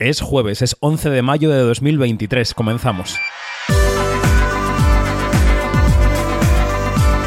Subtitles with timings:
[0.00, 2.52] Es jueves, es 11 de mayo de 2023.
[2.54, 3.16] Comenzamos.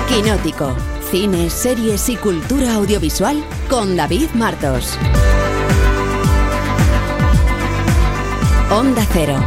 [0.09, 0.75] Quinótico.
[1.09, 4.99] Cine, series y cultura audiovisual con David Martos.
[8.69, 9.39] Onda Cero.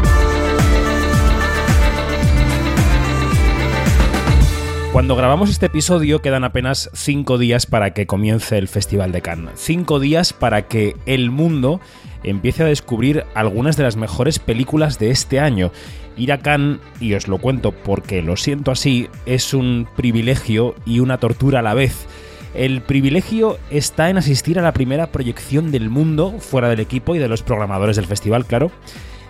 [4.94, 9.60] Cuando grabamos este episodio quedan apenas cinco días para que comience el Festival de Cannes.
[9.60, 11.80] Cinco días para que el mundo
[12.22, 15.72] empiece a descubrir algunas de las mejores películas de este año.
[16.16, 21.00] Ir a Cannes, y os lo cuento porque lo siento así, es un privilegio y
[21.00, 22.06] una tortura a la vez.
[22.54, 27.18] El privilegio está en asistir a la primera proyección del mundo, fuera del equipo y
[27.18, 28.72] de los programadores del festival, claro,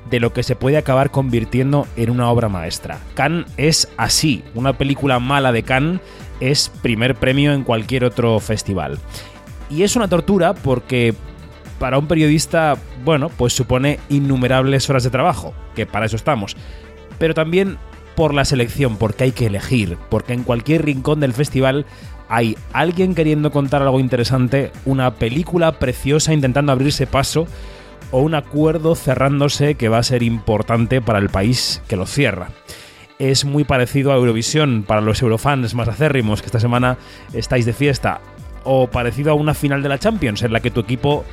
[0.08, 2.98] de lo que se puede acabar convirtiendo en una obra maestra.
[3.14, 6.00] Cannes es así, una película mala de Cannes
[6.40, 8.98] es primer premio en cualquier otro festival.
[9.68, 11.14] Y es una tortura porque
[11.80, 16.54] para un periodista, bueno, pues supone innumerables horas de trabajo, que para eso estamos.
[17.18, 17.78] Pero también
[18.14, 21.86] por la selección, porque hay que elegir, porque en cualquier rincón del festival
[22.28, 27.46] hay alguien queriendo contar algo interesante, una película preciosa intentando abrirse paso
[28.10, 32.48] o un acuerdo cerrándose que va a ser importante para el país que lo cierra.
[33.18, 36.98] Es muy parecido a Eurovisión para los eurofans más acérrimos que esta semana
[37.32, 38.20] estáis de fiesta,
[38.64, 41.24] o parecido a una final de la Champions en la que tu equipo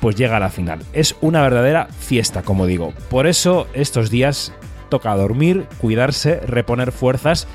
[0.00, 0.80] pues llega a la final.
[0.92, 2.92] Es una verdadera fiesta, como digo.
[3.08, 4.52] Por eso estos días
[4.88, 7.46] toca dormir, cuidarse, reponer fuerzas,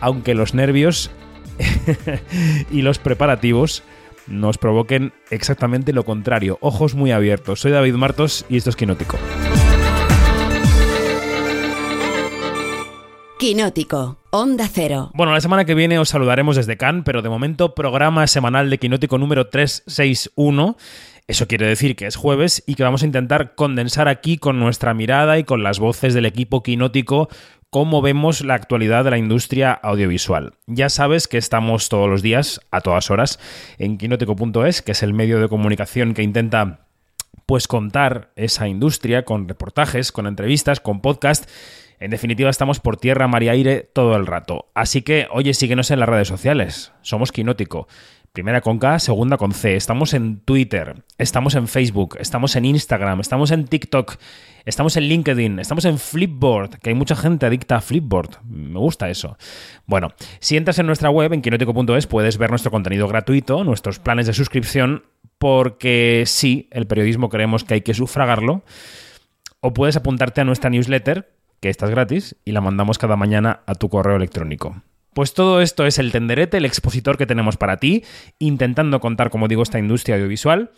[0.00, 1.10] aunque los nervios
[2.70, 3.82] y los preparativos
[4.26, 6.58] nos provoquen exactamente lo contrario.
[6.60, 7.60] Ojos muy abiertos.
[7.60, 9.18] Soy David Martos y esto es Quinótico.
[13.38, 15.12] Quinótico, Onda Cero.
[15.14, 18.78] Bueno, la semana que viene os saludaremos desde Cannes, pero de momento programa semanal de
[18.78, 20.76] Quinótico número 361
[21.28, 24.94] eso quiere decir que es jueves y que vamos a intentar condensar aquí con nuestra
[24.94, 27.28] mirada y con las voces del equipo quinótico
[27.68, 30.54] cómo vemos la actualidad de la industria audiovisual.
[30.66, 33.38] Ya sabes que estamos todos los días, a todas horas,
[33.76, 36.86] en quinótico.es, que es el medio de comunicación que intenta
[37.44, 41.48] pues contar esa industria con reportajes, con entrevistas, con podcast.
[42.00, 44.70] En definitiva, estamos por tierra, mar y aire todo el rato.
[44.74, 46.92] Así que, oye, síguenos en las redes sociales.
[47.02, 47.88] Somos Quinótico.
[48.32, 49.74] Primera con K, segunda con C.
[49.74, 54.16] Estamos en Twitter, estamos en Facebook, estamos en Instagram, estamos en TikTok,
[54.64, 58.42] estamos en LinkedIn, estamos en Flipboard, que hay mucha gente adicta a Flipboard.
[58.44, 59.36] Me gusta eso.
[59.86, 64.26] Bueno, si entras en nuestra web, en quinótico.es, puedes ver nuestro contenido gratuito, nuestros planes
[64.26, 65.04] de suscripción,
[65.38, 68.62] porque sí, el periodismo creemos que hay que sufragarlo.
[69.60, 73.74] O puedes apuntarte a nuestra newsletter, que está gratis, y la mandamos cada mañana a
[73.74, 74.82] tu correo electrónico.
[75.18, 78.04] Pues todo esto es el tenderete, el expositor que tenemos para ti,
[78.38, 80.70] intentando contar, como digo, esta industria audiovisual.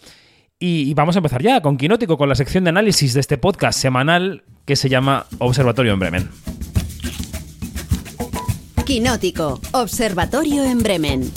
[0.59, 3.79] Y vamos a empezar ya con Quinótico, con la sección de análisis de este podcast
[3.79, 6.31] semanal que se llama Observatorio en Bremen.
[8.87, 11.31] Quinótico, Observatorio en Bremen.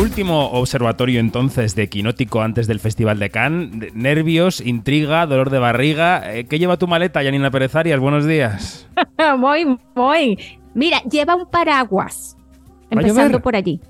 [0.00, 3.92] Último observatorio entonces de Quinótico antes del Festival de Cannes.
[3.94, 6.36] Nervios, intriga, dolor de barriga.
[6.36, 7.98] Eh, ¿Qué lleva tu maleta, Janina Pérez Arias?
[7.98, 8.88] Buenos días.
[9.38, 10.38] muy, muy.
[10.72, 12.36] Mira, lleva un paraguas.
[12.90, 13.80] Empezando por allí.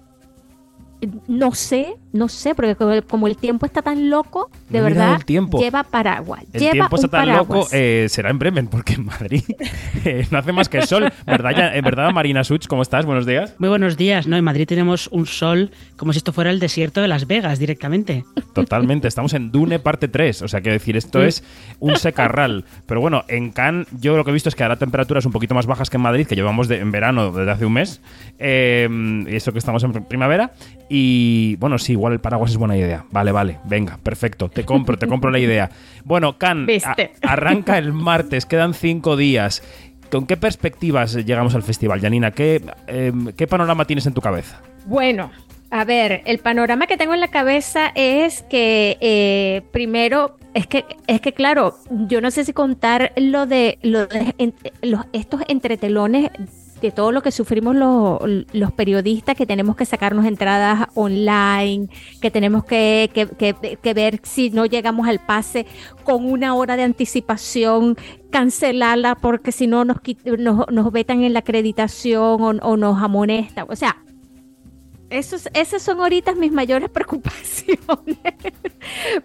[1.27, 2.75] No sé, no sé, porque
[3.07, 6.45] como el tiempo está tan loco, de verdad, lleva paraguas.
[6.53, 9.43] El tiempo está tan loco, eh, será en Bremen, porque en Madrid
[10.05, 11.13] eh, no hace más que sol.
[11.27, 13.05] ¿Verdad, en verdad, Marina Such, ¿cómo estás?
[13.05, 13.55] Buenos días.
[13.59, 14.27] Muy buenos días.
[14.27, 17.59] No, en Madrid tenemos un sol como si esto fuera el desierto de Las Vegas
[17.59, 18.25] directamente.
[18.55, 21.45] Totalmente, estamos en Dune parte 3, o sea, que decir, esto es
[21.79, 22.65] un secarral.
[22.87, 25.55] Pero bueno, en Cannes yo lo que he visto es que hará temperaturas un poquito
[25.55, 28.01] más bajas que en Madrid, que llevamos en verano desde hace un mes,
[28.39, 28.89] eh,
[29.29, 30.53] y eso que estamos en primavera.
[30.89, 33.05] Y bueno, sí, igual el paraguas es buena idea.
[33.11, 35.71] Vale, vale, venga, perfecto, te compro, te compro la idea.
[36.05, 36.67] Bueno, Can,
[37.23, 39.63] arranca el martes, quedan cinco días.
[40.11, 42.31] ¿Con qué perspectivas llegamos al festival, Janina?
[42.31, 44.63] ¿Qué, em, ¿Qué panorama tienes en tu cabeza?
[44.87, 45.31] Bueno,
[45.71, 50.85] a ver, el panorama que tengo en la cabeza es que eh, primero es que
[51.07, 54.35] es que claro, yo no sé si contar lo de, lo de
[54.83, 56.31] los, estos entretelones
[56.81, 61.89] de todo lo que sufrimos los, periodistas, que tenemos que sacarnos entradas online,
[62.21, 63.11] que tenemos que,
[63.95, 65.67] ver si no llegamos al pase
[66.05, 67.97] con una hora de anticipación,
[68.31, 73.67] cancelarla porque si no nos, nos, vetan en la acreditación o, nos amonestan.
[73.69, 73.97] O sea,
[75.11, 78.19] esos, esas son ahorita mis mayores preocupaciones.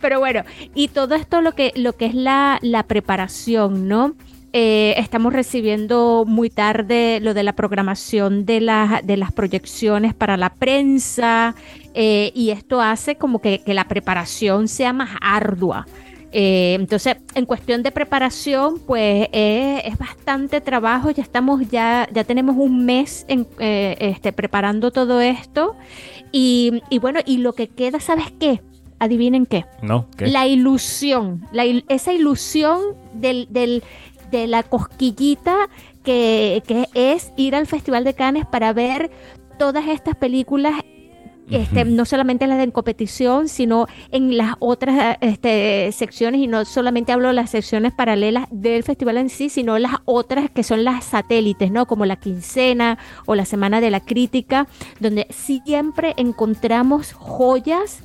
[0.01, 4.15] Pero bueno, y todo esto lo que, lo que es la, la preparación, ¿no?
[4.55, 8.59] Eh, estamos recibiendo muy tarde lo de la programación de,
[9.03, 11.55] de las proyecciones para la prensa
[11.95, 15.87] eh, y esto hace como que, la preparación sea más ardua.
[16.31, 21.09] Eh, entonces, en cuestión de preparación, pues es bastante trabajo.
[21.09, 25.75] Ya estamos, ya, ya tenemos un mes en, este, preparando todo esto.
[26.31, 28.61] Y, bueno, y lo que queda, ¿sabes qué?
[28.99, 29.65] Adivinen qué.
[29.81, 31.41] No, La ilusión,
[31.87, 32.79] esa ilusión
[33.13, 33.83] del,
[34.33, 35.69] de la cosquillita
[36.03, 39.11] que, que, es ir al Festival de Cannes para ver
[39.57, 40.73] todas estas películas
[41.49, 47.11] este, no solamente las de competición, sino en las otras este, secciones, y no solamente
[47.11, 51.03] hablo de las secciones paralelas del festival en sí, sino las otras que son las
[51.03, 51.85] satélites, ¿no?
[51.85, 54.67] Como la quincena o la semana de la crítica,
[54.99, 57.99] donde siempre encontramos joyas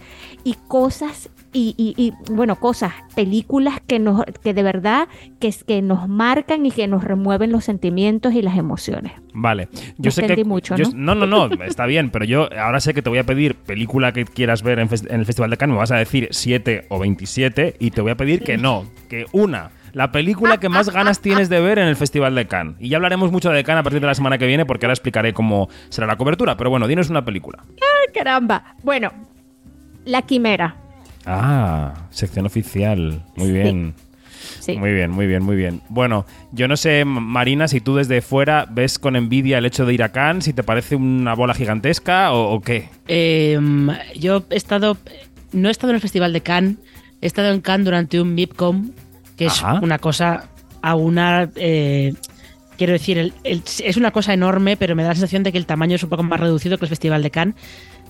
[0.48, 5.08] y cosas y, bueno, cosas, películas que nos, que de verdad
[5.40, 9.12] que, que nos marcan y que nos remueven los sentimientos y las emociones.
[9.34, 9.68] Vale,
[9.98, 11.14] yo sé que mucho, ¿no?
[11.14, 11.26] ¿no?
[11.26, 14.62] no, está bien, pero yo ahora sé que te voy a pedir película que quieras
[14.62, 18.00] ver en, el Festival de Cannes, me vas a decir 7 o 27 y te
[18.00, 21.78] voy a pedir que no, que una la película que más ganas tienes de ver
[21.78, 22.76] en el Festival de Cannes.
[22.78, 24.92] Y ya hablaremos mucho de Cannes a partir de la semana que viene porque ahora
[24.92, 26.56] explicaré cómo será la cobertura.
[26.56, 27.64] Pero bueno, dinos una película.
[27.66, 28.76] ¡Ay, caramba!
[28.82, 29.10] Bueno,
[30.04, 30.76] La Quimera.
[31.26, 33.22] Ah, sección oficial.
[33.36, 33.94] Muy bien.
[34.76, 35.80] Muy bien, muy bien, muy bien.
[35.88, 39.94] Bueno, yo no sé, Marina, si tú desde fuera ves con envidia el hecho de
[39.94, 42.88] ir a Cannes, si te parece una bola gigantesca o, qué.
[43.06, 44.96] Em, yo he estado,
[45.52, 46.76] no he estado en el Festival de Cannes,
[47.20, 48.90] he estado en Cannes durante un MIPCOM,
[49.36, 50.48] que es una cosa
[50.82, 51.50] a una...
[51.56, 52.14] Eh,
[52.76, 55.96] quiero decir, es una cosa enorme, pero me da la sensación de que el tamaño
[55.96, 57.56] es un poco más reducido que el Festival de Cannes.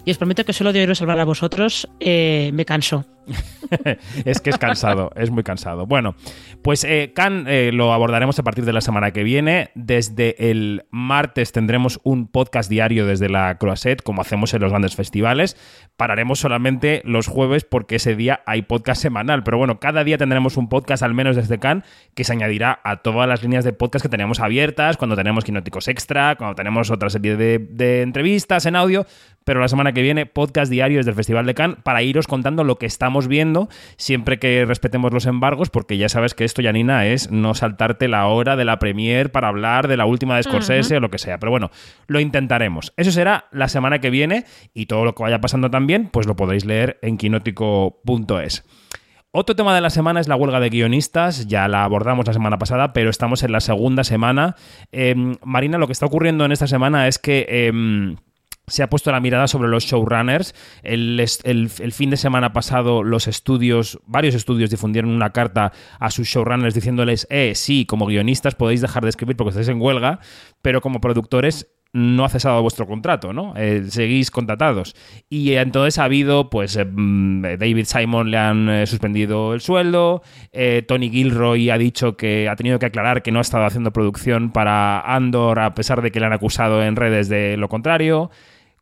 [0.05, 3.05] Y os prometo que solo de oíros hablar a vosotros eh, me canso.
[4.25, 5.87] es que es cansado, es muy cansado.
[5.87, 6.15] Bueno,
[6.63, 9.71] pues eh, Can eh, lo abordaremos a partir de la semana que viene.
[9.75, 14.97] Desde el martes tendremos un podcast diario desde la Croisette, como hacemos en los grandes
[14.97, 15.57] festivales.
[15.97, 19.43] Pararemos solamente los jueves porque ese día hay podcast semanal.
[19.43, 21.85] Pero bueno, cada día tendremos un podcast al menos desde Can
[22.15, 25.89] que se añadirá a todas las líneas de podcast que tenemos abiertas, cuando tenemos Quinóticos
[25.89, 29.07] Extra, cuando tenemos otra serie de, de entrevistas en audio
[29.49, 32.65] pero la semana que viene podcast diario desde el Festival de Cannes para iros contando
[32.65, 37.07] lo que estamos viendo, siempre que respetemos los embargos, porque ya sabes que esto, Janina,
[37.07, 40.99] es no saltarte la hora de la premier para hablar de la última de Scorsese
[40.99, 41.39] o lo que sea.
[41.39, 41.71] Pero bueno,
[42.07, 42.93] lo intentaremos.
[42.97, 44.45] Eso será la semana que viene
[44.75, 48.65] y todo lo que vaya pasando también, pues lo podréis leer en quinótico.es.
[49.31, 52.59] Otro tema de la semana es la huelga de guionistas, ya la abordamos la semana
[52.59, 54.57] pasada, pero estamos en la segunda semana.
[54.91, 57.47] Em, Marina, lo que está ocurriendo en esta semana es que...
[57.49, 58.17] Em,
[58.69, 60.55] se ha puesto la mirada sobre los showrunners.
[60.83, 66.29] El, el, fin de semana pasado los estudios, varios estudios difundieron una carta a sus
[66.29, 70.21] showrunners diciéndoles, eh, sí, como guionistas podéis dejar de escribir porque estáis en huelga,
[70.63, 73.55] pero como productores no ha cesado vuestro contrato, ¿no?
[73.57, 74.95] Eh, seguís contratados.
[75.31, 80.23] Y entonces ha habido, pues, eh, mm, David Simon le han eh, suspendido el sueldo,
[80.87, 84.51] Tony Gilroy ha dicho que ha tenido que aclarar que no ha estado haciendo producción
[84.51, 88.31] para Andor a pesar de que le han acusado en redes de lo contrario.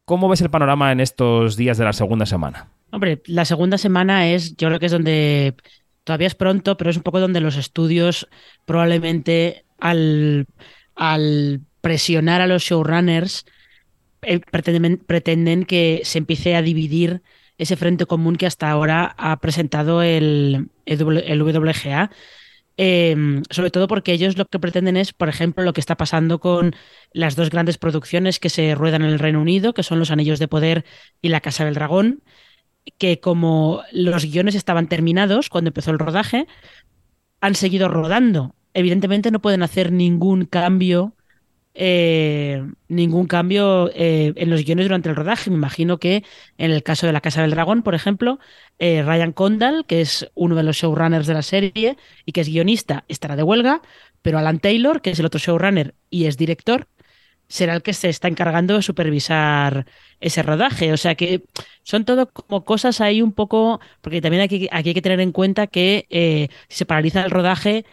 [0.07, 2.69] ¿Cómo ves el panorama en estos días de la segunda semana?
[2.93, 5.55] Hombre, la segunda semana es, yo creo que es donde
[6.05, 8.29] todavía es pronto, pero es un poco donde los estudios
[8.65, 10.47] probablemente al,
[10.95, 13.47] al presionar a los showrunners
[14.23, 14.39] eh,
[15.07, 17.23] pretenden, que se empiece a dividir
[17.59, 22.13] ese frente común que hasta ahora ha presentado el, el WGA.
[22.79, 26.41] Em, sobre todo porque ellos lo que pretenden es, por ejemplo, lo que está pasando
[26.41, 26.75] con
[27.13, 30.39] las dos grandes producciones que se ruedan en el Reino Unido, que son Los Anillos
[30.39, 30.85] de Poder
[31.23, 32.23] y La Casa del Dragón,
[32.99, 36.47] que como los guiones estaban terminados cuando empezó el rodaje,
[37.41, 38.55] han seguido rodando.
[38.75, 41.16] Evidentemente no pueden hacer ningún cambio
[41.79, 45.51] eh, ningún cambio eh, en los guiones durante el rodaje.
[45.51, 46.25] Me imagino que
[46.57, 48.39] en el caso de La Casa del Dragón, por ejemplo,
[48.79, 52.49] eh, Ryan Condal, que es uno de los showrunners de la serie y que es
[52.49, 53.83] guionista, estará de huelga,
[54.23, 56.89] pero Alan Taylor, que es el otro showrunner y es director,
[57.47, 59.87] será el que se está encargando de supervisar
[60.21, 60.93] ese rodaje.
[60.95, 61.45] O sea que
[61.83, 65.33] son todo como cosas ahí un poco, porque también aquí, aquí hay que tener en
[65.33, 67.85] cuenta que si se paraliza el rodaje,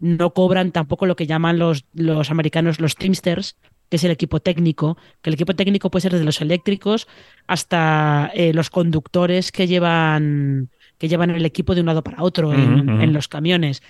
[0.00, 3.56] no cobran tampoco lo que llaman los, los americanos los teamsters,
[3.88, 7.08] que es el equipo técnico, que el equipo técnico puede ser desde los eléctricos
[7.46, 12.52] hasta eh, los conductores que llevan que llevan el equipo de un lado para otro
[12.52, 13.82] en, los camiones.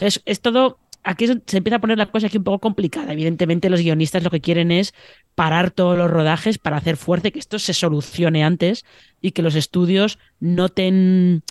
[0.00, 0.80] es, es, todo.
[1.04, 3.12] Aquí se empieza a poner la cosa aquí un poco complicada.
[3.12, 4.92] Evidentemente, los guionistas lo que quieren es
[5.36, 8.84] parar todos los rodajes para hacer fuerza que esto se solucione antes
[9.20, 11.44] y que los estudios noten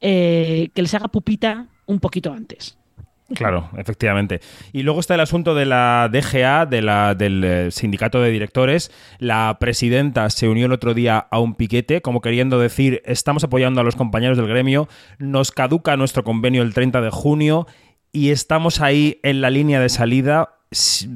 [0.00, 2.76] eh, que les haga pupita un poquito antes.
[3.34, 4.40] Claro, efectivamente.
[4.72, 8.90] Y luego está el asunto de la DGA, de la, del eh, sindicato de directores.
[9.18, 13.82] La presidenta se unió el otro día a un piquete, como queriendo decir, estamos apoyando
[13.82, 17.66] a los compañeros del gremio, nos caduca nuestro convenio el 30 de junio
[18.12, 20.54] y estamos ahí en la línea de salida.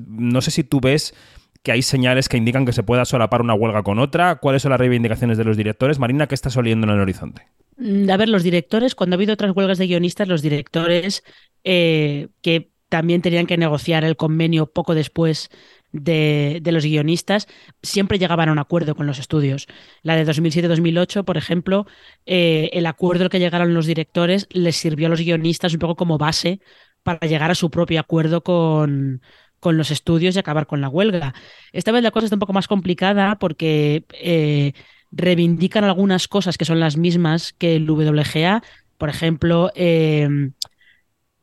[0.06, 1.14] No sé si tú ves
[1.62, 4.36] que hay señales que indican que se pueda solapar una huelga con otra.
[4.36, 5.98] ¿Cuáles son las reivindicaciones de los directores?
[5.98, 7.46] Marina, ¿qué estás oliendo en el horizonte?
[7.78, 11.22] Mm, a ver, los directores, cuando ha habido otras huelgas de guionistas, los directores
[11.64, 15.50] eh, que también tenían que negociar el convenio poco después
[15.92, 17.46] de, los guionistas,
[17.82, 19.66] siempre llegaban a un acuerdo con los estudios.
[20.02, 21.86] La de 2007-2008, por ejemplo,
[22.26, 25.96] eh, el acuerdo al que llegaron los directores les sirvió a los guionistas un poco
[25.96, 26.60] como base
[27.02, 29.22] para llegar a su propio acuerdo con,
[29.60, 31.34] con los estudios y acabar con la huelga.
[31.72, 34.72] Esta vez la cosa está un poco más complicada porque eh,
[35.10, 38.62] reivindican algunas cosas que son las mismas que el WGA,
[38.98, 39.70] por ejemplo,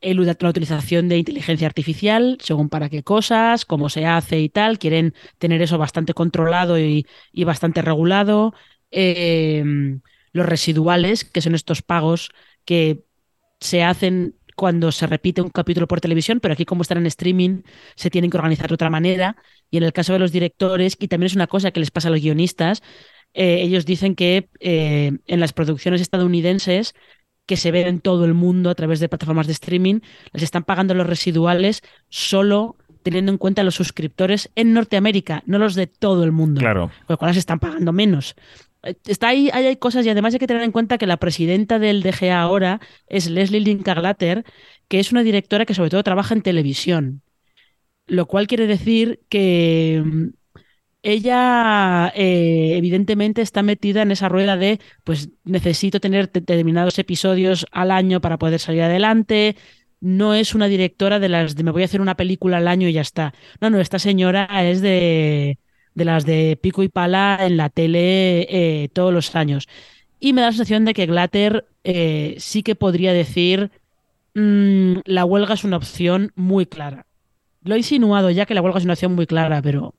[0.01, 5.13] la utilización de inteligencia artificial, según para qué cosas, cómo se hace y tal, quieren
[5.37, 7.05] tener eso bastante controlado y,
[7.45, 8.53] bastante regulado.
[8.91, 9.63] Eh,
[10.31, 12.31] los residuales, que son estos pagos
[12.65, 13.03] que
[13.59, 17.61] se hacen cuando se repite un capítulo por televisión, pero aquí como están en streaming
[17.95, 19.37] se tienen que organizar de otra manera.
[19.71, 22.09] Y en el caso de los directores, y también es una cosa que les pasa
[22.09, 22.83] a los guionistas,
[23.33, 26.93] eh, ellos dicen que eh, en las producciones estadounidenses
[27.49, 30.01] que se ven en todo el mundo a través de plataformas de streaming,
[30.33, 35.73] les están pagando los residuales solo teniendo en cuenta los suscriptores en Norteamérica, no los
[35.73, 36.59] de todo el mundo.
[36.59, 36.91] Claro.
[37.07, 38.35] Con lo cual se están pagando menos.
[38.83, 42.03] Está ahí, hay cosas y además hay que tener en cuenta que la presidenta del
[42.03, 44.45] DGA ahora es Leslie Linklater,
[44.87, 47.23] que es una directora que sobre todo trabaja en televisión.
[48.05, 50.27] Lo cual quiere decir que mm,
[51.01, 57.91] ella eh, evidentemente está metida en esa rueda de, pues necesito tener determinados episodios al
[57.91, 59.55] año para poder salir adelante.
[60.01, 62.87] No es una directora de las de me voy a hacer una película al año
[62.87, 63.33] y ya está.
[63.61, 65.57] No, no, esta señora es de
[65.93, 69.67] de las de pico y pala en la tele eh, todos los años.
[70.19, 73.71] Y me da la sensación de que Glatter eh, sí que podría decir
[74.35, 77.05] mm, la huelga es una opción muy clara.
[77.63, 79.95] Lo he insinuado ya que la huelga es una opción muy clara, pero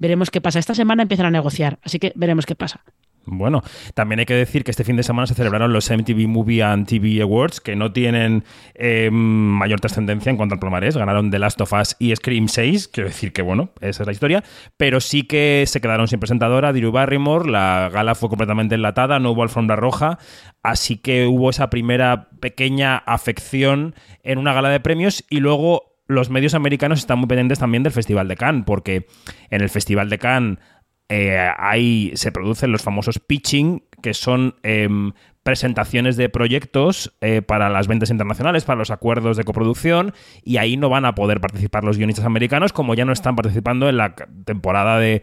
[0.00, 0.58] veremos qué pasa.
[0.58, 2.82] Esta semana empiezan a negociar, así que veremos qué pasa.
[3.26, 3.62] Bueno,
[3.94, 6.88] también hay que decir que este fin de semana se celebraron los MTV Movie and
[6.88, 10.96] TV Awards, que no tienen eh, mayor trascendencia en cuanto al palmarés.
[10.96, 14.12] Ganaron The Last of Us y Scream 6, quiero decir que, bueno, esa es la
[14.12, 14.42] historia.
[14.78, 19.32] Pero sí que se quedaron sin presentadora, Drew Barrymore, la gala fue completamente enlatada, no
[19.32, 20.18] hubo alfombra roja,
[20.62, 26.28] así que hubo esa primera pequeña afección en una gala de premios y luego los
[26.28, 29.06] medios americanos están muy pendientes también del Festival de Cannes, porque
[29.50, 30.58] en el Festival de Cannes
[31.08, 35.12] eh, ahí se producen los famosos pitching, que son em,
[35.42, 40.12] presentaciones de proyectos eh, para las ventas internacionales, para los acuerdos de coproducción,
[40.44, 43.88] y ahí no van a poder participar los guionistas americanos, como ya no están participando
[43.88, 44.14] en la
[44.44, 45.22] temporada de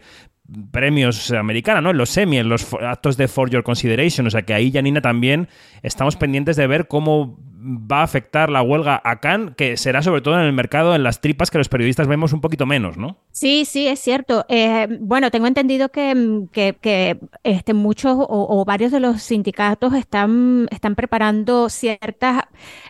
[0.70, 1.90] premios americana, ¿no?
[1.90, 4.26] En los semi, en los actos de For Your Consideration.
[4.26, 5.48] O sea que ahí, Janina, también
[5.82, 10.20] estamos pendientes de ver cómo va a afectar la huelga a Cannes, que será sobre
[10.20, 13.18] todo en el mercado, en las tripas que los periodistas vemos un poquito menos, ¿no?
[13.32, 14.44] Sí, sí, es cierto.
[14.48, 20.94] Eh, bueno, tengo entendido que, que, este, muchos o, varios de los sindicatos están, están
[20.94, 22.44] preparando ciertas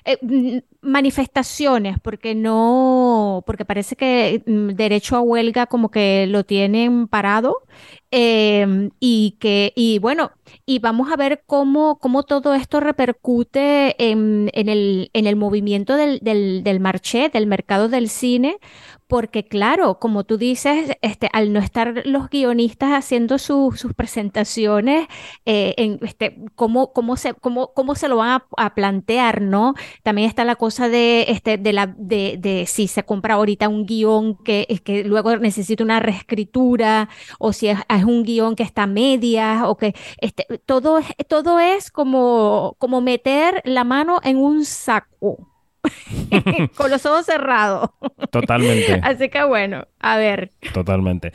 [0.04, 7.08] eh, manifestaciones, porque no, porque parece que mm, derecho a huelga como que lo tienen
[7.08, 7.62] parado
[8.10, 10.32] Em, y que, y bueno,
[10.64, 15.94] y vamos a ver cómo, cómo todo esto repercute en, en, el, en el movimiento
[15.94, 18.60] del, del, del marché, del mercado del cine,
[19.08, 25.08] porque claro, como tú dices, este, al no estar los guionistas haciendo sus presentaciones,
[25.46, 29.74] eh, en, este, ¿cómo, cómo, se, cómo, cómo se lo van a, plantear, ¿no?
[30.02, 33.86] También está la cosa de, este, de, la, de, de si se compra ahorita un
[33.86, 38.86] guion que, que luego necesita una reescritura, o si es, un guion que está a
[38.86, 45.57] medias, o que este, todo, todo es como, como meter la mano en un saco.
[46.74, 47.90] con los ojos cerrados.
[48.30, 49.00] Totalmente.
[49.02, 50.50] Así que bueno, a ver.
[50.72, 51.32] Totalmente.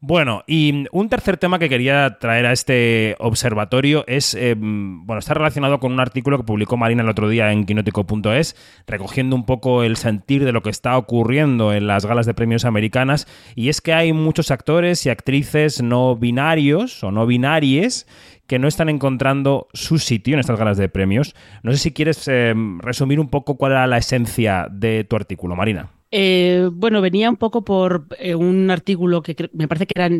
[0.00, 5.34] Bueno, y un tercer tema que quería traer a este observatorio es, eh, bueno, está
[5.34, 8.54] relacionado con un artículo que publicó Marina el otro día en quinótico.es,
[8.86, 12.66] recogiendo un poco el sentir de lo que está ocurriendo en las galas de premios
[12.66, 18.06] americanas, y es que hay muchos actores y actrices no binarios o no binaries
[18.46, 21.34] que no están encontrando su sitio en estas galas de premios.
[21.62, 25.56] No sé si quieres eh, resumir un poco cuál era la esencia de tu artículo,
[25.56, 25.92] Marina.
[26.10, 30.14] Eh, bueno, venía un poco por eh, un artículo que me parece que era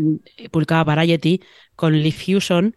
[0.50, 1.40] publicaba Variety
[1.76, 2.74] con Lee Fuson,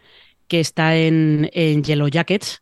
[0.47, 2.61] que está en, Yellow Jackets.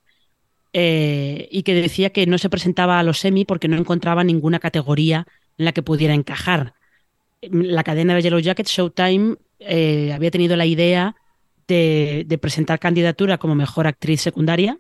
[0.74, 4.60] eh, y que decía que no se presentaba a los semi porque no encontraba ninguna
[4.60, 5.26] categoría
[5.58, 6.74] en la que pudiera encajar.
[7.42, 11.16] La cadena de Yellow Jacket, Showtime, eh, había tenido la idea
[11.68, 14.80] de, presentar candidatura como mejor actriz secundaria,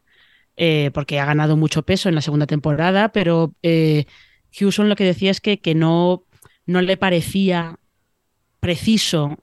[0.56, 5.32] eh, porque ha ganado mucho peso en la segunda temporada, pero Hewson lo que decía
[5.32, 6.24] es que, que no,
[6.66, 7.80] no le parecía
[8.60, 9.38] preciso,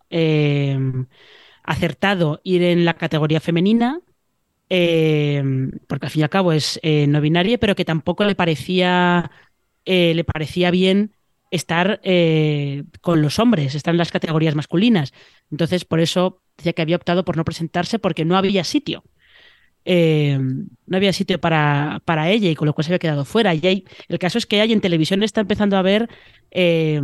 [1.63, 4.01] acertado ir en la categoría femenina
[4.69, 8.35] Em, porque al fin y al cabo es eh, no binaria, pero que tampoco le
[8.35, 9.31] parecía,
[9.85, 11.14] eh, le parecía bien
[11.55, 15.13] estar eh, con los hombres, estar en las categorías masculinas.
[15.51, 19.05] Entonces, por eso decía que había optado por no presentarse porque no había sitio.
[19.87, 23.55] no había sitio para, para, ella y con lo cual se había quedado fuera.
[23.55, 26.09] Y el caso es que hay en televisión está empezando a ver
[26.57, 27.01] eh,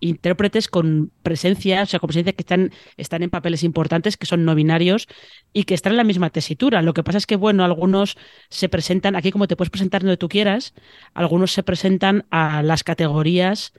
[0.00, 4.44] intérpretes con presencia, o sea, con presencia que están, están en papeles importantes, que son
[4.44, 5.08] no binarios
[5.54, 6.82] y que están en la misma tesitura.
[6.82, 8.18] Lo que pasa es que, bueno, algunos
[8.50, 10.74] se presentan, aquí como te puedes presentar donde tú quieras,
[11.14, 13.72] algunos se presentan a las categorías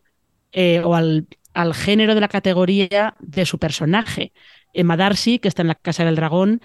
[0.51, 4.34] eh, o al, al, género de la categoría de su personaje.
[4.74, 6.62] Emma Darcy, que está en la Casa del Dragón,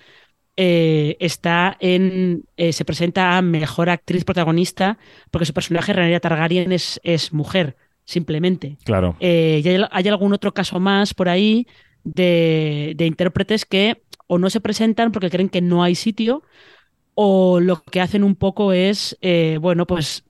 [0.57, 2.45] eh, está en.
[2.57, 4.99] se presenta a mejor actriz protagonista
[5.31, 7.77] porque su personaje, Rhaenyra Targaryen, es, es mujer
[8.07, 8.79] simplemente.
[8.85, 9.17] Claro.
[9.21, 11.67] Eh, y hay, algún otro caso más por ahí
[12.05, 16.43] de, intérpretes que o no se presentan porque creen que no hay sitio,
[17.15, 20.25] o lo que hacen un poco es, eh, bueno, pues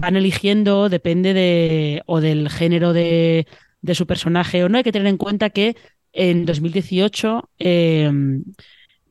[0.00, 3.46] van eligiendo, depende de, o del género de,
[3.92, 4.78] su personaje o no.
[4.78, 5.76] Hay que tener en cuenta que
[6.12, 8.44] en 2018, em,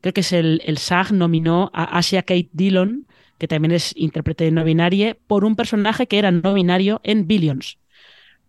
[0.01, 3.05] creo que es el, el SAG nominó a Asia Kate Dillon
[3.39, 7.79] que también es intérprete no binario, por un personaje que era no binario en Billions.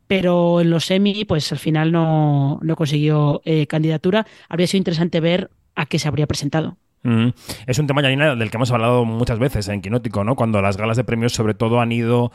[0.06, 4.26] Pero en los semi, pues al final no, no consiguió eh, candidatura.
[4.48, 6.76] Habría sido interesante ver a qué se habría presentado.
[7.02, 10.36] Es un tema, Janina, del que hemos hablado muchas veces en Quinótico, ¿no?
[10.36, 12.30] Cuando las galas de premios, sobre todo, han ido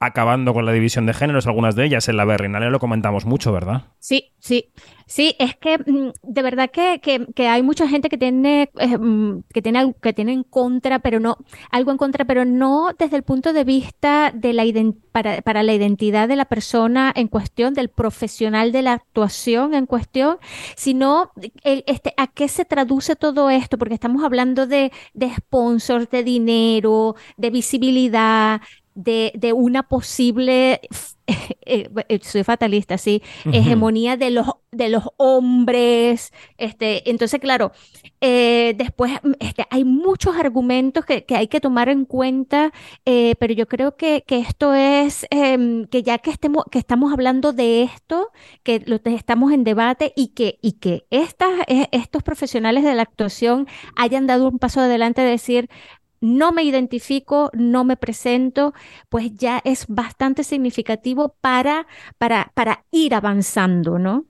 [0.00, 3.52] acabando con la división de géneros, algunas de ellas en la Berrinale lo comentamos mucho,
[3.52, 3.84] ¿verdad?
[3.98, 4.72] Sí, sí.
[5.10, 9.42] Sí, es que mm, de verdad que, que, hay mucha gente que tiene, eh, mm,
[9.52, 11.36] que tiene que tiene en contra, pero no,
[11.72, 14.64] algo en contra, pero no desde el punto de vista de la
[15.10, 19.86] para, para la identidad de la persona en cuestión, del profesional de la actuación en
[19.86, 20.38] cuestión,
[20.76, 21.32] sino
[21.64, 27.16] este, a qué se traduce todo esto, porque estamos hablando de, de sponsors, de dinero,
[27.36, 28.60] de visibilidad,
[29.00, 30.80] de, de una posible,
[31.26, 36.32] eh, eh, soy fatalista, sí, hegemonía de los, de los hombres.
[36.58, 37.72] Este, entonces, claro,
[38.20, 42.72] eh, después mm, este, hay muchos argumentos que, que, hay que tomar en cuenta,
[43.04, 47.52] pero yo creo que, que esto es, em, que ya que, estemos, que estamos hablando
[47.52, 48.30] de esto,
[48.62, 51.50] que lo, estamos en debate y que, y que estas,
[51.92, 55.70] estos profesionales de la actuación hayan dado un paso adelante de decir,
[56.20, 58.74] no me identifico, no me presento,
[59.08, 61.86] pues ya es bastante significativo para,
[62.18, 64.24] para, para ir avanzando, ¿no?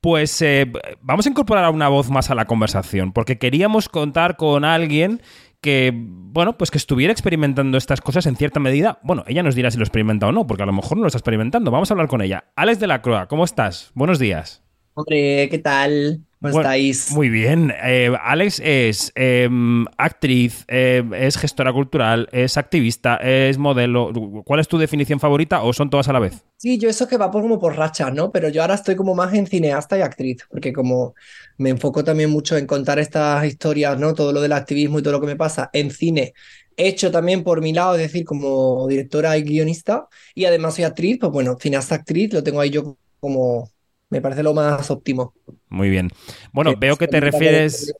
[0.00, 4.64] Pues eh, vamos a incorporar una voz más a la conversación, porque queríamos contar con
[4.64, 5.22] alguien
[5.60, 9.00] que, bueno, pues que estuviera experimentando estas cosas en cierta medida.
[9.02, 11.08] Bueno, ella nos dirá si lo experimenta o no, porque a lo mejor no lo
[11.08, 11.70] está experimentando.
[11.70, 12.44] Vamos a hablar con ella.
[12.54, 13.90] Alex de la Croa, ¿cómo estás?
[13.94, 14.62] Buenos días.
[14.94, 16.27] Hombre, ¿qué tal?
[16.40, 17.10] ¿Cómo estáis?
[17.12, 17.72] Muy bien.
[17.82, 24.12] Eh, Alex es em, actriz, eh, es gestora cultural, es activista, es modelo.
[24.44, 26.44] ¿Cuál es tu definición favorita o son todas a la vez?
[26.56, 28.30] Sí, yo eso que va por, como por rachas, ¿no?
[28.30, 31.14] Pero yo ahora estoy como más en cineasta y actriz, porque como
[31.56, 34.14] me enfoco también mucho en contar estas historias, ¿no?
[34.14, 36.34] Todo lo del activismo y todo lo que me pasa en cine
[36.78, 41.18] hecho también por mi lado, es decir, como directora y guionista, y además soy actriz,
[41.20, 43.68] pues bueno, cineasta actriz, lo tengo ahí yo como,
[44.10, 45.34] me parece lo más óptimo.
[45.68, 46.10] Muy bien.
[46.52, 47.94] Bueno, veo que te refieres...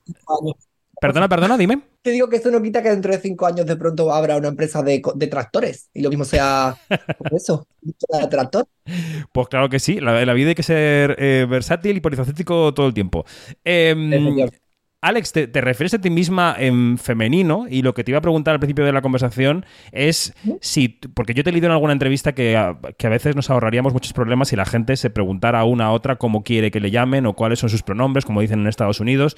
[1.01, 1.81] Perdona, perdona, dime.
[2.03, 4.49] Te digo que esto no quita que dentro de cinco años de pronto habrá una
[4.49, 6.77] empresa de, tractores y lo mismo sea
[7.33, 8.66] eso, de tractor.
[9.33, 12.87] Pues claro que sí, la, la vida hay que ser eh, versátil y polifacético todo
[12.87, 13.25] el tiempo.
[13.64, 13.94] Eh,
[15.01, 18.55] Alex, te, refieres a ti misma en femenino y lo que te iba a preguntar
[18.55, 22.35] al principio de la conversación es si, porque yo te he leído en alguna entrevista
[22.35, 25.87] que a, que a veces nos ahorraríamos muchos problemas si la gente se preguntara una
[25.87, 28.67] a otra cómo quiere que le llamen o cuáles son sus pronombres, como dicen en
[28.67, 29.37] Estados Unidos.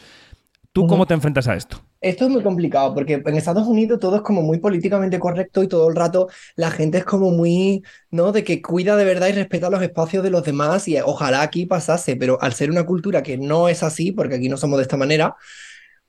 [0.72, 1.84] ¿Tú cómo te enfrentas a esto?
[2.00, 5.68] Esto es muy complicado porque en Estados Unidos todo es como muy políticamente correcto y
[5.68, 8.30] todo el rato la gente es como muy, ¿no?
[8.30, 11.66] De que cuida de verdad y respeta los espacios de los demás y ojalá aquí
[11.66, 14.82] pasase, pero al ser una cultura que no es así, porque aquí no somos de
[14.82, 15.34] esta manera,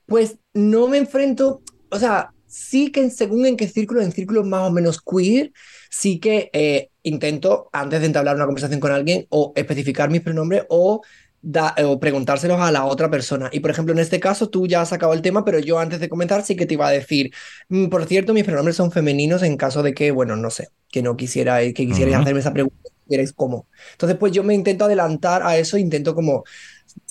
[0.05, 4.69] pues no me enfrento, o sea, sí que según en qué círculo, en círculos más
[4.69, 5.53] o menos queer,
[5.89, 10.65] sí que eh, intento, antes de entablar una conversación con alguien, o especificar mis pronombres
[10.69, 11.01] o
[11.41, 13.49] da, o preguntárselos a la otra persona.
[13.51, 15.99] Y por ejemplo, en este caso tú ya has sacado el tema, pero yo antes
[15.99, 17.33] de comentar sí que te iba a decir,
[17.69, 21.01] mm, por cierto, mis pronombres son femeninos en caso de que, bueno, no sé, que
[21.01, 23.67] no quisiera, que quisierais hacerme esa pregunta, quieres cómo.
[23.93, 26.43] Entonces, pues yo me intento adelantar a eso, intento como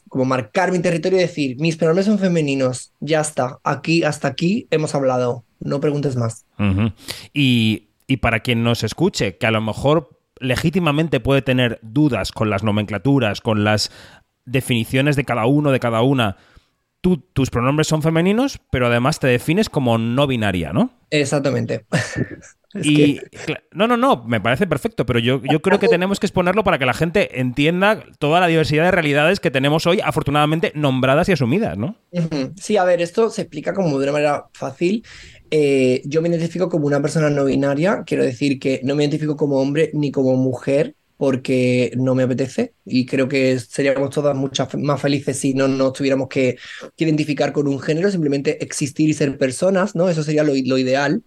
[0.08, 4.66] como marcar mi territorio y decir, mis pronombres son femeninos, ya está, aquí, hasta aquí
[4.72, 6.44] hemos hablado, no preguntes más.
[7.32, 12.50] y, y para quien nos escuche, que a lo mejor legítimamente puede tener dudas con
[12.50, 13.92] las nomenclaturas, con las
[14.50, 16.36] definiciones de cada uno, de cada una,
[17.00, 20.90] tú, tus pronombres son femeninos, pero además te defines como no binaria, ¿no?
[21.10, 21.86] Exactamente.
[22.82, 23.20] y
[23.72, 26.78] no, no, no, me parece perfecto, pero yo, yo creo que tenemos que exponerlo para
[26.78, 31.32] que la gente entienda toda la diversidad de realidades que tenemos hoy, afortunadamente nombradas y
[31.32, 31.96] asumidas, ¿no?
[32.56, 35.04] Sí, a ver, esto se explica como de una manera fácil
[35.50, 39.36] eh, yo me identifico como una persona no binaria, quiero decir que no me identifico
[39.36, 44.74] como hombre ni como mujer porque no me apetece y creo que seríamos todas muchas
[44.76, 46.56] más felices si no nos tuviéramos que,
[46.96, 50.08] identificar con un género, simplemente existir y ser personas, ¿no?
[50.08, 51.22] Eso sería lo, lo ideal.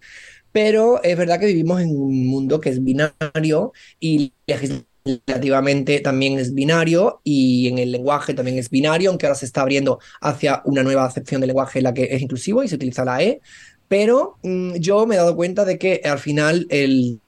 [0.50, 6.54] Pero es verdad que vivimos en un mundo que es binario y legislativamente también es
[6.54, 10.82] binario y en el lenguaje también es binario, aunque ahora se está abriendo hacia una
[10.82, 13.40] nueva acepción del lenguaje en la que es inclusivo y se utiliza la E.
[13.86, 17.20] Pero mm, yo me he dado cuenta de que al final el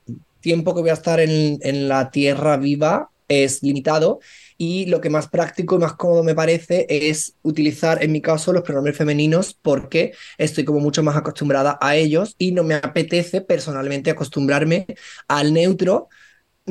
[0.46, 4.20] tiempo que voy a estar en, en la tierra viva es limitado
[4.56, 8.52] y lo que más práctico y más cómodo me parece es utilizar en mi caso
[8.52, 13.40] los pronombres femeninos porque estoy como mucho más acostumbrada a ellos y no me apetece
[13.40, 14.87] personalmente acostumbrarme
[15.26, 16.09] al neutro,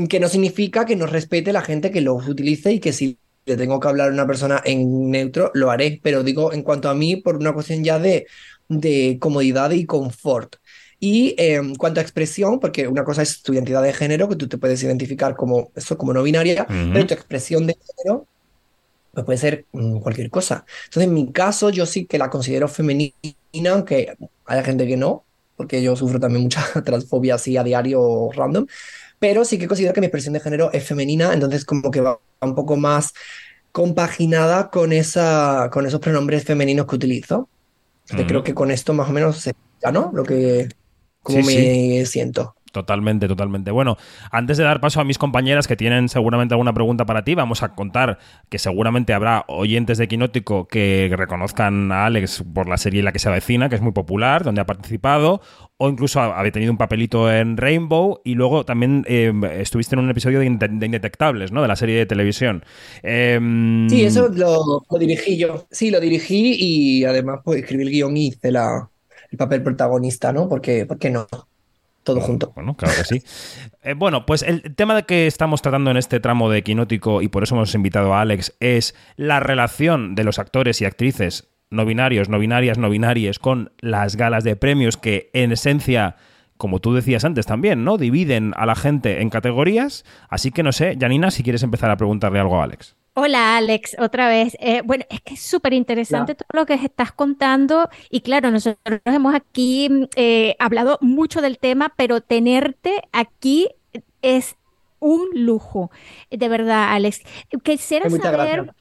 [0.07, 3.57] que no significa que no respete la gente que los utilice y que si le
[3.57, 6.95] tengo que hablar a una persona en neutro lo haré, pero digo en cuanto a
[6.95, 8.25] mí por una cuestión ya de
[8.67, 10.55] de comodidad y confort.
[10.99, 14.35] Y en em, cuanto a expresión, porque una cosa es tu identidad de género, que
[14.35, 18.25] tú te puedes identificar como eso, como no binaria, pero tu expresión de género
[19.13, 20.65] pues puede ser mm, cualquier cosa.
[20.85, 23.13] Entonces, en mi caso, yo sí que la considero femenina,
[23.71, 25.23] aunque haya gente que no,
[25.55, 28.67] porque yo sufro también mucha transfobia así a diario random,
[29.19, 32.19] pero sí que considero que mi expresión de género es femenina, entonces como que va
[32.41, 33.13] un poco más
[33.71, 37.49] compaginada con, esa, con esos pronombres femeninos que utilizo
[38.27, 39.53] creo que con esto más o menos se
[39.91, 40.11] ¿no?
[40.13, 40.69] Lo que,
[41.25, 42.55] como me siento.
[42.75, 43.71] Totalmente, totalmente.
[43.71, 43.95] Bueno,
[44.31, 47.63] antes de dar paso a mis compañeras que tienen seguramente alguna pregunta para ti, vamos
[47.63, 53.01] a contar que seguramente habrá oyentes de Quinótico que reconozcan a Alex por la serie
[53.01, 55.39] La que se avecina, que es muy popular, donde ha participado,
[55.77, 60.09] o incluso había tenido un papelito en Rainbow y luego también eh, estuviste en un
[60.09, 61.61] episodio de, Indetectables, ¿no?
[61.61, 62.65] De la serie de televisión.
[63.03, 65.65] Em, sí, eso lo, dirigí yo.
[65.71, 68.89] Sí, lo dirigí y además pues, escribí el guion y hice la,
[69.35, 70.47] el papel protagonista, ¿no?
[70.47, 71.27] Porque, ¿por qué no?
[72.03, 72.53] Todo junto.
[72.55, 73.23] Bueno, claro que sí.
[73.83, 77.27] Eh, bueno, pues el tema de que estamos tratando en este tramo de Quinótico y
[77.27, 81.85] por eso hemos invitado a Alex es la relación de los actores y actrices no
[81.85, 86.15] binarios, no binarias, no binarias, con las galas de premios que en esencia,
[86.57, 87.97] como tú decías antes también, ¿no?
[87.97, 90.05] Dividen a la gente en categorías.
[90.29, 92.95] Así que no sé, Janina, si quieres empezar a preguntarle algo a Alex.
[93.17, 94.57] Hola Alex, otra vez.
[94.59, 98.99] Eh, bueno, es que es súper interesante todo lo que estás contando y claro, nosotros
[99.05, 103.69] hemos aquí eh, hablado mucho del tema, pero tenerte aquí
[104.21, 104.57] es
[104.99, 105.91] un lujo,
[106.29, 107.21] de verdad, Alex.
[107.63, 108.73] Quisiera saber...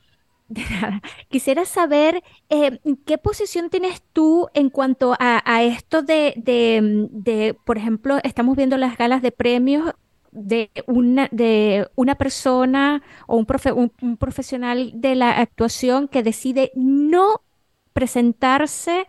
[1.31, 8.19] Quisiera saber eh, qué posición tienes tú en cuanto a, esto de, de, por ejemplo,
[8.23, 9.95] estamos viendo las galas de premios
[10.35, 13.47] de una, de una persona o un,
[14.03, 17.41] un, profesional de la actuación que decide no
[17.93, 19.07] presentarse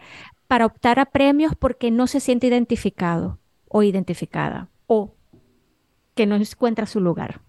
[0.48, 5.16] para optar a premios porque no se siente identificado o identificada o
[6.14, 7.42] que no encuentra su lugar.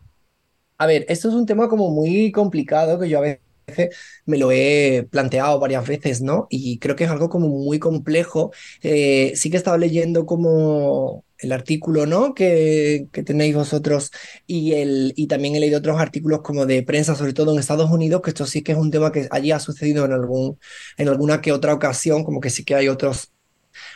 [0.78, 4.50] A ver, esto es un tema como muy complicado que yo a veces me lo
[4.52, 6.46] he planteado varias veces, ¿no?
[6.48, 8.52] Y creo que es algo como muy complejo.
[8.82, 12.34] Eh, sí que he estado leyendo como el artículo, ¿no?
[12.34, 14.10] Que, que, tenéis vosotros
[14.46, 17.90] y, el, y también he leído otros artículos como de prensa, sobre todo en Estados
[17.90, 20.58] Unidos, que esto sí que es un tema que allí ha sucedido en, algún,
[20.96, 23.32] en alguna que otra ocasión, como que sí que hay otros,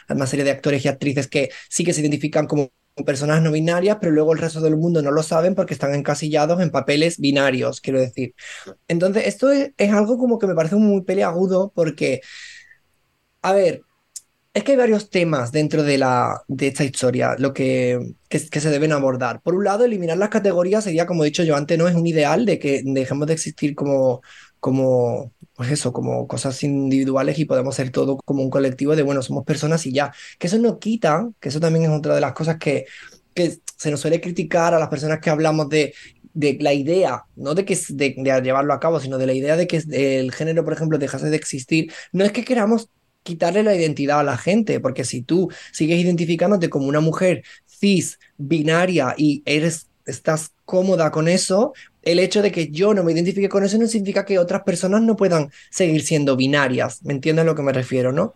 [0.09, 2.71] una serie de actores y actrices que sí que se identifican como
[3.05, 6.61] personas no binarias, pero luego el resto del mundo no lo saben porque están encasillados
[6.61, 8.35] en papeles binarios, quiero decir.
[8.89, 12.21] Entonces, esto es, algo como que me parece muy peleagudo porque,
[13.43, 13.83] a ver,
[14.53, 18.71] es que hay varios temas dentro de, la, de esta historia, lo que, que, se
[18.71, 19.41] deben abordar.
[19.43, 22.07] Por un lado, eliminar las categorías sería, como he dicho yo antes, no es un
[22.07, 24.23] ideal de que dejemos de existir como,
[24.59, 29.23] como pues eso, como cosas individuales y podemos ser todo como un colectivo de, bueno,
[29.23, 30.13] somos personas y ya.
[30.39, 32.87] Que eso no quita, que eso también es otra de las cosas que,
[33.35, 35.95] que se nos suele criticar a las personas que hablamos de,
[36.35, 39.57] de la idea, no de, que, de, de llevarlo a cabo, sino de la idea
[39.57, 41.93] de que el género, por ejemplo, dejase de existir.
[42.13, 42.91] No es que queramos
[43.23, 48.19] quitarle la identidad a la gente, porque si tú sigues identificándote como una mujer cis,
[48.37, 53.49] binaria y eres, estás cómoda con eso, el hecho de que yo no me identifique
[53.49, 57.03] con eso no significa que otras personas no puedan seguir siendo binarias.
[57.03, 58.35] ¿Me entiendes a lo que me refiero, no?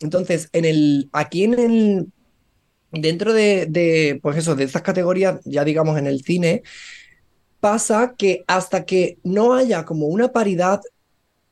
[0.00, 2.06] Entonces, en el, aquí en el,
[2.90, 6.62] dentro de, de, pues eso, de estas categorías, ya digamos en el cine,
[7.60, 10.80] pasa que hasta que no haya como una paridad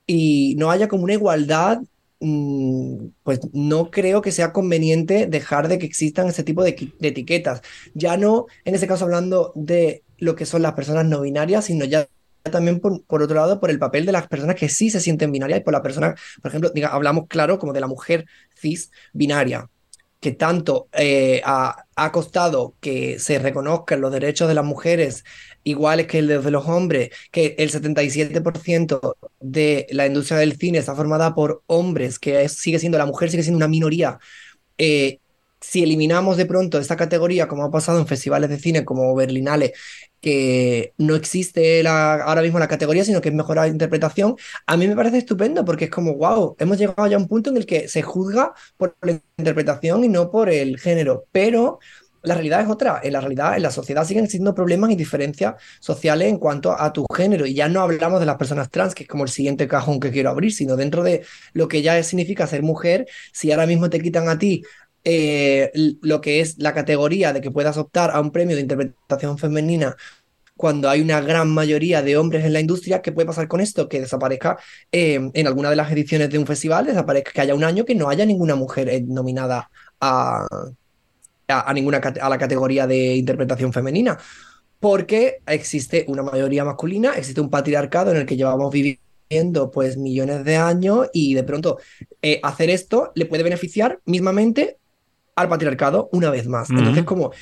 [0.06, 1.80] y no haya como una igualdad,
[2.20, 7.62] pues no creo que sea conveniente dejar de que existan ese tipo de, etiquetas.
[7.94, 11.84] Ya no, en ese caso, hablando de lo que son las personas no binarias, sino
[11.84, 12.08] ya
[12.50, 15.60] también por, otro lado por el papel de las personas que sí se sienten binarias
[15.60, 19.68] y por la persona, por ejemplo, diga, hablamos claro como de la mujer cis binaria,
[20.20, 25.24] que tanto eh, ha, costado que se reconozcan los derechos de las mujeres
[25.64, 30.94] iguales que los de los hombres, que el 77% de la industria del cine está
[30.94, 34.18] formada por hombres, que es, sigue siendo la mujer, sigue siendo una minoría.
[34.78, 35.18] Eh,
[35.60, 39.72] si eliminamos de pronto esta categoría, como ha pasado en festivales de cine como Berlinale,
[40.20, 44.76] que no existe la, ahora mismo la categoría, sino que es mejor la interpretación, a
[44.76, 47.56] mí me parece estupendo porque es como, wow, hemos llegado ya a un punto en
[47.56, 51.78] el que se juzga por la interpretación y no por el género, pero
[52.24, 53.00] la realidad es otra.
[53.02, 56.92] En la realidad, en la sociedad siguen existiendo problemas y diferencias sociales en cuanto a
[56.92, 57.46] tu género.
[57.46, 60.10] Y ya no hablamos de las personas trans, que es como el siguiente cajón que
[60.10, 64.00] quiero abrir, sino dentro de lo que ya significa ser mujer, si ahora mismo te
[64.00, 64.62] quitan a ti
[65.04, 69.38] eh, lo que es la categoría de que puedas optar a un premio de interpretación
[69.38, 69.96] femenina
[70.56, 73.88] cuando hay una gran mayoría de hombres en la industria, ¿qué puede pasar con esto?
[73.88, 74.56] Que desaparezca
[74.92, 77.94] eh, en alguna de las ediciones de un festival, desaparezca que haya un año que
[77.94, 79.68] no haya ninguna mujer eh, nominada
[80.00, 80.46] a,
[81.48, 84.18] a, a, ninguna a la categoría de interpretación femenina.
[84.80, 90.44] Porque existe una mayoría masculina, existe un patriarcado en el que llevamos viviendo pues millones
[90.44, 91.78] de años y de pronto
[92.22, 94.78] eh, hacer esto le puede beneficiar mismamente
[95.36, 96.70] al patriarcado una vez más.
[96.70, 97.32] Entonces, como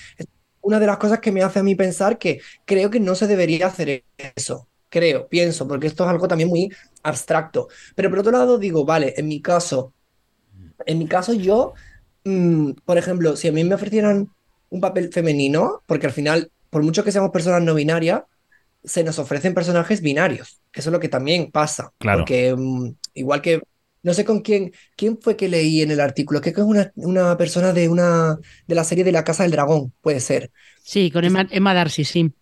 [0.63, 3.27] una de las cosas que me hace a mí pensar que creo que no se
[3.27, 4.05] debería hacer
[4.37, 4.69] eso.
[4.89, 7.69] Creo, pienso, porque esto es algo también muy abstracto.
[7.95, 9.93] Pero por otro lado digo, vale, en mi caso,
[10.87, 11.75] en mi caso yo,
[12.25, 14.29] mmm, por ejemplo, si a mí me ofrecieran
[14.71, 18.23] un papel femenino, porque al final, por mucho que seamos personas no binarias,
[18.85, 20.61] se nos ofrecen personajes binarios.
[20.73, 21.93] Eso es lo que también pasa.
[21.99, 22.21] Claro.
[22.21, 23.61] Porque mmm, igual que
[24.03, 26.93] no sé con quién, quién fue que leí en el artículo, creo que es una,
[26.97, 30.51] una persona de una de la serie de la Casa del Dragón, puede ser.
[30.83, 32.33] Sí, con Emma, Emma Darcy, sí.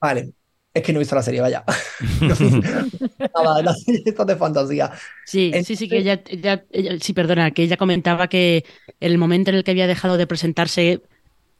[0.00, 0.32] Vale,
[0.74, 1.64] es que no he visto la serie, vaya.
[2.20, 4.90] Nada, la serie está de fantasía.
[5.24, 5.66] Sí, Entonces...
[5.66, 8.64] sí, sí, que ella, ella, ella, sí, perdona, que ella comentaba que
[8.98, 11.00] el momento en el que había dejado de presentarse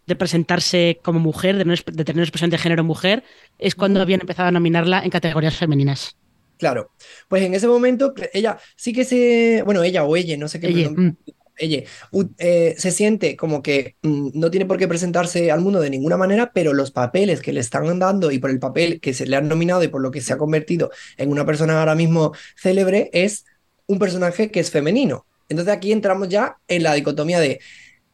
[0.06, 3.24] de presentarse como mujer, de, no, de tener expresión de género mujer,
[3.58, 6.16] es cuando habían empezado a nominarla en categorías femeninas.
[6.58, 6.90] Claro,
[7.28, 10.68] pues en ese momento ella sí que se, bueno, ella o ella, no sé qué,
[10.68, 11.18] ella, perdón,
[11.56, 11.84] ella
[12.38, 16.16] eh, se siente como que mm, no tiene por qué presentarse al mundo de ninguna
[16.16, 19.36] manera, pero los papeles que le están dando y por el papel que se le
[19.36, 23.10] han nominado y por lo que se ha convertido en una persona ahora mismo célebre
[23.12, 23.44] es
[23.86, 25.26] un personaje que es femenino.
[25.48, 27.60] Entonces aquí entramos ya en la dicotomía de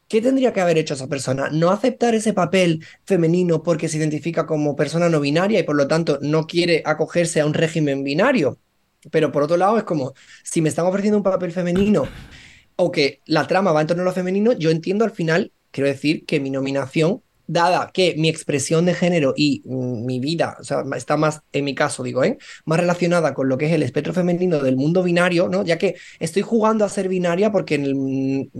[0.09, 1.51] ¿Qué tendría que haber hecho esa persona?
[1.53, 5.87] No aceptar ese papel femenino porque se identifica como persona no binaria y por lo
[5.87, 8.59] tanto no quiere acogerse a un régimen binario.
[9.13, 12.09] Pero por otro lado es como, si me están ofreciendo un papel femenino
[12.81, 15.89] o que la trama va en torno a lo femenino, yo entiendo al final, quiero
[15.89, 20.85] decir, que mi nominación, dada que mi expresión de género y mi vida, o sea,
[20.97, 22.39] está más, en mi caso digo, ¿eh?
[22.65, 25.65] más relacionada con lo que es el espectro femenino del mundo binario, ¿no?
[25.65, 28.51] Ya que estoy jugando a ser binaria porque en el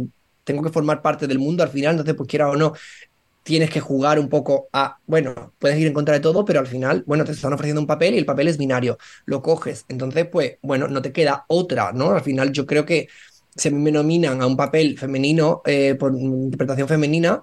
[0.45, 2.73] tengo que formar parte del mundo al final, entonces pues quiera o no,
[3.43, 6.67] tienes que jugar un poco a, bueno, puedes ir en contra de todo, pero al
[6.67, 10.27] final, bueno, te están ofreciendo un papel y el papel es binario, lo coges, entonces
[10.27, 12.11] pues, bueno, no te queda otra, ¿no?
[12.11, 13.09] Al final yo creo que
[13.61, 17.43] si a mí me nominan a un papel femenino, eh, por interpretación femenina,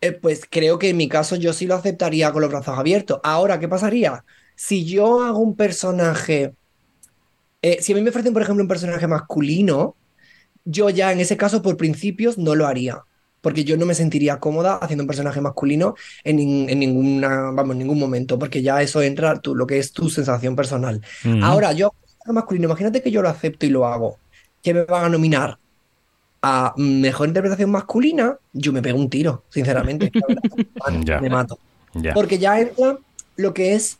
[0.00, 3.20] eh, pues creo que en mi caso yo sí lo aceptaría con los brazos abiertos.
[3.22, 4.24] Ahora, ¿qué pasaría?
[4.54, 6.54] Si yo hago un personaje,
[7.60, 9.94] eh, si a mí me ofrecen, por ejemplo, un personaje masculino,
[10.64, 13.02] yo ya en ese caso por principios no lo haría,
[13.42, 15.94] porque yo no me sentiría cómoda haciendo un personaje masculino
[16.24, 16.38] en,
[16.70, 20.08] en ninguna, vamos, en ningún momento, porque ya eso entra tú, lo que es tu
[20.08, 21.02] sensación personal.
[21.24, 21.44] Uh -huh.
[21.44, 21.92] Ahora, yo
[22.32, 24.18] masculino, imagínate que yo lo acepto y lo hago,
[24.66, 25.56] que me van a nominar
[26.42, 30.10] a mejor interpretación masculina, yo me pego un tiro, sinceramente.
[31.04, 31.20] ya.
[31.20, 31.56] Me mato.
[31.94, 32.12] Ya.
[32.12, 32.98] Porque ya entra
[33.36, 33.98] lo que es,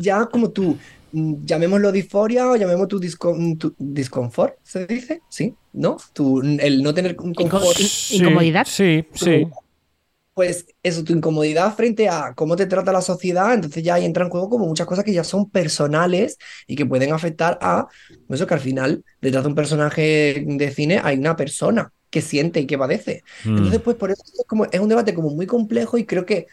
[0.00, 0.76] ya como tú,
[1.12, 5.22] llamémoslo disforia o llamemos tu, discon, tu disconfort, ¿se dice?
[5.28, 5.54] ¿Sí?
[5.72, 5.98] ¿No?
[6.12, 7.76] Tu, el no tener un confort.
[7.76, 8.66] Sí, ¿Incomodidad?
[8.68, 9.46] Sí, sí.
[10.34, 14.24] Pues eso, tu incomodidad frente a cómo te trata la sociedad, entonces ya ahí entra
[14.24, 17.86] en juego como muchas cosas que ya son personales y que pueden afectar a
[18.28, 22.60] eso que al final detrás de un personaje de cine hay una persona que siente
[22.60, 23.22] y que padece.
[23.44, 23.56] Mm.
[23.56, 26.46] Entonces, pues por eso es, como, es un debate como muy complejo y creo que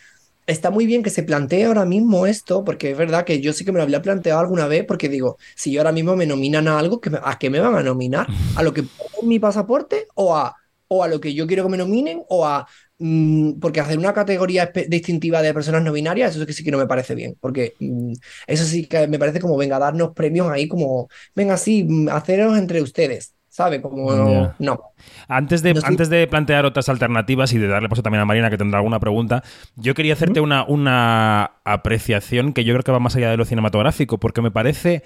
[0.48, 3.64] está muy bien que se plantee ahora mismo esto, porque es verdad que yo sí
[3.66, 6.68] que me lo había planteado alguna vez, porque digo, si yo ahora mismo me nominan
[6.68, 8.30] a algo, ¿qué me- ¿a qué me van a nominar?
[8.56, 10.56] ¿A lo que pongo en mi pasaporte o a,
[10.90, 12.68] o a lo que yo quiero que me nominen o a...
[13.00, 16.72] mm, porque hacer una categoría distintiva de personas no binarias, eso sí que sí que
[16.72, 18.14] no me parece bien, porque mm,
[18.48, 22.58] eso sí que me parece como, venga, darnos premios ahí como, venga, sí, mm, haceros
[22.58, 23.82] entre ustedes, ¿sabe?
[23.82, 24.82] Como, no.
[25.28, 28.26] Antes de, No estoy- antes de plantear otras alternativas y de darle paso también a
[28.26, 29.44] Marina, que tendrá alguna pregunta,
[29.76, 33.46] yo quería hacerte una, una apreciación que yo creo que va más allá de lo
[33.46, 35.04] cinematográfico, porque me parece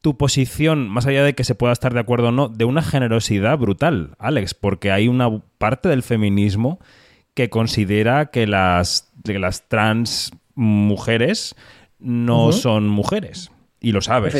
[0.00, 2.82] tu posición, más allá de que se pueda estar de acuerdo o no, de una
[2.82, 6.80] generosidad brutal, Alex, porque hay una parte del feminismo
[7.34, 11.54] que considera que las, que las trans mujeres
[11.98, 13.50] no son mujeres.
[13.82, 14.34] Y lo sabes.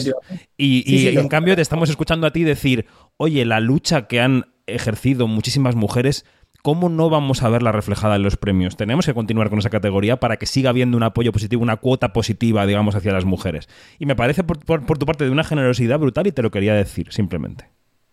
[0.56, 4.06] Y, Sí, y sí, en cambio te estamos escuchando a ti decir, oye, la lucha
[4.06, 6.26] que han ejercido muchísimas mujeres,
[6.62, 8.76] ¿cómo no vamos a verla reflejada en los premios?
[8.76, 12.12] Tenemos que continuar con esa categoría para que siga habiendo un apoyo positivo, una cuota
[12.12, 13.68] positiva, digamos, hacia las mujeres.
[13.98, 16.74] Y me parece por, por- tu parte de una generosidad brutal y te lo quería
[16.74, 17.68] decir, simplemente.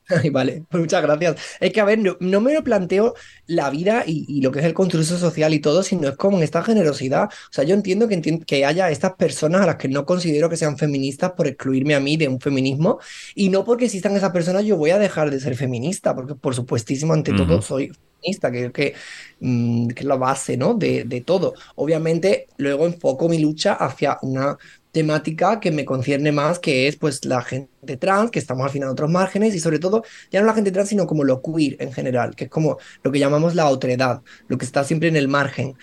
[0.24, 1.36] Ay, vale, pues muchas gracias.
[1.60, 3.14] Es que, a ver, no, no me lo planteo
[3.46, 6.38] la vida y, y lo que es el constructo social y todo, sino es como
[6.38, 7.26] en esta generosidad.
[7.26, 10.58] O sea, yo entiendo que, que haya estas personas a las que no considero que
[10.58, 13.00] sean feministas por excluirme a mí de un feminismo,
[13.36, 16.56] y no porque existan esas personas yo voy a dejar de ser feminista, porque por
[16.56, 17.92] supuestísimo, ante todo, soy
[18.22, 18.94] feminista, que, que,
[19.40, 20.74] mm, que es la base, ¿no?
[20.74, 21.54] de, de todo.
[21.76, 24.58] Obviamente, luego enfoco mi lucha hacia una
[24.98, 29.12] temática que me concierne más, que es pues la gente trans, que estamos en otros
[29.12, 32.36] márgenes, y sobre todo, ya no la gente trans, sino como lo queer en general,
[32.36, 35.76] que es como lo que llamamos la otredad, lo que está siempre en el margen.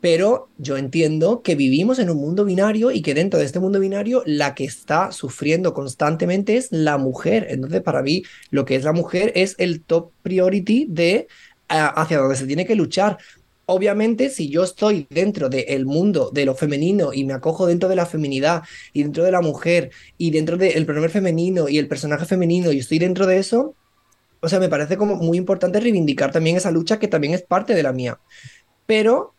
[0.00, 3.80] Pero yo entiendo que vivimos en un mundo binario y que dentro de este mundo
[3.80, 7.46] binario la que está sufriendo constantemente es la mujer.
[7.50, 11.26] Entonces, para mí, lo que es la mujer es el top priority de
[11.68, 13.18] ah, hacia donde se tiene que luchar.
[13.66, 17.96] Obviamente, si yo estoy dentro del mundo de lo femenino y me acojo dentro de
[17.96, 22.26] la feminidad y dentro de la mujer y dentro del pronombre femenino y el personaje
[22.26, 23.74] femenino y estoy dentro de eso,
[24.40, 27.74] o sea, me parece como muy importante reivindicar también esa lucha que también es parte
[27.74, 28.20] de la mía.
[28.84, 29.34] Pero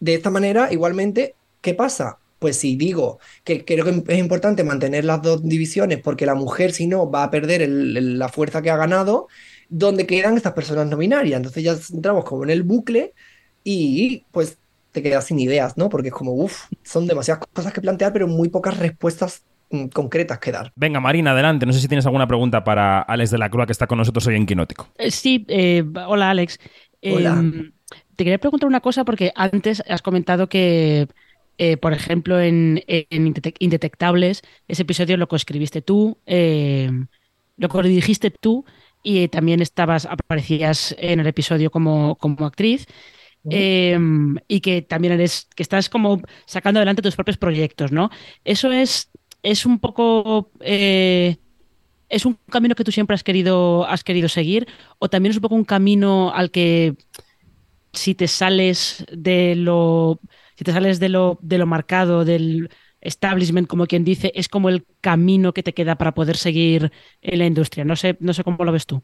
[0.00, 2.18] de esta manera, igualmente, ¿qué pasa?
[2.38, 6.72] Pues si digo que creo que es importante mantener las dos divisiones porque la mujer,
[6.72, 9.28] si no, va a perder la fuerza que ha ganado,
[9.68, 11.36] ¿dónde quedan estas personas no binarias?
[11.36, 13.12] Entonces ya entramos como en el bucle
[13.64, 14.58] y pues
[14.92, 15.88] te quedas sin ideas, ¿no?
[15.88, 20.38] Porque es como, uff, son demasiadas cosas que plantear, pero muy pocas respuestas mm, concretas
[20.38, 20.72] que dar.
[20.76, 21.66] Venga, Marina, adelante.
[21.66, 24.26] No sé si tienes alguna pregunta para Alex de la Crua, que está con nosotros
[24.28, 24.88] hoy en Quinótico.
[24.98, 26.58] Eh, Sí, eh, hola Alex.
[27.02, 27.32] Hola.
[27.40, 27.72] Em,
[28.16, 31.08] te quería preguntar una cosa porque antes has comentado que,
[31.58, 37.08] eh, por ejemplo, en, en Indete- Indetectables, ese episodio lo coescribiste tú, em,
[37.56, 38.64] lo dirigiste tú
[39.02, 42.86] y también estabas, aparecías en el episodio como, como actriz.
[43.50, 48.10] Em, y que también eres, que estás como sacando adelante tus propios proyectos, ¿no?
[48.44, 49.10] Eso es,
[49.42, 51.36] es un poco eh,
[52.08, 54.68] ¿Es un camino que tú siempre has querido, has querido seguir?
[54.98, 56.94] ¿O también es un poco un camino al que
[57.92, 60.20] si te sales de lo,
[60.56, 64.68] si te sales de lo, de lo marcado, del establishment, como quien dice, es como
[64.68, 67.84] el camino que te queda para poder seguir en la industria?
[67.84, 69.02] No sé, no sé cómo lo ves tú.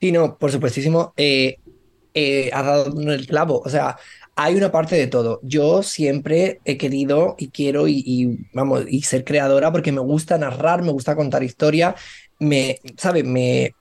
[0.00, 1.58] Sí, no, por supuestísimo, eh,
[2.14, 3.62] eh, has dado el clavo.
[3.64, 3.96] O sea,
[4.36, 5.40] hay una parte de todo.
[5.42, 10.82] Yo siempre he querido y quiero y, vamos, y ser creadora porque me gusta narrar,
[10.82, 11.96] me gusta contar historia,
[12.38, 13.24] me, ¿sabes?
[13.24, 13.74] Me,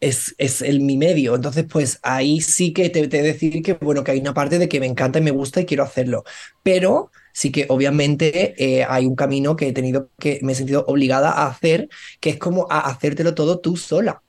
[0.00, 1.34] es, es el, mi medio.
[1.34, 4.68] Entonces, pues ahí sí que te, te decir que, bueno, que hay una parte de
[4.68, 6.24] que me encanta y me gusta y quiero hacerlo.
[6.62, 10.84] Pero sí que obviamente eh, hay un camino que he tenido que, me he sentido
[10.88, 11.88] obligada a hacer,
[12.20, 14.23] que es como a hacértelo todo tú sola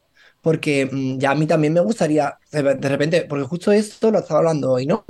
[0.45, 4.41] porque mm, ya a mí también me gustaría, de, repente, porque justo esto lo estaba
[4.41, 5.03] hablando hoy, ¿no?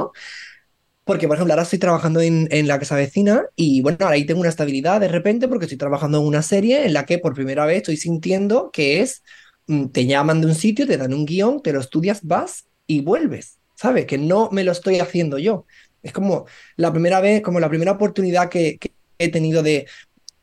[1.04, 4.26] Porque, por ejemplo, ahora estoy trabajando en, en la casa vecina y, bueno, ahora ahí
[4.26, 7.34] tengo una estabilidad de repente porque estoy trabajando en una serie en la que por
[7.34, 9.24] primera vez estoy sintiendo que es,
[9.68, 13.02] mm, te llaman de un sitio, te dan un guion, te lo estudias, vas y
[13.02, 14.06] vuelves, ¿sabes?
[14.06, 15.66] Que no me lo estoy haciendo yo.
[16.02, 16.46] Es como
[16.78, 18.80] la primera vez, como la primera oportunidad que
[19.18, 19.86] he tenido de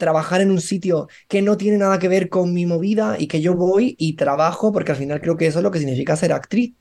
[0.02, 3.40] trabajar en un sitio que no tiene nada que ver con mi movida y que
[3.40, 6.32] yo voy y trabajo, porque al final creo que eso es lo que significa ser
[6.32, 6.74] actriz.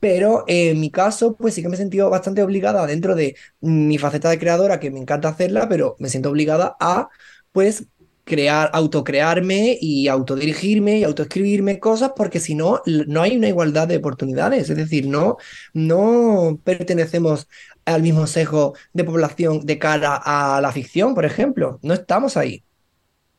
[0.00, 3.36] Pero eh, en mi caso, pues sí que me he sentido bastante obligada dentro de
[3.60, 7.08] mi faceta de creadora, que me encanta hacerla, pero me siento obligada a,
[7.52, 7.86] pues,
[8.26, 13.98] crear, autocrearme y autodirigirme y autoescribirme cosas, porque si no, no hay una igualdad de
[13.98, 14.68] oportunidades.
[14.68, 15.36] Es decir, no,
[15.72, 17.46] no pertenecemos
[17.84, 21.78] al mismo sesgo de población de cara a la ficción, por ejemplo.
[21.82, 22.64] No estamos ahí.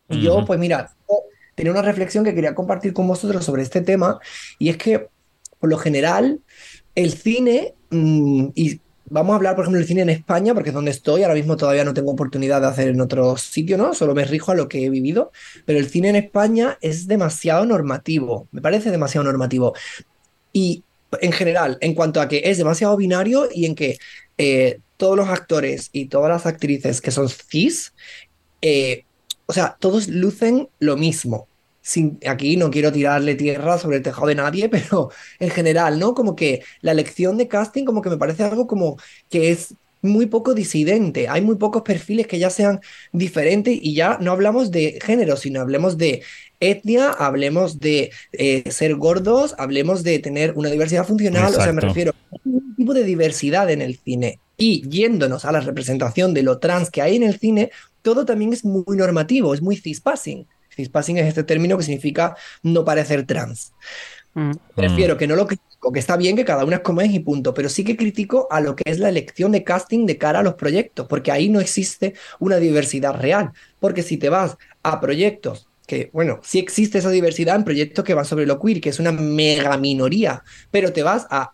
[0.09, 0.95] Y yo, pues mira,
[1.53, 4.19] tenía una reflexión que quería compartir con vosotros sobre este tema,
[4.57, 5.09] y es que,
[5.59, 6.39] por lo general,
[6.95, 8.79] el cine, mm, y
[9.09, 11.57] vamos a hablar, por ejemplo, del cine en España, porque es donde estoy, ahora mismo
[11.57, 13.93] todavía no tengo oportunidad de hacer en otro sitio, ¿no?
[13.93, 15.31] Solo me rijo a lo que he vivido,
[15.65, 19.73] pero el cine en España es demasiado normativo, me parece demasiado normativo.
[20.53, 20.83] Y
[21.21, 23.97] en general, en cuanto a que es demasiado binario y en que
[24.37, 27.93] eh, todos los actores y todas las actrices que son cis,
[28.61, 29.05] eh,
[29.45, 31.47] o sea, todos lucen lo mismo
[32.27, 36.13] aquí no quiero tirarle tierra sobre el tejado de nadie, pero en general, ¿no?
[36.13, 38.97] Como que la elección de casting como que me parece algo como
[39.29, 42.79] que es muy poco disidente, hay muy pocos perfiles que ya sean
[43.11, 46.21] diferentes y ya no hablamos de género, sino hablemos de
[46.59, 51.81] etnia, hablemos de eh, ser gordos, hablemos de tener una diversidad funcional, o sea, me
[51.81, 54.39] refiero a un tipo de diversidad en el cine.
[54.59, 57.69] Y yéndonos a la representación de lo trans que hay en el cine,
[58.01, 60.47] todo también es muy normativo, es muy cispassing.
[60.77, 63.73] Cispassing es este término que significa no parecer trans.
[64.33, 64.51] Mm.
[64.75, 67.19] Prefiero que no lo critico, que está bien que cada una es como es y
[67.19, 70.39] punto, pero sí que critico a lo que es la elección de casting de cara
[70.39, 73.51] a los proyectos, porque ahí no existe una diversidad real.
[73.79, 78.13] Porque si te vas a proyectos que, bueno, sí existe esa diversidad en proyectos que
[78.13, 81.53] van sobre lo queer, que es una mega minoría, pero te vas a,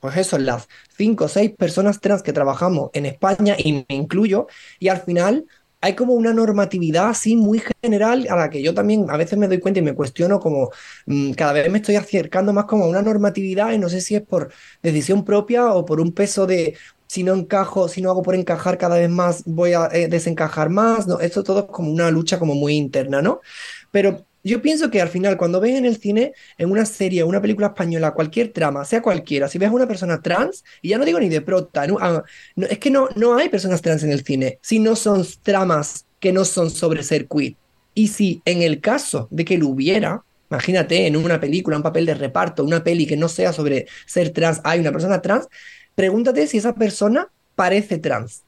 [0.00, 4.48] pues eso, las cinco o seis personas trans que trabajamos en España, y me incluyo,
[4.80, 5.46] y al final
[5.80, 9.48] hay como una normatividad así muy general a la que yo también a veces me
[9.48, 10.70] doy cuenta y me cuestiono como
[11.06, 14.14] mm, cada vez me estoy acercando más como a una normatividad y no sé si
[14.14, 14.52] es por
[14.82, 16.76] decisión propia o por un peso de
[17.06, 20.70] si no encajo, si no hago por encajar cada vez más voy a eh, desencajar
[20.70, 21.18] más, ¿no?
[21.18, 23.40] Esto todo es como una lucha como muy interna, ¿no?
[23.90, 27.42] Pero yo pienso que al final, cuando ves en el cine, en una serie, una
[27.42, 31.04] película española, cualquier trama, sea cualquiera, si ves a una persona trans, y ya no
[31.04, 32.22] digo ni de prota, ah,
[32.56, 36.06] no, es que no, no hay personas trans en el cine, si no son tramas
[36.18, 37.56] que no son sobre ser queer.
[37.94, 42.06] Y si en el caso de que lo hubiera, imagínate en una película, un papel
[42.06, 45.48] de reparto, una peli que no sea sobre ser trans, hay una persona trans,
[45.94, 48.44] pregúntate si esa persona parece trans.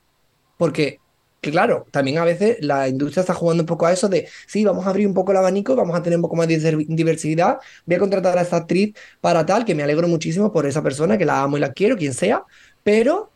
[0.56, 1.01] Porque que
[1.50, 4.86] claro, también a veces la industria está jugando un poco a eso de, sí, vamos
[4.86, 7.96] a abrir un poco el abanico, vamos a tener un poco más de diversidad, voy
[7.96, 11.24] a contratar a esta actriz para tal, que me alegro muchísimo por esa persona, que
[11.24, 12.44] la amo y la quiero, quien sea,
[12.84, 13.30] pero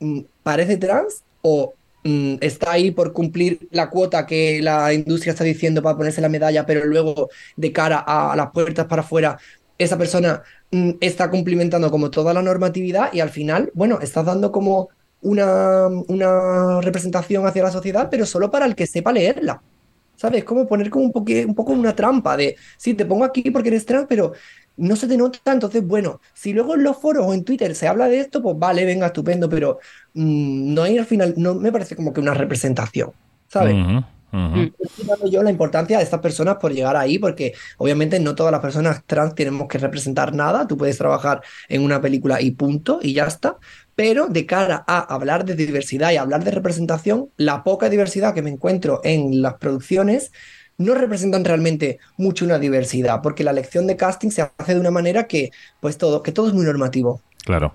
[0.00, 1.74] mm, parece trans o
[2.04, 6.28] mm, está ahí por cumplir la cuota que la industria está diciendo para ponerse la
[6.30, 9.38] medalla, pero luego de cara a, las puertas para afuera,
[9.78, 14.52] esa persona mm, está cumplimentando como toda la normatividad y al final, bueno, estás dando
[14.52, 14.88] como
[15.22, 19.62] una, una representación hacia la sociedad, pero solo para el que sepa leerla.
[20.14, 20.44] ¿Sabes?
[20.44, 21.12] Como poner como un,
[21.48, 24.32] un poco una trampa de, sí, te pongo aquí porque eres trans, pero
[24.76, 25.52] no se te nota.
[25.52, 28.56] Entonces, bueno, si luego en los foros o en Twitter se habla de esto, pues
[28.58, 29.78] vale, venga, estupendo, pero
[30.14, 33.10] mm, no hay al final, no me parece como que una representación,
[33.48, 33.74] ¿sabes?
[35.30, 39.02] yo la importancia de estas personas por llegar ahí, porque obviamente no todas las personas
[39.04, 40.66] trans tenemos que representar nada.
[40.66, 43.58] Tú puedes trabajar en una película y punto, y ya está.
[43.94, 48.42] Pero de cara a hablar de diversidad y hablar de representación, la poca diversidad que
[48.42, 50.32] me encuentro en las producciones
[50.78, 54.90] no representan realmente mucho una diversidad, porque la elección de casting se hace de una
[54.90, 57.22] manera que, pues todo, que todo es muy normativo.
[57.44, 57.74] Claro.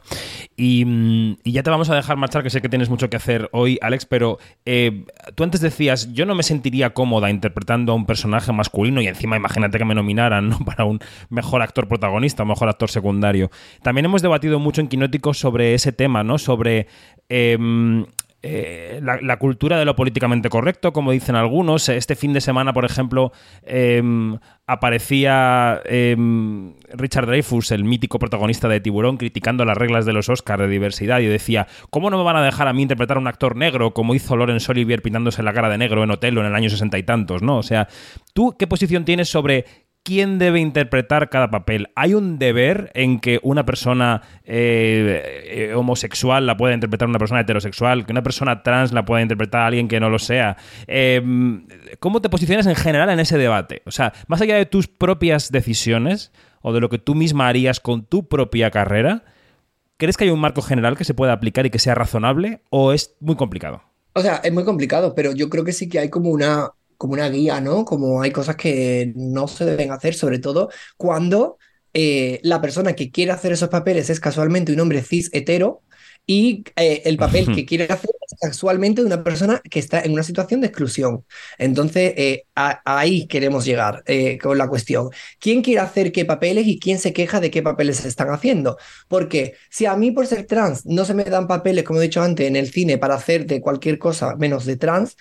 [0.57, 3.49] Mm, y, ya te vamos a dejar marchar, que sé que tienes mucho que hacer
[3.51, 5.05] hoy, Alex, pero eh,
[5.35, 9.35] tú antes decías, yo no me sentiría cómoda interpretando a un personaje masculino y encima
[9.35, 10.59] imagínate que me nominaran ¿no?
[10.65, 10.99] para un
[11.29, 13.51] mejor actor protagonista o mejor actor secundario.
[13.81, 16.37] También hemos debatido mucho en Quinótico sobre ese tema, ¿no?
[16.37, 16.87] Sobre...
[17.29, 18.05] Em,
[18.43, 21.89] eh, la, cultura de lo políticamente correcto, como dicen algunos.
[21.89, 23.31] Este fin de semana, por ejemplo,
[23.63, 30.29] em, aparecía em, Richard Dreyfus, el mítico protagonista de Tiburón, criticando las reglas de los
[30.29, 33.19] Oscars de diversidad y decía, ¿cómo no me van a dejar a mí interpretar a
[33.19, 36.47] un actor negro como hizo Laurence Olivier pintándose la cara de negro en Otelo en
[36.47, 37.41] el año sesenta y tantos?
[37.41, 37.57] ¿no?
[37.57, 37.87] O sea,
[38.33, 39.65] ¿tú qué posición tienes sobre
[40.07, 41.89] quién debe interpretar cada papel.
[41.93, 47.41] ¿Hay un deber en que una persona eh, eh, homosexual la pueda interpretar una persona
[47.41, 50.55] heterosexual, que una persona trans la pueda interpretar a alguien que no lo sea?
[50.87, 51.67] Em,
[51.99, 53.81] ¿Cómo te posicionas en general en ese debate?
[53.85, 56.31] O sea, más allá de tus propias decisiones
[56.61, 59.25] o de lo que tú misma harías con tu propia carrera,
[59.97, 62.93] ¿crees que hay un marco general que se pueda aplicar y que sea razonable o
[62.93, 63.83] es muy complicado?
[64.13, 67.13] O sea, es muy complicado, pero yo creo que sí que hay como una, como
[67.13, 67.85] una guía, ¿no?
[67.85, 71.57] Como hay cosas que no se deben hacer, sobre todo cuando
[71.93, 75.81] eh, la persona que quiere hacer esos papeles es casualmente un hombre cis hetero
[76.27, 80.11] y eh, el papel que quiere hacer es casualmente de una persona que está en
[80.11, 81.25] una situación de exclusión.
[81.57, 84.03] Entonces, eh, ahí queremos llegar
[84.41, 85.09] con la cuestión.
[85.39, 88.77] ¿Quién quiere hacer qué papeles y quién se queja de qué papeles se están haciendo?
[89.07, 92.21] Porque si a mí por ser trans no se me dan papeles, como he dicho
[92.21, 95.15] antes, en el cine para hacer de cualquier cosa menos de trans,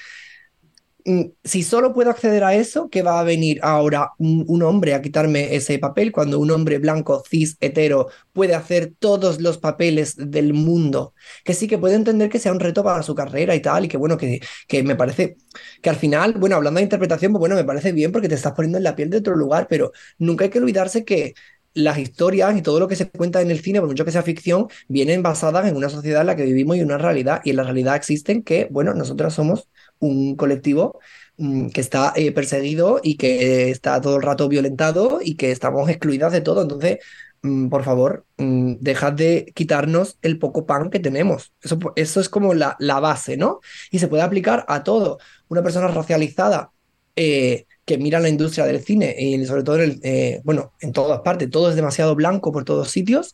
[1.44, 5.54] si solo puedo acceder a eso, ¿qué va a venir ahora un, hombre a quitarme
[5.54, 11.14] ese papel cuando un hombre blanco, cis, hetero puede hacer todos los papeles del mundo?
[11.44, 13.88] Que sí que puede entender que sea un reto para su carrera y tal, y
[13.88, 15.36] que bueno, que, que me parece
[15.80, 18.52] que al final, bueno, hablando de interpretación, pues bueno, me parece bien porque te estás
[18.52, 21.34] poniendo en la piel de otro lugar, pero nunca hay que olvidarse que
[21.76, 24.22] las historias y todo lo que se cuenta en el cine, por mucho que sea
[24.22, 27.42] ficción, vienen basadas en una sociedad en la que vivimos y una realidad.
[27.44, 29.68] Y en la realidad existen que, bueno, nosotros somos
[29.98, 31.00] un colectivo
[31.36, 35.88] mm, que está eh, perseguido y que está todo el rato violentado y que estamos
[35.88, 36.62] excluidas de todo.
[36.62, 36.98] Entonces,
[37.42, 41.52] mm, por favor, mm, dejad de quitarnos el poco pan que tenemos.
[41.62, 43.60] Eso, eso es como la, la, base, ¿no?
[43.90, 45.18] Y se puede aplicar a todo.
[45.48, 46.70] Una persona racializada
[47.16, 51.20] eh, que mira la industria del cine y sobre todo, en eh, bueno, en todas
[51.20, 53.32] partes, todo es demasiado blanco por todos sitios.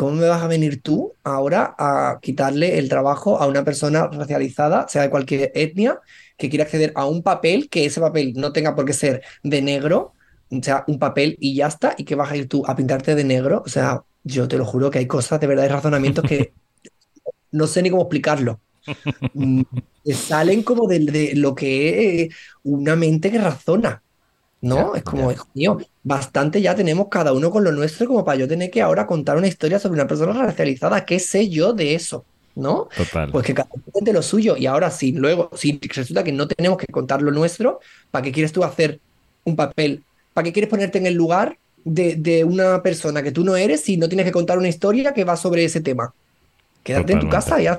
[0.00, 4.88] ¿Cómo me vas a venir tú ahora a quitarle el trabajo a una persona racializada,
[4.88, 6.00] sea de cualquier etnia,
[6.38, 9.60] que quiera acceder a un papel, que ese papel no tenga por qué ser de
[9.60, 10.14] negro,
[10.48, 13.14] o sea, un papel y ya está, y que vas a ir tú a pintarte
[13.14, 13.62] de negro?
[13.66, 16.54] O sea, yo te lo juro que hay cosas de verdad y razonamientos que
[17.52, 18.58] no sé ni cómo explicarlo.
[19.34, 19.60] Mm,
[20.14, 24.02] salen como de, lo que es una mente que razona.
[24.62, 24.94] ¿No?
[24.94, 28.70] es como, mío, bastante ya tenemos cada uno con lo nuestro como para yo tener
[28.70, 31.04] que ahora contar una historia sobre una persona racializada.
[31.04, 32.24] ¿Qué sé yo de eso?
[32.54, 32.88] ¿No?
[33.30, 34.56] Pues que cada uno cuente lo suyo.
[34.56, 37.80] Y ahora sí, luego, si resulta que no tenemos que contar lo nuestro,
[38.10, 39.00] ¿para qué quieres tú hacer
[39.44, 40.02] un papel?
[40.34, 43.96] ¿Para qué quieres ponerte en el lugar de, una persona que tú no eres si
[43.96, 46.12] no tienes que contar una historia que va sobre ese tema?
[46.82, 47.78] Quédate en tu casa y haz...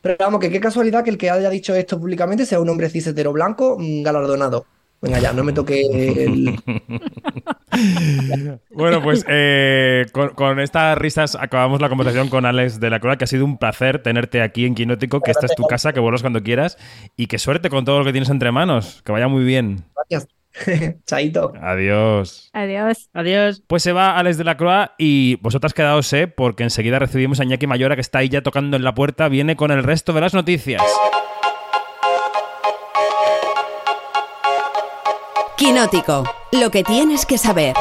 [0.00, 2.90] Pero vamos, que qué casualidad que el que haya dicho esto públicamente sea un hombre
[2.90, 4.66] cis blanco mm, galardonado.
[5.02, 6.56] Venga, ya, no me toque el...
[8.70, 13.24] bueno, pues eh, con, estas risas acabamos la conversación con Alex de la Cora, que
[13.24, 16.20] ha sido un placer tenerte aquí en Quinótico, que esta es tu casa, que vuelvas
[16.20, 16.78] cuando quieras
[17.16, 19.86] y que suerte con todo lo que tienes entre manos, que vaya muy bien.
[19.96, 20.28] Gracias.
[21.04, 21.52] Chaito.
[21.60, 22.50] Adiós.
[22.52, 23.10] Adiós.
[23.12, 23.62] Adiós.
[23.66, 26.28] Pues se va Alex de la Croa y vosotras quedaos, ¿eh?
[26.28, 29.56] Porque enseguida recibimos a Iñaki Mayora, que está ahí ya tocando en la puerta, viene
[29.56, 30.80] con el resto de las noticias.
[35.62, 37.76] Quinótico, lo que tienes que saber.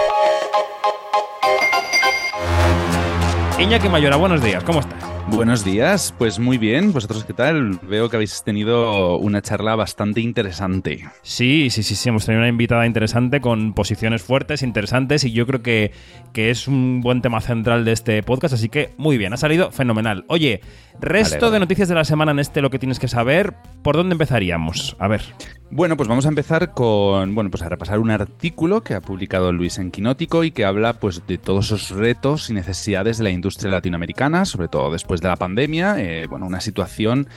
[3.58, 5.04] Iñaki Mayora, buenos días, ¿cómo estás?
[5.30, 6.92] Buenos días, pues muy bien.
[6.92, 7.80] ¿Vosotros qué tal?
[7.84, 11.08] Veo que habéis tenido una charla bastante interesante.
[11.22, 12.10] Sí, sí, sí, sí.
[12.10, 15.92] Hemos tenido una invitada interesante con posiciones fuertes, interesantes y yo creo que,
[16.34, 19.72] que es un buen tema central de este podcast, así que muy bien, ha salido
[19.72, 20.26] fenomenal.
[20.28, 20.62] Oye,
[21.02, 24.14] resto de noticias de la semana en este Lo que tienes que saber, ¿por dónde
[24.14, 24.96] empezaríamos?
[25.00, 25.22] A ver.
[25.70, 29.52] Bueno, pues vamos a empezar con, bueno, pues a repasar un artículo que ha publicado
[29.54, 33.30] Luis en Quinótico y que habla pues de todos esos retos y necesidades de la
[33.30, 37.28] industria latinoamericana, sobre todo después de la pandemia, eh, bueno, una situación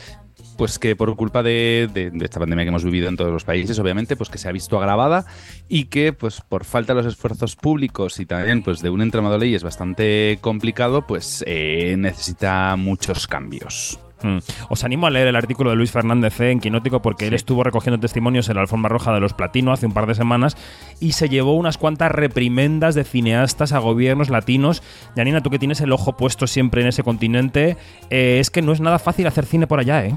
[0.56, 4.16] pues que por culpa de, esta pandemia que hemos vivido en todos los países, obviamente,
[4.16, 5.26] pues que se ha visto agravada
[5.68, 9.34] y que, pues por falta de los esfuerzos públicos y también pues de un entramado
[9.34, 13.98] de leyes bastante complicado, pues eh, necesita muchos cambios.
[14.24, 14.38] Mm.
[14.70, 18.00] Os animo a leer el artículo de Luis Fernández en Quinótico porque él estuvo recogiendo
[18.00, 20.56] testimonios en la alfombra roja de los Platino hace un par de semanas
[20.98, 24.82] y se llevó unas cuantas reprimendas de cineastas a gobiernos latinos.
[25.14, 27.76] Yanina, tú que tienes el ojo puesto siempre en ese continente,
[28.08, 30.16] eh, es que no es nada fácil hacer cine por allá, ¿eh?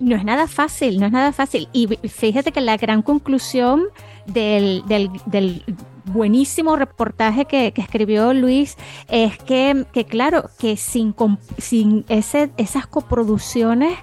[0.00, 1.68] No es nada fácil, no es nada fácil.
[1.72, 3.84] Y fíjate que la gran conclusión
[4.26, 5.62] del, del,
[6.06, 8.76] buenísimo reportaje que, escribió Luis
[9.08, 11.14] es que, que claro, que sin,
[11.58, 13.96] sin esas coproducciones,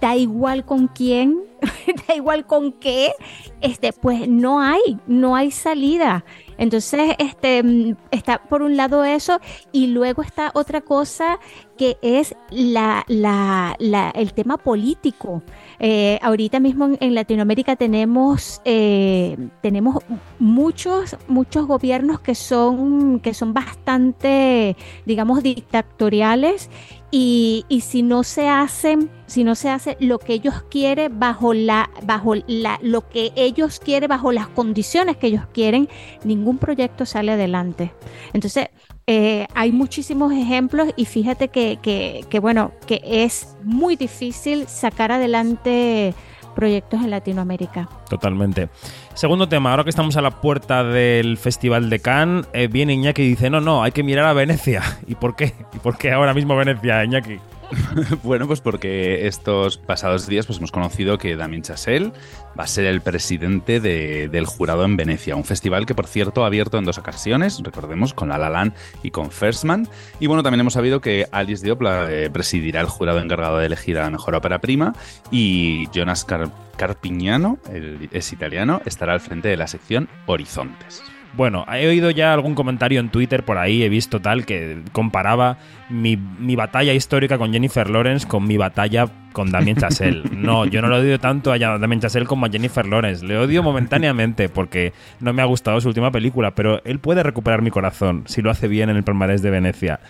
[0.00, 1.38] da igual con quién,
[2.08, 3.12] da igual con qué,
[3.60, 6.24] este, pues no hay, no hay salida.
[6.58, 9.40] Entonces, este, mm, está por un lado eso
[9.72, 11.38] y luego está otra cosa
[11.78, 13.76] que es la, la,
[14.14, 15.42] el tema político.
[15.78, 20.02] Eh, ahorita mismo en, Latinoamérica tenemos, eh, tenemos
[20.40, 26.68] muchos, muchos gobiernos que son, que son bastante, digamos, dictatoriales
[27.10, 31.54] y, y, si no se hacen, si no se hace lo que ellos quieren bajo
[31.54, 35.88] la, bajo la, lo que ellos quieren, bajo las condiciones que ellos quieren,
[36.24, 37.92] ningún proyecto sale adelante.
[38.34, 38.68] Entonces,
[39.06, 45.10] eh, hay muchísimos ejemplos y fíjate que, que, que, bueno, que es muy difícil sacar
[45.12, 46.14] adelante
[46.58, 47.88] proyectos en Latinoamérica.
[48.10, 48.68] Totalmente.
[49.14, 53.22] Segundo tema, ahora que estamos a la puerta del Festival de Cannes, eh, viene Iñaki
[53.22, 54.82] y dice, no, no, hay que mirar a Venecia.
[55.06, 55.54] ¿Y por qué?
[55.72, 57.38] ¿Y por qué ahora mismo Venecia, Iñaki?
[58.22, 62.12] bueno, pues porque estos pasados días pues hemos conocido que Damien Chazelle
[62.58, 66.46] va a ser el presidente del jurado en Venecia, un festival que por cierto ha
[66.46, 69.88] abierto en dos ocasiones, recordemos, con La y con First Man.
[70.20, 73.98] Y bueno, también hemos sabido que Alice Diop eh, presidirá el jurado encargado de elegir
[73.98, 74.94] a la mejor ópera prima
[75.30, 76.24] y Jonas
[76.76, 81.02] Carpignano, el, es italiano, estará al frente de la sección Horizontes.
[81.34, 85.58] Bueno, he oído ya algún comentario en Twitter por ahí, he visto tal, que comparaba
[85.88, 86.16] mi,
[86.56, 90.22] batalla histórica con Jennifer Lawrence con mi batalla con Damien Chazelle.
[90.32, 93.24] No, yo no lo odio tanto a Damien Chazelle como a Jennifer Lawrence.
[93.24, 97.62] Le odio momentáneamente porque no me ha gustado su última película, pero él puede recuperar
[97.62, 100.00] mi corazón si lo hace bien en el palmarés de Venecia.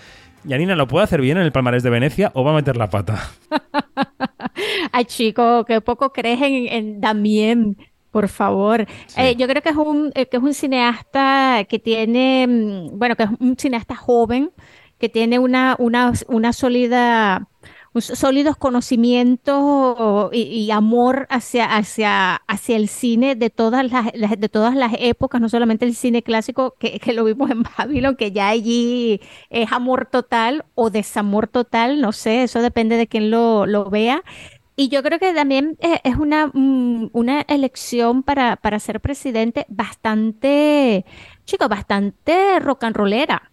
[0.44, 2.88] Yanina, ¿lo puede hacer bien en el palmarés de Venecia o va a meter la
[2.88, 3.18] pata?
[4.92, 7.76] Ay, chico, que poco crees en, en Damien.
[8.18, 8.84] Por favor.
[9.16, 13.14] Eh, yo creo que es un, eh, que es un cineasta que tiene, mm, bueno,
[13.14, 14.50] que es un cineasta joven,
[14.98, 17.46] que tiene una, una, una sólida,
[17.94, 24.94] sólidos conocimientos y, amor hacia, hacia, hacia el cine de todas las, de todas las
[24.98, 29.20] épocas, no solamente el cine clásico que, que lo vimos en Babylon, que ya allí
[29.50, 34.24] es amor total o desamor total, no sé, eso depende de quién lo, lo vea
[34.78, 39.66] y yo creo que también eh, es una, mm, una elección para, para ser presidente
[39.68, 41.04] bastante,
[41.44, 43.50] chico, bastante rock and rollera.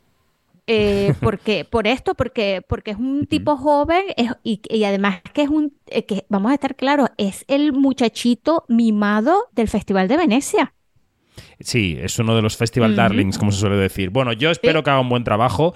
[0.68, 4.04] Eh, porque, por esto, porque, porque es un tipo joven
[4.44, 9.46] y, además que es un, eh, que vamos a estar claros, es el muchachito mimado
[9.54, 10.74] del Festival de Venecia.
[11.60, 14.12] Sí, es uno de los Festival Darlings, como se suele decir.
[14.12, 15.74] Bueno, yo espero que haga un buen trabajo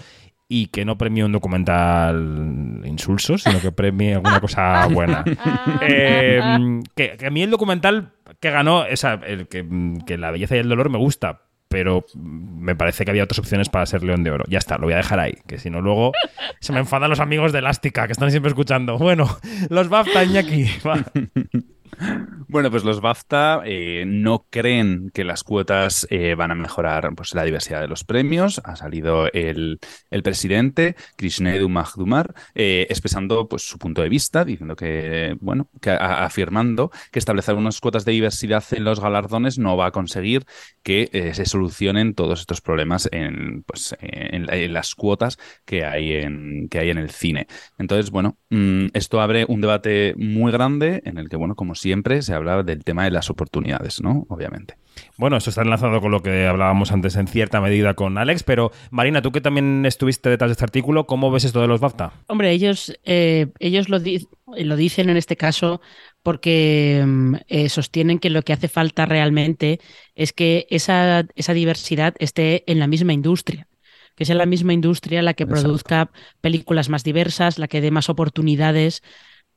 [0.51, 5.23] y que no premie un documental insulso, sino que premie alguna cosa buena.
[5.81, 6.41] Eh,
[6.95, 10.89] que, a mí el documental que ganó, esa, el que, La belleza y el dolor
[10.89, 14.45] me gusta, pero me parece que había otras opciones para ser León de Oro.
[14.47, 16.13] Ya está, lo voy a dejar ahí, que si no luego
[16.59, 18.97] se me enfadan los amigos de Elástica que están siempre escuchando.
[18.97, 19.27] Bueno,
[19.69, 20.65] los BAFTA, Iñaki.
[20.85, 21.05] Va.
[22.51, 27.35] Bueno, pues los BAFTA eh, no creen que las cuotas eh, van a mejorar pues,
[27.35, 28.59] la diversidad de los premios.
[28.63, 29.79] Ha salido el,
[30.23, 36.89] presidente, Krishnedu Magdumar, eh, expresando pues, su punto de vista, diciendo que, bueno, que afirmando
[37.11, 40.45] que establecer unas cuotas de diversidad en los galardones no va a conseguir
[40.81, 46.79] que se solucionen todos estos problemas en, pues, en, las cuotas que hay en, que
[46.79, 47.45] hay en el cine.
[47.77, 52.21] Entonces, bueno, mm, esto abre un debate muy grande en el que, bueno, como siempre,
[52.21, 54.27] se habla del tema de las oportunidades, ¿no?
[54.29, 54.75] Obviamente.
[55.17, 58.71] Bueno, eso está enlazado con lo que hablábamos antes en cierta medida con Alex, pero
[58.91, 62.13] Marina, tú que también estuviste detrás de este artículo, ¿cómo ves esto de los BAFTA?
[62.27, 65.81] Hombre, ellos, eh, ellos lo, lo, dicen en este caso
[66.21, 69.79] porque mm, eh, sostienen que lo que hace falta realmente
[70.13, 73.65] es que esa, esa diversidad esté en la misma industria
[74.15, 76.11] que sea la misma industria la que produzca
[76.41, 79.01] películas más diversas, la que dé más oportunidades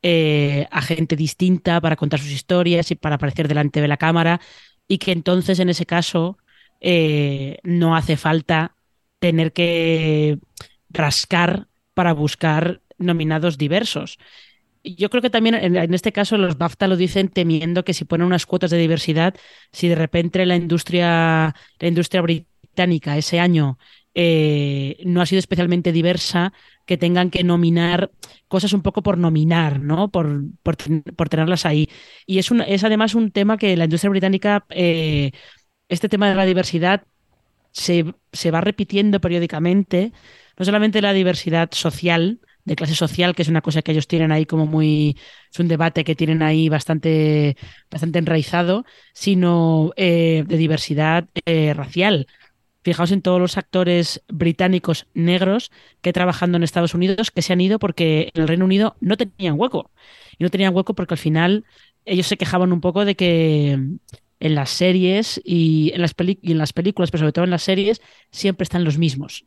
[0.03, 4.41] eh, a gente distinta para contar sus historias y para aparecer delante de la cámara
[4.89, 6.39] y que entonces en ese caso
[6.81, 8.75] eh, no hace falta
[9.21, 10.39] tener que
[10.91, 14.19] rascar para buscar nominados diversos.
[14.85, 18.27] Yo creo que también en, este caso los BAFTA lo dicen temiendo que si ponen
[18.27, 19.35] unas cuotas de diversidad,
[19.71, 23.79] si de repente la industria, la industria británica ese año
[24.15, 26.53] eh, no ha sido especialmente diversa,
[26.87, 28.11] que tengan que nominar
[28.49, 30.11] cosas un poco por nominar, ¿no?
[30.11, 30.77] Por, por,
[31.29, 31.89] tenerlas ahí.
[32.27, 35.33] Y es, es además un tema que la industria británica, eh,
[35.89, 37.05] este tema de la diversidad,
[37.73, 40.13] se, se va repitiendo periódicamente,
[40.59, 44.31] no solamente la diversidad social, de clase social, que es una cosa que ellos tienen
[44.31, 45.17] ahí como muy,
[45.51, 47.57] es un debate que tienen ahí bastante,
[47.91, 48.85] bastante enraizado,
[49.15, 51.29] sino eh, de diversidad
[51.75, 52.29] racial.
[52.83, 55.71] Fijaos en todos los actores británicos negros
[56.01, 59.17] que trabajando en Estados Unidos que se han ido porque en el Reino Unido no
[59.17, 59.91] tenían hueco.
[60.39, 61.65] Y no tenían hueco porque al final
[62.05, 63.79] ellos se quejaban un poco de que
[64.41, 66.73] en las series y en las, películas,
[67.13, 68.03] pero sobre todo en las series,
[68.33, 69.47] siempre están los mismos.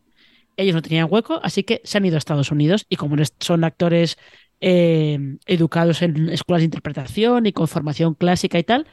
[0.55, 3.65] Ellos no tenían hueco, así que se han ido a Estados Unidos y como son
[3.65, 4.17] actores
[4.61, 8.87] eh, educados en escuelas de interpretación y con formación clásica y tal,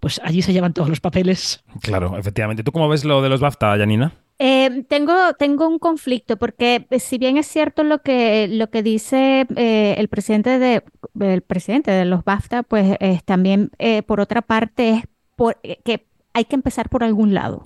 [0.00, 1.64] pues allí se llevan todos los papeles.
[1.80, 2.62] Claro, efectivamente.
[2.62, 4.12] ¿Tú cómo ves lo de los BAFTA, Janina?
[4.38, 8.82] Eh, tengo, tengo un conflicto porque eh, si bien es cierto lo que, lo que
[8.82, 10.82] dice eh, el presidente de
[11.20, 13.70] el presidente de los BAFTA, pues también
[14.06, 15.02] por otra parte es
[15.36, 17.62] por, que hay que empezar por algún lado.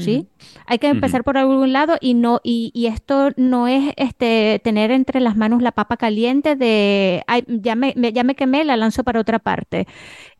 [0.00, 0.28] ¿Sí?
[0.66, 4.90] Hay que empezar por algún lado y no y, y, esto no es este tener
[4.90, 8.76] entre las manos la papa caliente de Ay, ya me, me, ya me quemé, la
[8.76, 9.86] lanzo para otra parte.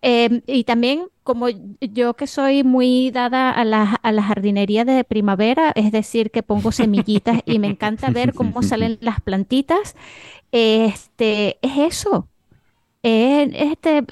[0.03, 1.49] Eh, y también como
[1.81, 6.43] yo que soy muy dada a la, a la jardinería de primavera, es decir, que
[6.43, 9.97] pongo semillitas y me encanta ver cómo salen las plantitas,
[10.53, 12.29] este, es eso
[13.07, 14.05] es, este,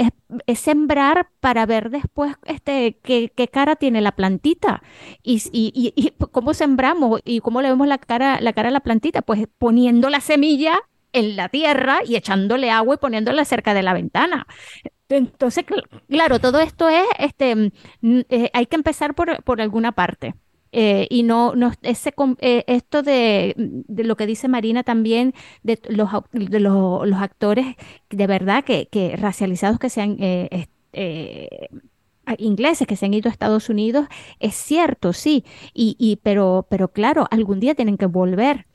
[0.47, 4.83] es, sembrar para ver después este, qué, cara tiene la plantita
[5.23, 8.81] y, y, y, cómo sembramos y cómo le vemos la cara, la cara a la
[8.81, 10.79] plantita, pues poniendo la semilla
[11.13, 14.47] en la tierra y echándole agua y poniéndola cerca de la ventana.
[15.09, 15.65] Entonces,
[16.09, 17.73] claro, todo esto es, este,
[18.03, 20.35] eh, hay que empezar por, por alguna parte.
[20.77, 25.79] Eh, y no, no ese, eh, esto de, de, lo que dice Marina también, de
[25.89, 27.77] los, de los, actores
[28.11, 31.69] de verdad que, que racializados que sean eh, eh,
[32.39, 34.09] ingleses que se han ido a Estados Unidos,
[34.41, 35.45] es cierto, sí,
[35.75, 38.67] y, y, pero, pero claro, algún día tienen que volver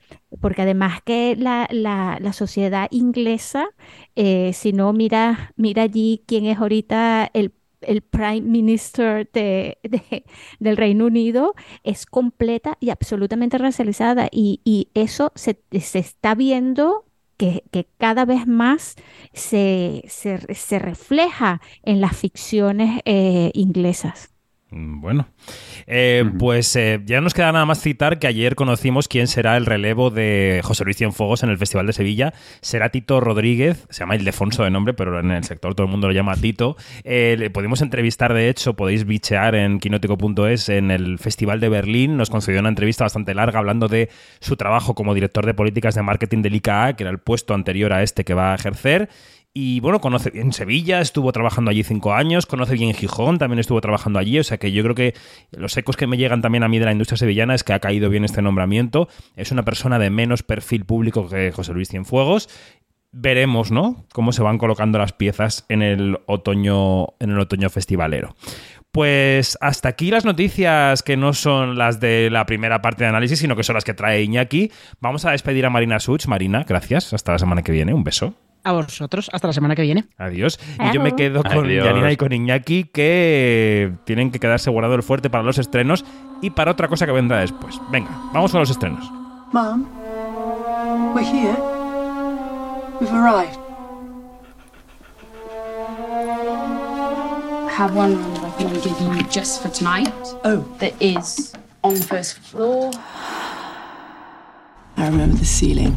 [0.41, 3.69] porque además que la, la, la sociedad inglesa,
[4.15, 10.23] eh, si no mira, mira allí quién es ahorita el el Prime Minister de, de,
[10.59, 17.05] del Reino Unido es completa y absolutamente racializada y, y eso se, se, está viendo
[17.37, 18.95] que, que cada vez más
[19.33, 24.33] se, se, se, refleja en las ficciones eh, inglesas.
[24.71, 25.27] Mm, bueno,
[25.87, 29.65] eh, pues eh, ya nos queda nada más citar que ayer conocimos quién será el
[29.65, 32.33] relevo de José Luis Cienfuegos en el Festival de Sevilla.
[32.61, 36.07] Será Tito Rodríguez, se llama Ildefonso de nombre, pero en el sector todo el mundo
[36.07, 36.77] lo llama Tito.
[37.03, 42.15] Eh, le pudimos entrevistar, de hecho, podéis bichear en quinótico.es en el Festival de Berlín.
[42.15, 44.09] Nos concedió una entrevista bastante larga hablando de
[44.39, 47.91] su trabajo como director de políticas de marketing del ICA, que era el puesto anterior
[47.91, 49.09] a este que va a ejercer
[49.53, 53.81] y bueno, conoce bien Sevilla, estuvo trabajando allí cinco años, conoce bien Gijón, también estuvo
[53.81, 55.15] trabajando allí, o sea que yo creo que
[55.51, 57.79] los ecos que me llegan también a mí de la industria sevillana es que ha
[57.79, 59.09] caído bien este nombramiento.
[59.35, 62.47] Es una persona de menos perfil público que José Luis Cienfuegos.
[63.11, 64.05] Veremos, ¿no?
[64.13, 68.35] Cómo se van colocando las piezas en el otoño, en el otoño festivalero.
[68.91, 73.39] Pues hasta aquí las noticias que no son las de la primera parte de análisis,
[73.39, 74.71] sino que son las que trae Iñaki.
[74.99, 76.27] Vamos a despedir a Marina Such.
[76.27, 77.13] Marina, gracias.
[77.13, 77.93] Hasta la semana que viene.
[77.95, 78.35] Un beso.
[78.63, 80.05] A vosotros, hasta la semana que viene.
[80.17, 80.59] Adiós.
[80.79, 81.85] Y yo me quedo con Adiós.
[81.85, 86.05] Yanina y con Iñaki, que tienen que quedarse guardado el fuerte para los estrenos
[86.41, 87.79] y para otra cosa que vendrá después.
[87.91, 89.09] Venga, vamos a los estrenos.
[89.53, 89.85] Mom,
[91.15, 91.55] we're here.
[92.99, 93.57] We've arrived.
[97.79, 100.11] have one room that I can give you just for tonight.
[100.43, 100.65] Oh.
[100.79, 102.91] That is on the first floor.
[104.97, 105.95] I remember the ceiling.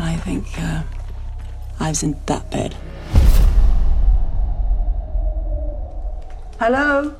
[0.00, 0.82] I think uh,
[1.80, 2.76] I was in that bed.
[6.60, 7.16] Hello?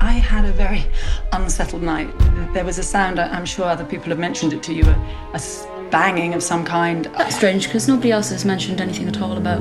[0.00, 0.84] I had a very
[1.32, 2.10] unsettled night.
[2.54, 4.96] There was a sound, I'm sure other people have mentioned it to you, a,
[5.34, 7.06] a banging of some kind.
[7.16, 9.60] That's strange because nobody else has mentioned anything at all about.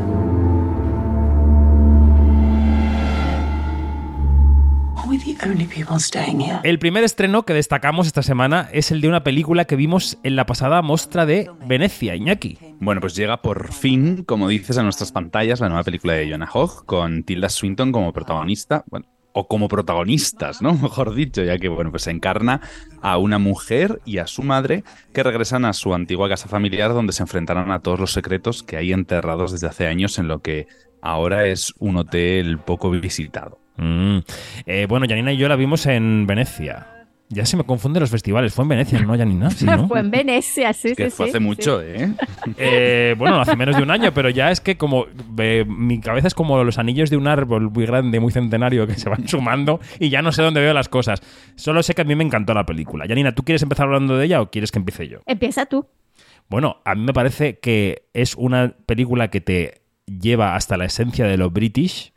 [6.63, 10.35] El primer estreno que destacamos esta semana es el de una película que vimos en
[10.35, 12.57] la pasada mostra de Venecia, Iñaki.
[12.79, 16.49] Bueno, pues llega por fin, como dices, a nuestras pantallas la nueva película de Jonah
[16.53, 18.83] Hogg con Tilda Swinton como protagonista.
[18.87, 20.73] Bueno, o como protagonistas, ¿no?
[20.81, 22.61] Mejor dicho, ya que, bueno, pues encarna
[23.01, 24.83] a una mujer y a su madre
[25.13, 28.77] que regresan a su antigua casa familiar donde se enfrentarán a todos los secretos que
[28.77, 30.67] hay enterrados desde hace años en lo que
[31.01, 33.59] ahora es un hotel poco visitado.
[33.79, 34.19] Mm.
[34.65, 36.87] Eh, bueno, Janina y yo la vimos en Venecia.
[37.31, 38.55] Ya se me confunden los festivales.
[38.55, 39.51] Fue en Venecia, ¿no, Janina?
[39.51, 39.87] Sí, ¿no?
[39.87, 41.15] Fue en Venecia, sí, es que sí.
[41.15, 41.43] Fue sí, hace sí.
[41.43, 42.11] mucho, ¿eh?
[42.57, 43.15] ¿eh?
[43.19, 45.05] Bueno, hace menos de un año, pero ya es que como
[45.37, 48.95] eh, mi cabeza es como los anillos de un árbol muy grande, muy centenario, que
[48.95, 51.21] se van sumando y ya no sé dónde veo las cosas.
[51.55, 53.05] Solo sé que a mí me encantó la película.
[53.07, 55.19] Janina, ¿tú quieres empezar hablando de ella o quieres que empiece yo?
[55.27, 55.85] Empieza tú.
[56.49, 61.27] Bueno, a mí me parece que es una película que te lleva hasta la esencia
[61.27, 62.11] de lo british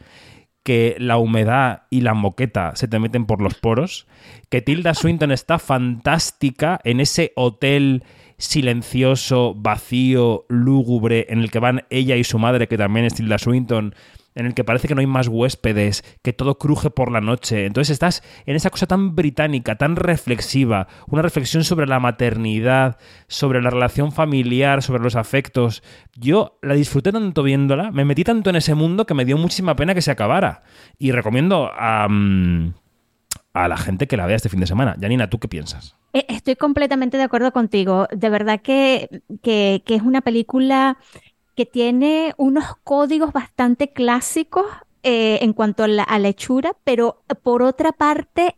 [0.63, 4.07] que la humedad y la moqueta se te meten por los poros,
[4.49, 8.05] que Tilda Swinton está fantástica en ese hotel
[8.39, 13.39] silencioso, vacío, lúgubre, en el que van ella y su madre, que también es Tilda
[13.39, 13.95] Swinton,
[14.35, 17.67] en el que parece que no hay más huéspedes, que todo cruje por la noche.
[17.67, 23.63] Entonces estás en esa cosa tan británica, tan reflexiva, una reflexión sobre la maternidad, sobre
[23.63, 25.83] la relación familiar, sobre los afectos.
[26.15, 29.77] Yo la disfruté tanto viéndola, me metí tanto en ese mundo que me dio muchísima
[29.77, 30.63] pena que se acabara.
[30.99, 32.07] Y recomiendo a...
[32.09, 32.73] Um,
[33.55, 34.97] a la gente que la vea este fin de semana.
[34.99, 35.95] Janina, ¿tú qué piensas?
[36.15, 38.09] Eh, Estoy completamente de acuerdo contigo.
[38.11, 40.97] De verdad que, que es una película
[41.55, 44.67] que tiene unos códigos bastante clásicos
[45.03, 48.57] eh, en cuanto a la, a la hechura, pero por otra parte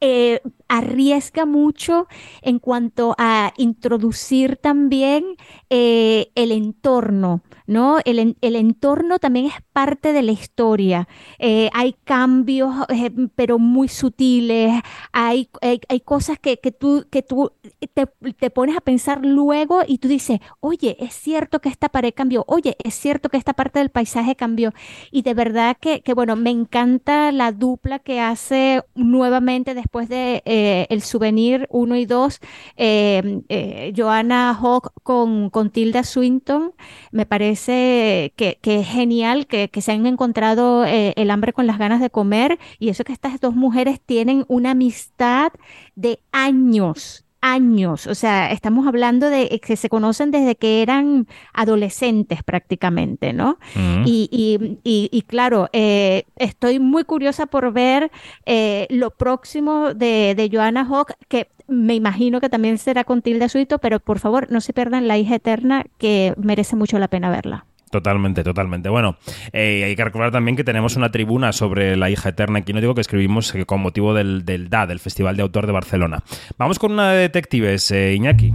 [0.00, 2.06] eh, arriesga mucho
[2.42, 5.36] en cuanto a introducir también
[5.70, 7.98] eh, el entorno, ¿no?
[8.04, 11.08] El, el entorno también es parte de la historia.
[11.38, 14.72] Eh, hay cambios, eh, pero muy sutiles.
[15.12, 17.52] Hay, hay, hay cosas que, que tú, que tú
[17.94, 22.12] te, te pones a pensar luego y tú dices, oye, es cierto que esta pared
[22.14, 24.72] cambió, oye, es cierto que esta parte del paisaje cambió.
[25.10, 30.42] Y de verdad que, que, bueno, me encanta la dupla que hace nuevamente después de
[30.54, 32.40] eh, El Souvenir 1 y 2,
[32.76, 36.72] eh, eh, Joanna Hawke con, con Tilda Swinton.
[37.10, 41.66] Me parece que, que es genial que, que se han encontrado eh, el hambre con
[41.66, 45.52] las ganas de comer y eso que estas dos mujeres tienen una amistad
[45.96, 47.23] de años.
[47.46, 53.58] Años, o sea, estamos hablando de que se conocen desde que eran adolescentes prácticamente, ¿no?
[53.74, 54.04] Mm.
[54.06, 58.10] Y, y- y- y claro, eh, estoy muy curiosa por ver
[58.46, 63.50] eh, lo próximo de, de Joanna Hawke, que me imagino que también será con Tilda
[63.50, 67.28] Swinton, pero por favor no se pierdan La hija eterna, que merece mucho la pena
[67.28, 67.66] verla.
[67.94, 68.88] Totalmente, totalmente.
[68.88, 69.18] Bueno,
[69.52, 72.92] eh, hay que recordar también que tenemos una tribuna sobre la hija eterna en Quinótico
[72.92, 76.24] que escribimos con motivo del, del DA, del Festival de Autor de Barcelona.
[76.58, 78.52] Vamos con una de detectives, eh, Iñaki.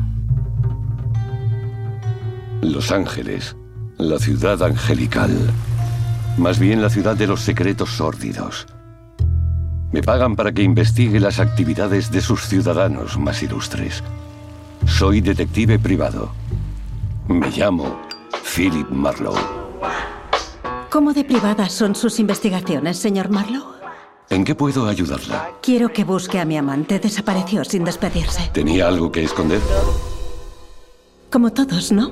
[2.64, 3.56] Los Ángeles,
[3.98, 5.32] la ciudad angelical.
[6.38, 8.68] Más bien la ciudad de los secretos sórdidos.
[9.94, 14.04] Me pagan para que investigue las actividades de sus ciudadanos más ilustres.
[14.86, 16.30] Soy detective privado.
[17.30, 18.10] Me llamo
[18.60, 19.39] Philip Marlowe.
[20.89, 23.80] ¿Cómo de privadas son sus investigaciones, señor Marlowe?
[24.30, 25.51] ¿En qué puedo ayudarla?
[25.62, 26.99] Quiero que busque a mi amante.
[26.99, 28.49] Desapareció sin despedirse.
[28.51, 29.62] ¿Tenía algo que esconder?
[31.32, 32.12] Como todos, ¿no?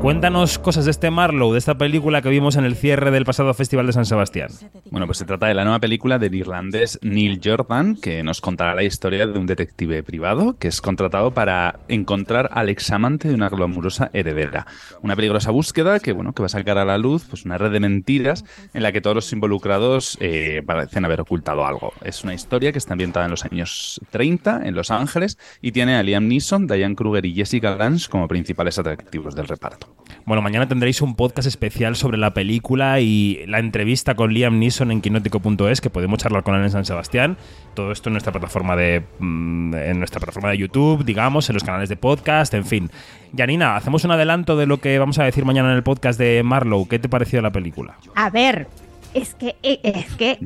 [0.00, 3.52] Cuéntanos cosas de este Marlowe, de esta película que vimos en el cierre del pasado
[3.52, 4.48] Festival de San Sebastián.
[4.92, 8.76] Bueno, pues se trata de la nueva película del irlandés Neil Jordan, que nos contará
[8.76, 13.48] la historia de un detective privado que es contratado para encontrar al examante de una
[13.48, 14.68] glamurosa heredera.
[15.02, 17.72] Una peligrosa búsqueda que, bueno, que va a sacar a la luz pues, una red
[17.72, 18.44] de mentiras
[18.74, 21.92] en la que todos los involucrados eh, parecen haber ocultado algo.
[22.04, 25.96] Es una historia que está ambientada en los años 30, en Los Ángeles, y tiene
[25.96, 29.87] a Liam Neeson, Diane Kruger y Jessica Lange como principales atractivos del reparto.
[30.24, 34.90] Bueno, mañana tendréis un podcast especial sobre la película y la entrevista con Liam Neeson
[34.90, 37.36] en quinótico.es, que podemos charlar con él en San Sebastián.
[37.74, 41.64] Todo esto en nuestra plataforma de mm, en nuestra plataforma de YouTube, digamos, en los
[41.64, 42.90] canales de podcast, en fin.
[43.36, 46.42] Janina, hacemos un adelanto de lo que vamos a decir mañana en el podcast de
[46.42, 46.86] Marlowe.
[46.88, 47.96] ¿Qué te pareció la película?
[48.14, 48.66] A ver,
[49.14, 50.38] es que, eh, es que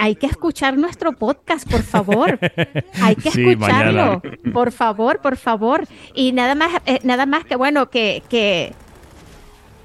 [0.00, 2.38] hay que escuchar nuestro podcast, por favor.
[3.02, 4.20] Hay que Sí, escucharlo.
[4.24, 4.52] mañana.
[4.52, 5.84] Por favor, por favor.
[6.14, 8.72] Y nada más, eh, nada más que bueno, que, que,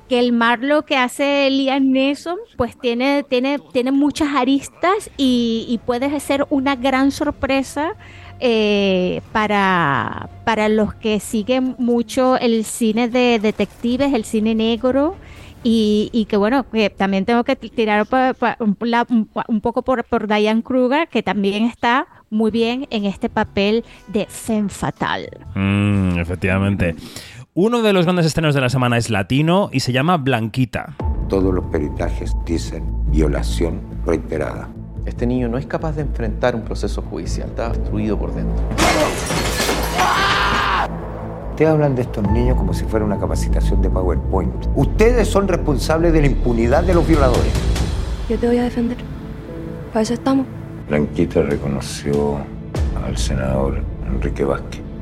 [0.09, 6.19] que el Marlo que hace Liam Neeson, pues tiene, tiene, tiene muchas aristas y, puede
[6.19, 7.93] ser una gran sorpresa
[8.39, 15.15] eh, para, para los que siguen mucho el cine de detectives, el cine negro.
[15.65, 20.61] Y, que bueno, que también tengo que tirar pa- pa- un poco por, por Diane
[20.61, 25.29] Kruger, que también está muy bien en este papel de femme fatal.
[25.55, 26.95] Mm, efectivamente.
[27.55, 30.95] Uno de los grandes estrenos de la semana es latino y se llama Blanquita.
[31.29, 34.69] Todos los peritajes dicen violación reiterada.
[35.05, 38.55] Este niño no es capaz de enfrentar un proceso judicial, está destruido por dentro.
[41.51, 44.65] Ustedes hablan de estos niños como si fuera una capacitación de PowerPoint.
[44.75, 47.53] Ustedes son responsables de la impunidad de los violadores.
[48.29, 48.97] Yo te voy a defender.
[49.89, 50.47] Para eso estamos.
[50.89, 52.39] Blanquita reconoció
[53.05, 54.92] al senador Enrique Vázquez.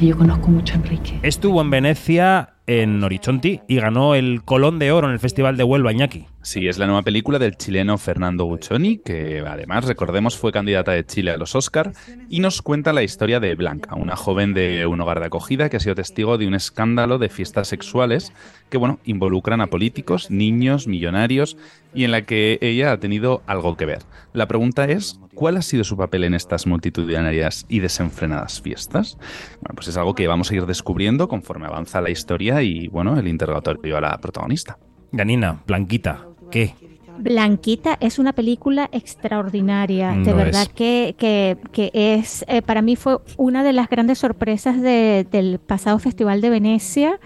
[0.00, 1.18] Yo conozco mucho a Enrique.
[1.22, 5.64] Estuvo en Venecia, en Horizonte, y ganó el Colón de Oro en el Festival de
[5.64, 6.26] Huelva, Iñaki.
[6.46, 11.04] Sí, es la nueva película del chileno Fernando Guccioni, que además, recordemos, fue candidata de
[11.04, 11.92] Chile a los Oscar,
[12.28, 15.78] y nos cuenta la historia de Blanca, una joven de un hogar de acogida que
[15.78, 18.32] ha sido testigo de un escándalo de fiestas sexuales
[18.70, 21.56] que, bueno, involucran a políticos, niños, millonarios,
[21.92, 24.04] y en la que ella ha tenido algo que ver.
[24.32, 29.18] La pregunta es, ¿cuál ha sido su papel en estas multitudinarias y desenfrenadas fiestas?
[29.62, 33.18] Bueno, pues es algo que vamos a ir descubriendo conforme avanza la historia y, bueno,
[33.18, 34.78] el interrogatorio a la protagonista.
[35.12, 36.74] Janina, Blanquita, ¿qué?
[37.18, 40.68] Blanquita es una película extraordinaria, de verdad es.
[40.68, 45.58] que, que, que es, eh, para mí fue una de las grandes sorpresas de- del
[45.58, 47.18] pasado Festival de Venecia.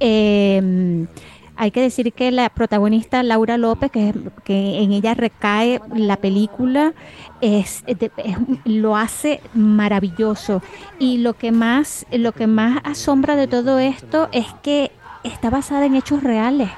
[0.00, 1.06] Eh,
[1.56, 4.12] hay que decir que la protagonista Laura López, que,
[4.44, 6.94] que en ella recae la película,
[7.40, 7.84] es,
[8.64, 10.62] lo hace maravilloso.
[10.98, 14.90] Y lo que más, lo que más asombra de todo esto es que
[15.22, 16.70] está basada en hechos reales.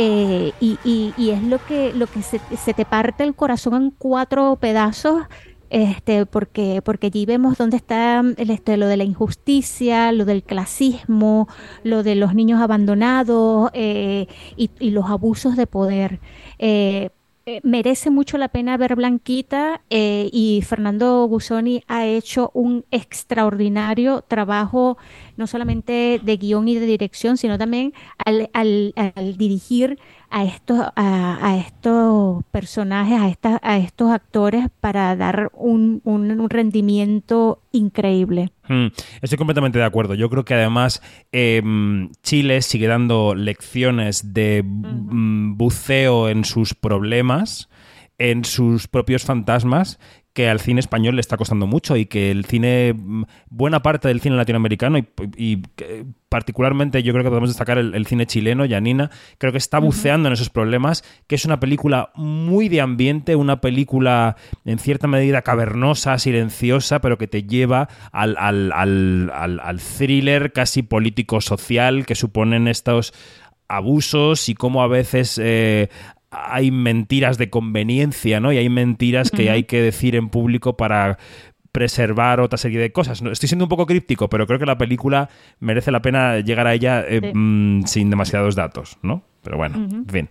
[0.00, 4.54] Eh, y, es lo que, lo que se, se, te parte el corazón en cuatro
[4.54, 5.22] pedazos
[5.70, 10.42] este, porque, porque allí vemos dónde está el, este, lo de la injusticia, lo del
[10.42, 11.48] clasismo,
[11.82, 14.26] lo de los niños abandonados eh,
[14.56, 16.20] y, los abusos de poder.
[16.58, 17.10] Eh,
[17.48, 24.98] eh, merece mucho la pena ver Blanquita y Fernando Busoni ha hecho un extraordinario trabajo,
[25.38, 27.94] no solamente de guion y de dirección, sino también
[28.24, 29.98] al dirigir
[30.30, 36.02] a estos, a, estos personajes, a, esta, a estos actores para dar un,
[36.50, 38.50] rendimiento increíble.
[38.68, 38.88] Hmm,
[39.22, 40.14] estoy completamente de acuerdo.
[40.14, 41.02] Yo creo que además
[41.32, 47.68] em, Chile sigue dando lecciones de mm, buceo en sus problemas
[48.18, 49.98] en sus propios fantasmas
[50.38, 54.06] que al cine español le está costando mucho y que el cine, mm, buena parte
[54.06, 54.96] del cine latinoamericano
[55.36, 55.62] y,
[56.28, 60.34] particularmente yo creo que podemos destacar el, cine chileno, Yanina, creo que está buceando en
[60.34, 66.16] esos problemas, que es una película muy de ambiente, una película en cierta medida cavernosa,
[66.20, 73.12] silenciosa, pero que te lleva al, al, al, al thriller casi político-social que suponen estos
[73.66, 75.88] abusos y cómo a veces eh,
[76.30, 78.52] hay mentiras de conveniencia, ¿no?
[78.52, 81.18] Y hay mentiras que hay que decir en público para
[81.72, 83.22] preservar otra serie de cosas.
[83.22, 85.28] Estoy siendo un poco críptico, pero creo que la película
[85.60, 89.22] merece la pena llegar a ella eh, mm, sin demasiados datos, ¿no?
[89.42, 90.28] Pero bueno, en fin.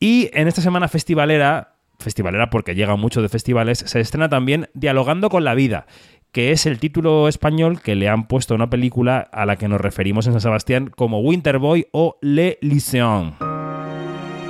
[0.00, 5.28] Y en esta semana festivalera, festivalera porque llega mucho de festivales, se estrena también Dialogando
[5.28, 5.86] con la vida,
[6.32, 9.68] que es el título español que le han puesto a una película a la que
[9.68, 13.47] nos referimos en San Sebastián como Winter Boy o Le Lycéen.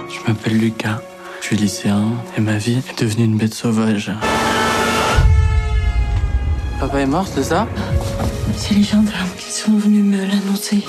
[0.08, 1.00] Je m'appelle Lucas,
[1.40, 4.10] je suis lycéen et ma vie est devenue une bête sauvage.
[6.80, 7.66] Papa est mort, c'est ça?
[8.56, 10.84] C'est les gendarmes qui sont venus me l'annoncer.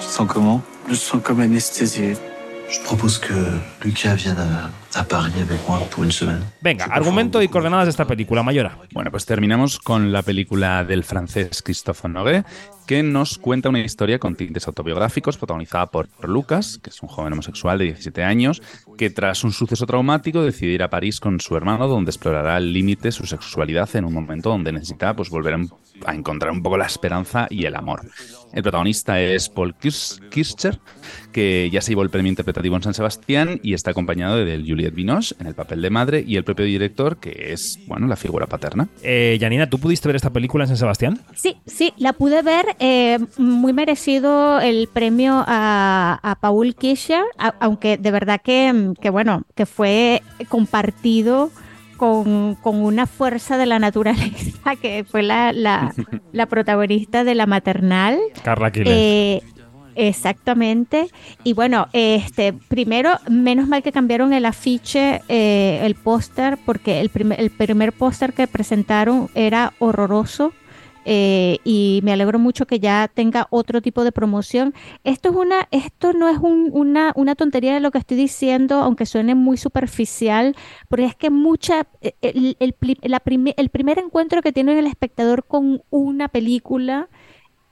[0.00, 0.62] Tu te sens comment?
[0.86, 2.16] Je me sens comme anesthésié.
[2.68, 3.32] Je propose que
[3.84, 6.40] Lucas vienne a, a Paris avec moi pour une semaine.
[6.62, 8.78] Venga, argumento y coordenadas de esta película, Mayora.
[8.92, 12.44] Bueno, pues terminamos con la película del francés Christophe Honoré,
[12.86, 17.32] que nos cuenta una historia con tintes autobiográficos protagonizada por Lucas, que es un joven
[17.32, 18.62] homosexual de 17 años,
[18.96, 22.72] que tras un suceso traumático decide ir a París con su hermano, donde explorará el
[22.72, 25.58] límite su sexualidad en un momento donde necesita pues, volver
[26.06, 28.02] a encontrar un poco la esperanza y el amor.
[28.52, 30.78] El protagonista es Paul Kircher,
[31.32, 34.44] que ya se llevó el premio interpretativo en San Sebastián y está acompañado de
[34.86, 38.16] Juliette Binoche en el papel de madre y el propio director, que es, bueno, la
[38.16, 38.88] figura paterna.
[39.02, 41.20] Eh, Janina, ¿tú pudiste ver esta película en San Sebastián?
[41.34, 42.76] Sí, sí, la pude ver.
[42.78, 47.22] Eh, muy merecido el premio a, Paul Kircher,
[47.60, 51.50] aunque de verdad que, que, bueno, que fue compartido
[51.96, 55.52] con, una fuerza de la naturaleza, que fue la,
[56.32, 58.18] la, protagonista de la maternal.
[58.42, 59.42] Carla eh,
[59.96, 61.08] Exactamente.
[61.42, 67.08] Y bueno, este primero, menos mal que cambiaron el afiche, eh, el póster, porque el
[67.08, 70.52] primer, el primer póster que presentaron era horroroso.
[71.08, 74.74] Eh, y me alegro mucho que ya tenga otro tipo de promoción.
[75.04, 79.06] Esto es una, esto no es una, una, tontería de lo que estoy diciendo, aunque
[79.06, 80.56] suene muy superficial,
[80.88, 85.82] porque es que mucha, eh, el, el, el primer encuentro que tiene el espectador con
[85.90, 87.08] una película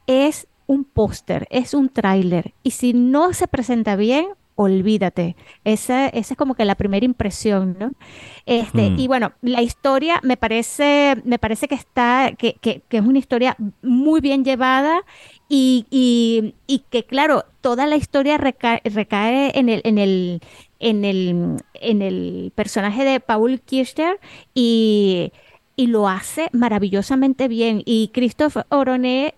[0.07, 5.37] es un póster, es un tráiler, y si no se presenta bien, olvídate.
[5.65, 7.93] Esa, esa es como que la primera impresión, ¿no?
[8.47, 8.99] Este, mm.
[8.99, 13.57] Y bueno, la historia me parece, me parece que está, que, que, es una historia
[13.83, 15.01] muy bien llevada
[15.49, 18.81] y, y, que, claro, toda la historia recae,
[19.55, 20.41] en el, en el,
[20.79, 24.21] en el, en el personaje de Paul Kirchner
[24.55, 25.33] y,
[25.77, 27.83] y lo hace maravillosamente bien.
[27.85, 29.35] Y Christophe Oroné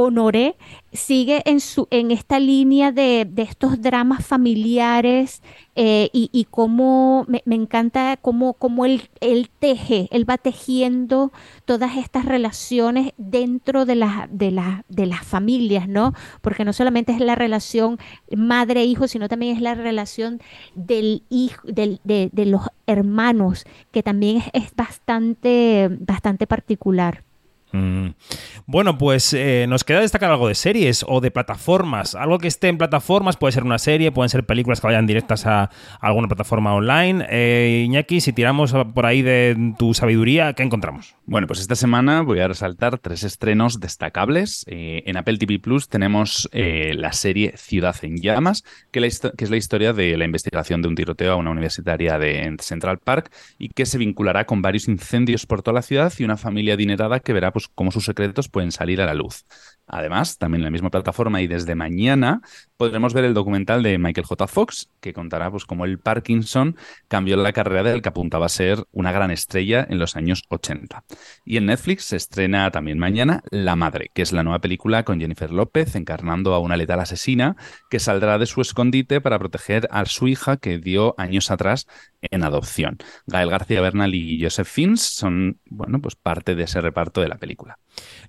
[0.00, 0.54] Honoré
[0.92, 5.42] sigue en, su, en esta línea de, estos dramas familiares
[5.74, 9.10] eh, y, cómo me, encanta cómo, cómo él,
[9.58, 11.32] teje, él va tejiendo
[11.64, 16.14] todas estas relaciones dentro de, la, de, la, de las familias, ¿no?
[16.42, 17.98] Porque no solamente es la relación
[18.36, 20.40] madre-hijo, sino también es la relación
[20.76, 27.24] del hijo, del, de, los hermanos, que también es, es bastante, bastante particular.
[27.72, 28.08] Mm.
[28.66, 32.14] Bueno, pues eh, nos queda destacar algo de series o de plataformas.
[32.14, 35.46] Algo que esté en plataformas, puede ser una serie, pueden ser películas que vayan directas
[35.46, 37.26] a, alguna plataforma online.
[37.30, 41.14] Eh, Iñaki, si tiramos por ahí de tu sabiduría, ¿qué encontramos?
[41.26, 44.64] Bueno, pues esta semana voy a resaltar tres estrenos destacables.
[44.68, 49.56] Eh, en Apple TV Plus tenemos la serie Ciudad en Llamas, que, que, es la
[49.56, 53.86] historia de la investigación de un tiroteo a una universitaria de Central Park y que
[53.86, 57.52] se vinculará con varios incendios por toda la ciudad y una familia adinerada que verá
[57.66, 59.44] pues, cómo sus secretos pueden salir a la luz.
[59.88, 62.42] Además, también en la misma plataforma y desde mañana
[62.76, 64.46] podremos ver el documental de Michael J.
[64.46, 66.76] Fox, que contará pues, cómo el Parkinson
[67.08, 71.04] cambió la carrera del que apuntaba a ser una gran estrella en los años 80.
[71.44, 75.20] Y en Netflix se estrena también mañana La Madre, que es la nueva película con
[75.20, 77.56] Jennifer López encarnando a una letal asesina
[77.90, 81.86] que saldrá de su escondite para proteger a su hija que dio años atrás
[82.20, 82.98] en adopción.
[83.26, 87.38] Gael García Bernal y Joseph Fiennes son bueno, pues parte de ese reparto de la
[87.38, 87.78] película.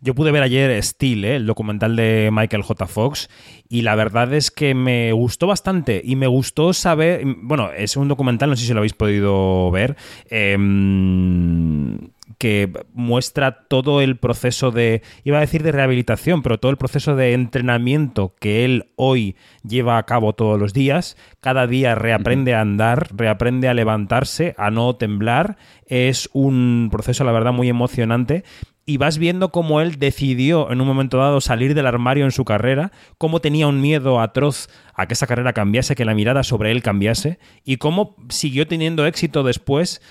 [0.02, 1.36] Yo pude ver ayer Steel, ¿eh?
[1.36, 2.88] el documental de Michael J.
[2.88, 3.30] Fox,
[3.68, 8.08] y la verdad es que me gustó bastante y me gustó saber, bueno, es un
[8.08, 9.98] documental, no sé si lo habéis podido ver,
[10.30, 11.98] em,
[12.38, 17.16] que muestra todo el proceso de, iba a decir de rehabilitación, pero todo el proceso
[17.16, 19.36] de entrenamiento que él hoy
[19.68, 21.18] lleva a cabo todos los días.
[21.42, 25.58] Cada día reaprende a andar, reaprende a levantarse, a no temblar.
[25.86, 28.44] Es un proceso, la verdad, muy emocionante
[28.90, 32.44] y vas viendo cómo él decidió en un momento dado salir del armario en su
[32.44, 36.72] carrera, cómo tenía un miedo atroz a que esa carrera cambiase, que la mirada sobre
[36.72, 40.02] él cambiase, y cómo siguió teniendo éxito después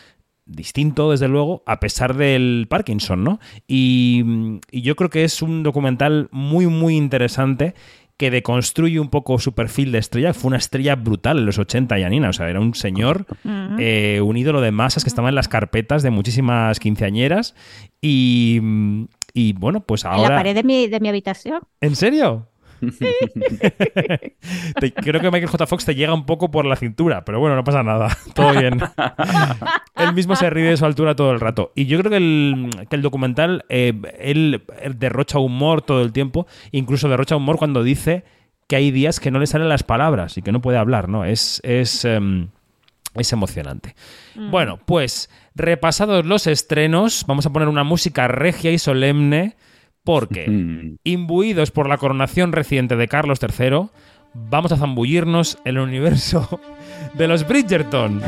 [0.47, 3.41] distinto, desde luego, a pesar del Parkinson, ¿no?
[3.67, 7.75] Y, y, yo creo que es un documental muy, muy interesante
[8.19, 10.35] que deconstruye un poco su perfil de estrella.
[10.35, 12.29] Fue una estrella brutal en los 80, Yanina.
[12.29, 13.27] O sea, era un señor,
[13.79, 17.55] eh, un ídolo de masas que estaba en las carpetas de muchísimas quinceañeras.
[18.03, 18.61] Y,
[19.33, 20.25] y bueno, pues ahora.
[20.25, 21.61] En la pared de mi, de mi habitación.
[21.81, 22.49] ¿En serio?
[25.03, 25.67] creo que Michael J.
[25.67, 28.17] Fox te llega un poco por la cintura, pero bueno, no pasa nada.
[28.35, 28.81] Todo bien.
[29.97, 31.73] él mismo se ríe de su altura todo el rato.
[31.75, 34.63] Y yo creo que el, documental, eh, él
[34.97, 38.25] derrocha humor todo el tiempo, incluso derrocha humor cuando dice
[38.67, 41.25] que hay días que no le salen las palabras y que no puede hablar, ¿no?
[41.25, 42.49] Es, es, em,
[43.15, 43.95] es emocionante.
[44.37, 44.51] Mm.
[44.51, 49.57] Bueno, pues repasados los estrenos, vamos a poner una música regia y solemne
[50.05, 53.89] porque, imbuidos por la coronación reciente de Carlos III,
[54.35, 56.61] vamos a zambullirnos en el universo
[57.15, 58.23] de los Bridgerton.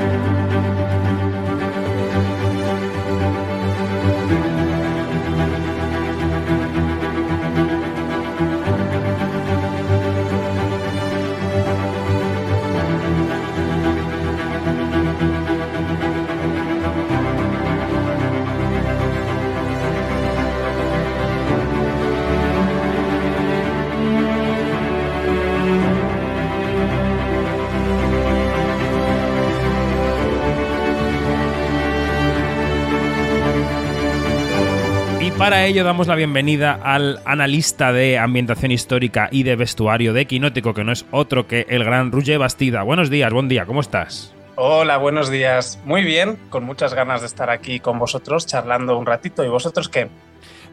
[35.50, 40.74] Para ello damos la bienvenida al analista de ambientación histórica y de vestuario de Quinótico,
[40.74, 42.84] que no es otro que el gran Roger Bastida.
[42.84, 44.32] Buenos días, buen día, ¿cómo estás?
[44.54, 45.80] Hola, buenos días.
[45.84, 49.42] Muy bien, con muchas ganas de estar aquí con vosotros charlando un ratito.
[49.42, 50.08] ¿Y vosotros qué?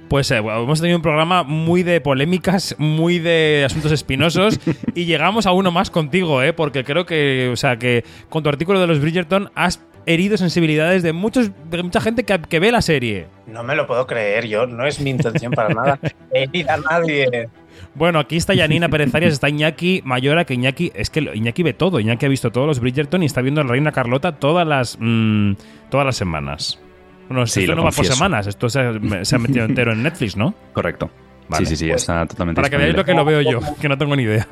[0.09, 4.59] Pues eh, hemos tenido un programa muy de polémicas, muy de asuntos espinosos
[4.95, 6.53] y llegamos a uno más contigo, ¿eh?
[6.53, 11.03] porque creo que, o sea, que con tu artículo de los Bridgerton has herido sensibilidades
[11.03, 13.27] de, muchos, de mucha gente que, ve la serie.
[13.45, 15.99] No me lo puedo creer, yo no es mi intención para nada
[16.33, 17.49] herir a nadie.
[17.93, 21.73] Bueno, aquí está Yanina Pérez Arias, está Iñaki Mayora, que Iñaki, es que Iñaki ve
[21.73, 24.65] todo, Iñaki ha visto todos los Bridgerton y está viendo a la Reina Carlota todas
[24.65, 25.53] las, mm,
[25.89, 26.79] todas las semanas.
[27.27, 30.55] Bueno, sí, esto no va por semanas, esto se, ha metido entero en Netflix, ¿no?
[30.73, 31.09] Correcto.
[31.57, 33.97] Sí, sí, sí, está totalmente Para que veáis lo que lo veo yo, que no
[33.97, 34.47] tengo ni idea.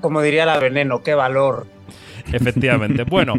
[0.00, 1.66] Como diría la veneno, qué valor.
[2.32, 3.04] Efectivamente.
[3.04, 3.34] Bueno,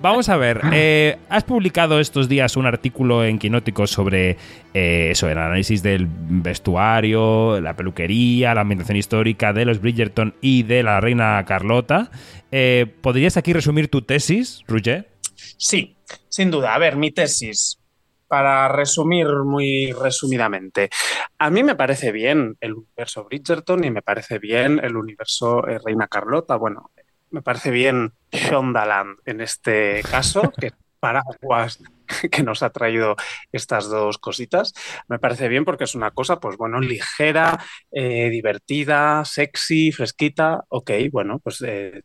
[0.00, 0.60] vamos a ver.
[0.72, 4.36] Eh, has publicado estos días un artículo en Quinótico sobre
[4.72, 10.62] eh, eso, el análisis del vestuario, la peluquería, la ambientación histórica de los Bridgerton y
[10.62, 12.10] de la reina Carlota.
[12.50, 15.08] Eh, ¿Podrías aquí resumir tu tesis, Roger?
[15.56, 15.96] Sí,
[16.28, 16.74] sin duda.
[16.74, 17.78] A ver, mi tesis
[18.26, 20.90] para resumir muy resumidamente,
[21.38, 26.08] a mí me parece bien el universo Bridgerton y me parece bien el universo Reina
[26.08, 26.56] Carlota.
[26.56, 26.90] Bueno,
[27.34, 30.70] me parece bien Shondaland en este caso, que
[31.00, 31.82] paraguas
[32.30, 33.16] que nos ha traído
[33.50, 34.72] estas dos cositas.
[35.08, 37.58] Me parece bien porque es una cosa, pues bueno, ligera,
[37.90, 40.62] eh, divertida, sexy, fresquita.
[40.68, 42.02] Ok, bueno, pues eh,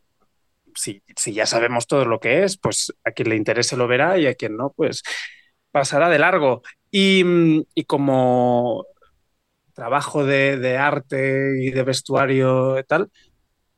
[0.74, 4.26] si, ya sabemos todo lo que es, pues a quien le interese lo verá y
[4.26, 5.04] a quien no, pues
[5.70, 6.64] pasará de largo.
[6.90, 7.24] Y,
[7.76, 8.88] y como
[9.74, 13.12] trabajo de, de, arte y de vestuario y tal,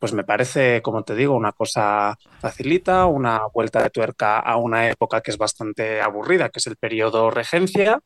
[0.02, 4.90] pues me parece, como te digo, una cosa facilita, una vuelta de tuerca a una
[4.90, 8.00] época que es bastante aburrida, que es el periodo regencia,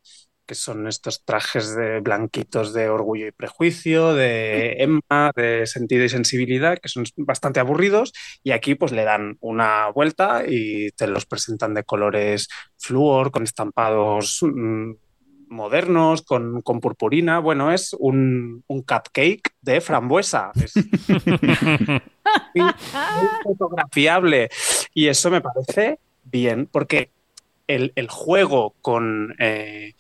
[0.46, 6.10] que son estos trajes de blanquitos de orgullo y prejuicio, de Emma, de sentido y
[6.10, 8.12] sensibilidad, que son bastante aburridos,
[8.44, 13.44] y aquí pues le dan una vuelta y te los presentan de colores flúor, con
[13.44, 14.92] estampados mmm,
[15.50, 17.40] modernos, con, con, purpurina.
[17.40, 20.52] Bueno, es un, un cupcake de frambuesa.
[20.56, 20.74] Es
[23.44, 24.50] fotografiable.
[24.94, 27.10] Y eso me parece bien, porque
[27.68, 29.36] el, el juego con...
[29.40, 29.94] Eh,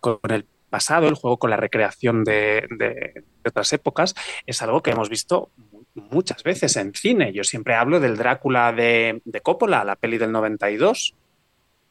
[0.00, 4.14] con el pasado, el juego con la recreación de, de, de, otras épocas,
[4.46, 5.50] es algo que hemos visto
[5.94, 7.32] muchas veces en cine.
[7.32, 11.14] Yo siempre hablo del Drácula de, de Coppola, la peli del 92.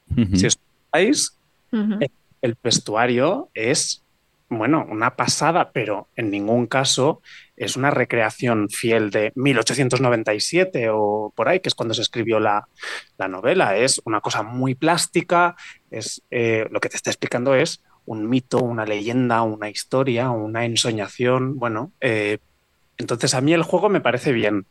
[0.09, 0.35] Uh -huh.
[0.35, 0.59] Si os
[0.91, 1.37] veis,
[1.71, 2.09] uh -huh.
[2.41, 4.03] El, vestuario es,
[4.49, 7.21] bueno, una pasada, pero en ningún caso
[7.55, 12.67] es una recreación fiel de 1897 o por ahí, que es cuando se escribió la,
[13.17, 13.77] la novela.
[13.77, 15.55] Es una cosa muy plástica,
[15.91, 20.65] es, eh, lo que te está explicando es un mito, una leyenda, una historia, una
[20.65, 21.59] ensoñación.
[21.59, 22.39] Bueno, eh,
[22.97, 24.65] entonces a mí el juego me parece bien.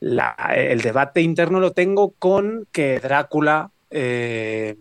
[0.00, 4.76] El debate interno lo tengo con que Drácula eh,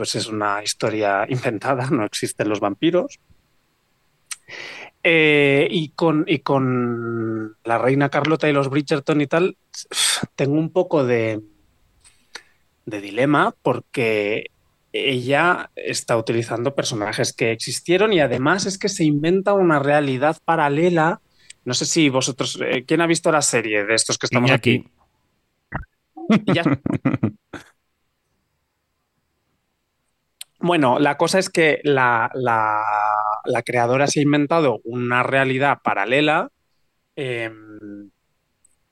[0.00, 3.20] pues es una historia inventada, no existen los vampiros.
[5.02, 9.58] Eh, y, con, y con la reina Carlota y los Bridgerton y tal,
[10.36, 11.42] tengo un poco de,
[12.86, 14.46] de dilema porque
[14.90, 21.20] ella está utilizando personajes que existieron y además es que se inventa una realidad paralela.
[21.66, 24.86] No sé si vosotros, eh, ¿quién ha visto la serie de estos que estamos aquí?
[26.30, 26.54] aquí?
[26.54, 26.64] Ya...
[30.62, 36.50] Bueno, la cosa es que la, la, creadora se ha inventado una realidad paralela
[37.16, 37.50] eh,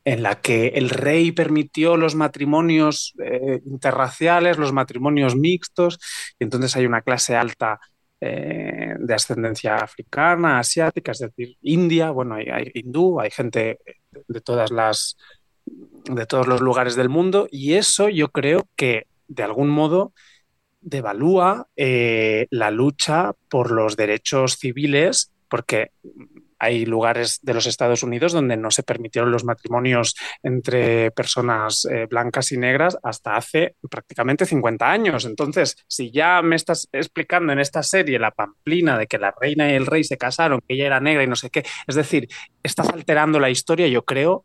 [0.05, 5.99] en la que el rey permitió los matrimonios eh, interraciales, los matrimonios mixtos,
[6.39, 7.78] y entonces hay una clase alta
[8.19, 13.78] eh, de ascendencia africana, asiática, es decir, India, bueno, hay, hay hindú, hay gente
[14.27, 15.19] de todas las
[16.05, 20.15] de todos los lugares del mundo, y eso yo creo que de algún modo
[20.81, 25.91] devalúa eh, la lucha por los derechos civiles, porque
[26.59, 32.07] hay lugares de los Estados Unidos donde no se permitieron los matrimonios entre personas eh,
[32.11, 35.25] blancas y negras hasta hace prácticamente 50 años.
[35.25, 39.71] Entonces, si ya me estás explicando en esta serie la pamplina de que la reina
[39.71, 42.29] y el rey se casaron, que ella era negra y no sé qué, es decir,
[42.63, 44.45] estás alterando la historia, yo creo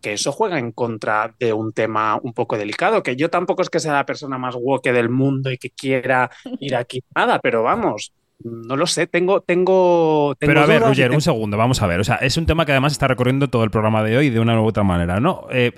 [0.00, 3.70] que eso juega en contra de un tema un poco delicado, que yo tampoco es
[3.70, 6.30] que sea la persona más woke del mundo y que quiera
[6.60, 8.12] ir aquí nada, pero vamos,
[8.44, 9.40] no lo sé, tengo.
[9.40, 12.00] tengo, tengo Pero a ver, Roger, un segundo, vamos a ver.
[12.00, 14.40] O sea, es un tema que además está recorriendo todo el programa de hoy de
[14.40, 15.46] una u otra manera, ¿no?
[15.50, 15.72] Eh,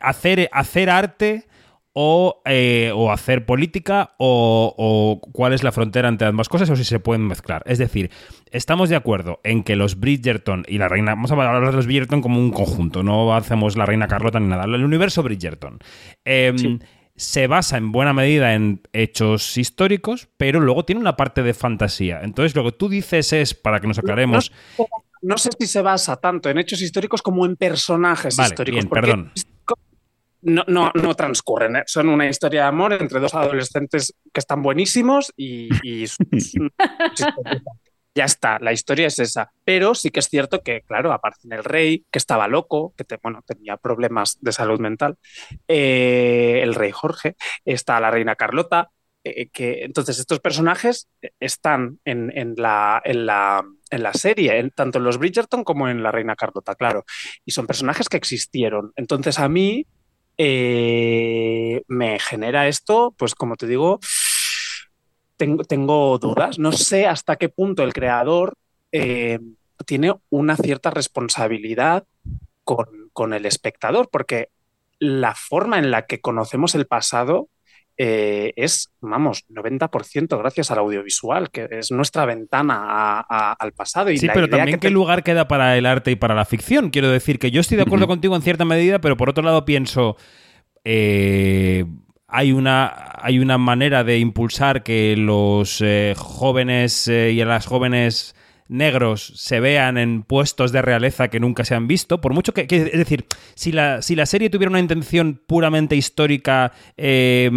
[0.00, 1.46] hacer, hacer arte
[1.92, 6.76] o, eh, o hacer política o, o, cuál es la frontera entre ambas cosas o
[6.76, 7.62] si se pueden mezclar.
[7.66, 8.10] Es decir,
[8.50, 11.86] estamos de acuerdo en que los Bridgerton y la reina, vamos a hablar de los
[11.86, 15.78] Bridgerton como un conjunto, no hacemos la reina Carlota ni nada, el universo Bridgerton.
[16.24, 16.78] Eh, sí
[17.20, 22.20] se basa en buena medida en hechos históricos, pero luego tiene una parte de fantasía.
[22.22, 24.50] Entonces, lo que tú dices es, para que nos aclaremos.
[24.78, 28.48] No, no, no sé si se basa tanto en hechos históricos como en personajes vale,
[28.48, 28.80] históricos.
[28.80, 29.32] Bien, perdón.
[30.42, 31.82] No, no, no, transcurren, ¿eh?
[31.86, 36.06] son una historia de amor entre dos adolescentes que están buenísimos y, y
[38.14, 39.52] ya está, la historia es esa.
[39.64, 43.18] Pero sí que es cierto que, claro, aparece el rey, que estaba loco, que te,
[43.22, 45.16] bueno, tenía problemas de salud mental,
[45.68, 48.90] eh, el rey Jorge, está la reina Carlota,
[49.22, 51.08] eh, que entonces estos personajes
[51.38, 55.88] están en, en, la, en, la, en la serie, en, tanto en los Bridgerton como
[55.88, 57.04] en la reina Carlota, claro,
[57.44, 58.92] y son personajes que existieron.
[58.96, 59.86] Entonces a mí
[60.42, 64.00] eh, me genera esto, pues como te digo,
[65.36, 66.58] tengo, dudas.
[66.58, 68.54] No sé hasta qué punto el creador
[68.90, 69.38] eh,
[69.84, 72.04] tiene una cierta responsabilidad
[72.64, 74.48] con, con, el espectador, porque
[74.98, 77.48] la forma en la que conocemos el pasado
[78.02, 84.10] eh, es, vamos, 90% gracias al audiovisual, que es nuestra ventana a, a, al pasado.
[84.10, 84.94] Y sí, pero también que qué te...
[84.94, 86.88] lugar queda para el arte y para la ficción.
[86.88, 88.12] Quiero decir que yo estoy de acuerdo uh -huh.
[88.12, 90.16] contigo en cierta medida, pero por otro lado pienso...
[90.82, 91.84] Eh,
[92.26, 98.34] hay una, hay una manera de impulsar que los eh, jóvenes eh, y las jóvenes
[98.70, 102.66] negros se vean en puestos de realeza que nunca se han visto, por mucho que,
[102.66, 107.50] que es decir, si la, si la, serie tuviera una intención puramente histórica eh,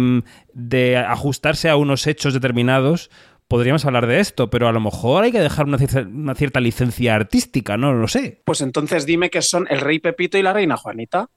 [0.52, 3.10] de ajustarse a unos hechos determinados,
[3.48, 6.60] podríamos hablar de esto, pero a lo mejor hay que dejar una, cierta- una cierta
[6.60, 8.42] licencia artística, no lo sé.
[8.44, 11.28] Pues entonces dime que son el rey Pepito y la reina Juanita.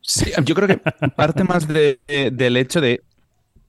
[0.00, 0.76] Sí, yo creo que
[1.16, 3.02] parte más de- de- del hecho de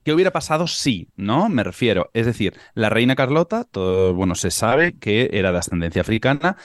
[0.06, 1.48] qué hubiera pasado si, ¿no?
[1.48, 2.10] Me refiero.
[2.14, 6.56] Es decir, la reina Carlota, todo, bueno, se sabe que era de ascendencia africana,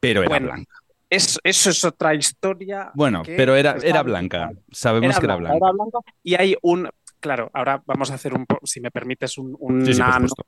[0.00, 0.74] pero era Bueno, blanca.
[1.08, 2.90] Es- eso es otra historia.
[2.96, 4.50] Bueno, pero era, era blanca.
[4.72, 5.56] Sabemos que era blanca.
[5.58, 5.98] era blanca.
[6.24, 6.90] Y hay un.
[7.20, 8.44] Claro, ahora vamos a hacer un.
[8.64, 9.56] Si me permites, un,
[9.86, 10.42] Sí, sí, por una nota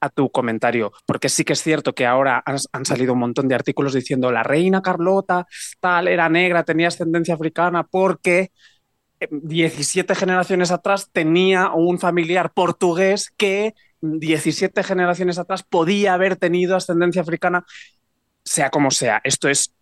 [0.00, 0.92] a tu comentario.
[1.06, 4.30] Porque sí que es cierto que ahora han, han salido un montón de artículos diciendo
[4.30, 5.46] la reina Carlota,
[5.80, 8.50] tal, era negra, tenía ascendencia africana, porque.
[9.22, 16.76] Eh, 17 generaciones atrás tenía un familiar portugués que 17 generaciones atrás podía haber tenido
[16.76, 17.64] ascendencia africana,
[18.44, 19.20] sea como sea.
[19.24, 19.72] Esto es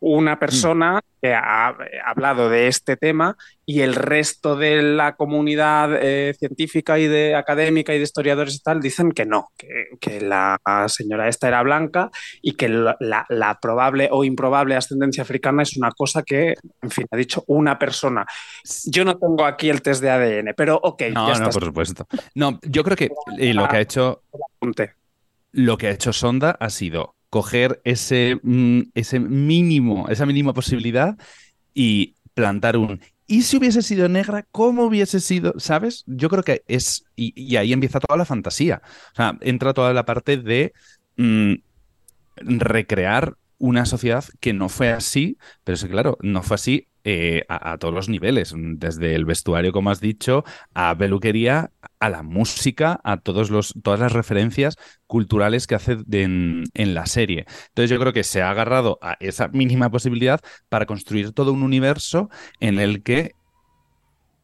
[0.00, 3.36] una persona que ha eh, hablado de este tema
[3.66, 8.60] y el resto de la comunidad eh, científica y de académica y de historiadores y
[8.60, 9.68] tal dicen que no, que,
[10.00, 10.58] que la
[10.88, 12.10] señora esta era blanca
[12.40, 16.90] y que la, la- la probable o improbable ascendencia africana es una cosa que, en
[16.90, 18.24] fin, ha dicho una persona.
[18.86, 22.06] Yo no tengo aquí el test de ADN, pero ok, No, ya no, por supuesto.
[22.34, 24.22] No, yo creo que eh, lo que ha hecho.
[25.52, 31.16] Lo que ha hecho Sonda ha sido coger ese, mm, ese mínimo, esa mínima posibilidad
[31.72, 33.00] y plantar un.
[33.26, 34.44] ¿Y si hubiese sido negra?
[34.50, 35.54] ¿Cómo hubiese sido?
[35.58, 36.02] ¿Sabes?
[36.06, 37.04] Yo creo que es.
[37.14, 38.82] Y, ahí empieza toda la fantasía.
[39.12, 40.72] O sea, entra toda la parte de
[41.16, 41.54] mm,
[42.36, 47.44] recrear una sociedad que no fue así, pero es que, claro, no fue así eh,
[47.48, 53.00] a, todos los niveles, desde el vestuario, como has dicho, a peluquería, a la música,
[53.04, 54.76] a todos los, todas las referencias
[55.06, 57.44] culturales que hace en, en la serie.
[57.68, 61.62] Entonces yo creo que se ha agarrado a esa mínima posibilidad para construir todo un
[61.62, 62.30] universo
[62.60, 63.32] en el que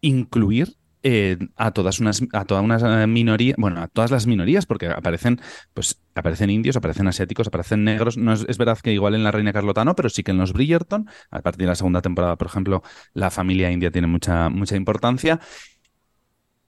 [0.02, 0.76] incluir
[1.08, 5.40] eh, a todas unas a todas unas minorías, bueno, a todas las minorías, porque aparecen,
[5.72, 8.16] pues, aparecen indios, aparecen asiáticos, aparecen negros.
[8.16, 10.52] No es, verdad que igual en la Reina Carlota no, pero sí que en los
[10.52, 12.82] Bridgerton, a partir de la segunda temporada, por ejemplo,
[13.14, 15.38] la familia india tiene mucha, mucha importancia.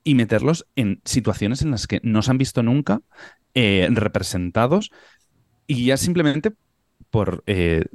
[0.04, 3.00] Y meterlos en situaciones en las que no se han visto nunca
[3.54, 4.92] eh, representados
[5.66, 6.52] y ya simplemente
[7.10, 7.86] por eh,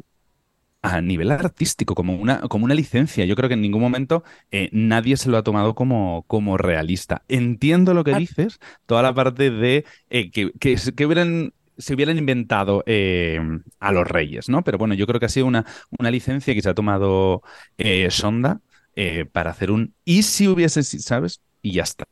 [0.84, 3.26] a nivel artístico, como una, como una licencia.
[3.26, 7.24] Yo creo que en ningún momento eh, nadie se lo ha tomado como, como realista.
[7.30, 11.96] Entiendo lo que dices, toda la parte de eh, que, que, se- que hubieran se
[11.96, 13.40] hubieran inventado eh,
[13.80, 14.64] a los reyes, ¿no?
[14.64, 15.66] Pero bueno, yo creo que ha sido una,
[15.98, 17.42] una licencia que se ha tomado
[17.78, 18.62] eh, Sonda
[18.96, 21.42] eh, para hacer un ¿y si hubiese, si- ¿sabes?
[21.64, 22.06] Y ya está.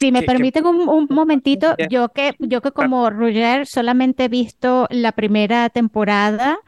[0.00, 4.28] Si me que- permiten un, un momentito, yo que, yo que como Roger solamente he
[4.28, 6.58] visto la primera temporada,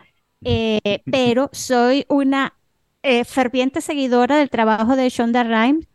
[0.44, 2.54] eh, pero soy una
[3.02, 5.86] eh, ferviente seguidora del trabajo de Shonda Rhimes,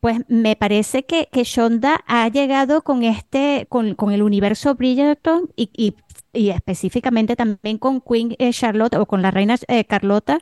[0.00, 5.48] pues me parece que, que Shonda ha llegado con este, con, con el universo Bridgerton
[5.56, 5.94] y, y-
[6.34, 10.40] y específicamente también con Queen eh, Charlotte o con la reina eh, Carlota,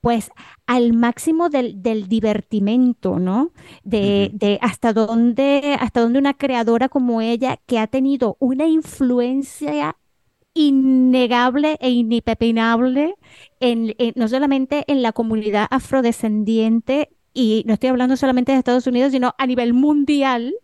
[0.00, 0.30] pues
[0.66, 3.52] al máximo del, del divertimento, ¿no?
[3.84, 9.96] De, de hasta dónde, hasta dónde una creadora como ella, que ha tenido una influencia
[10.56, 13.14] innegable e inipepinable
[14.16, 19.34] no solamente en la comunidad afrodescendiente, y no estoy hablando solamente de Estados Unidos, sino
[19.36, 20.54] a nivel mundial,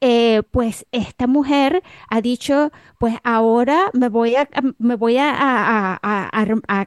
[0.00, 4.48] eh, pues esta mujer ha dicho, pues ahora me voy a,
[4.78, 6.00] me voy a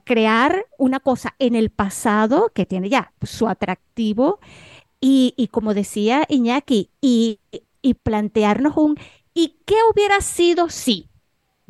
[0.03, 4.39] crear una cosa en el pasado que tiene ya su atractivo
[4.99, 7.39] y, y como decía Iñaki, y,
[7.81, 8.97] y plantearnos un,
[9.33, 11.09] ¿y qué hubiera sido si?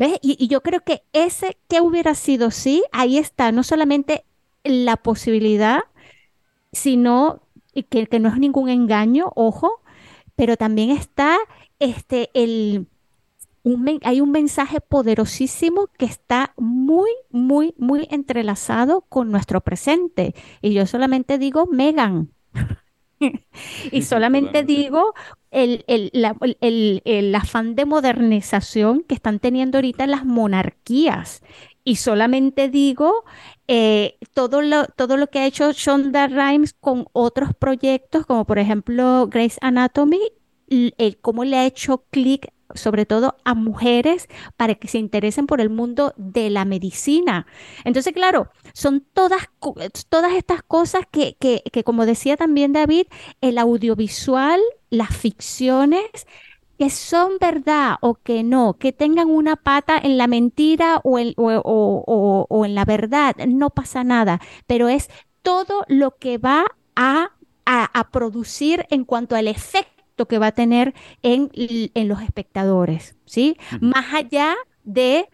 [0.04, 0.20] ¿Ves?
[0.22, 4.26] Y, y yo creo que ese qué hubiera sido si, ahí está, no solamente
[4.66, 5.80] la posibilidad,
[6.74, 7.42] sino
[7.90, 9.82] que, que no es ningún engaño, ojo,
[10.36, 11.38] pero también está
[11.80, 12.88] este, el,
[13.64, 20.36] un hay un mensaje poderosísimo que está muy, muy, muy entrelazado con nuestro presente.
[20.62, 22.30] Y yo solamente digo Megan.
[23.92, 25.14] Y solamente digo
[25.54, 26.12] el, el-
[26.42, 31.42] el- el- el afán de modernización que están teniendo ahorita las monarquías.
[31.86, 33.26] Y solamente digo
[33.68, 38.60] eh, todo lo, todo lo que ha hecho Shonda Rhimes con otros proyectos, como por
[38.60, 40.20] ejemplo Grey's Anatomy,
[40.70, 44.28] l- el cómo le ha hecho clic sobre todo a mujeres
[44.58, 47.46] para que se interesen por el mundo de la medicina.
[47.84, 49.50] Entonces, claro, son todas,
[50.10, 53.08] todas estas cosas que, que, que, como decía también David,
[53.42, 54.60] el audiovisual,
[54.90, 56.06] las ficciones,
[56.78, 61.22] que son verdad o que no, que tengan una pata en la mentira o o,
[61.38, 65.10] o- o- o en la verdad, no pasa nada, pero es
[65.44, 67.32] todo lo que va a,
[67.66, 72.22] a- a producir en cuanto al efecto impacto que va a tener en, en los
[72.22, 73.58] espectadores, ¿sí?
[73.82, 75.28] Más allá de,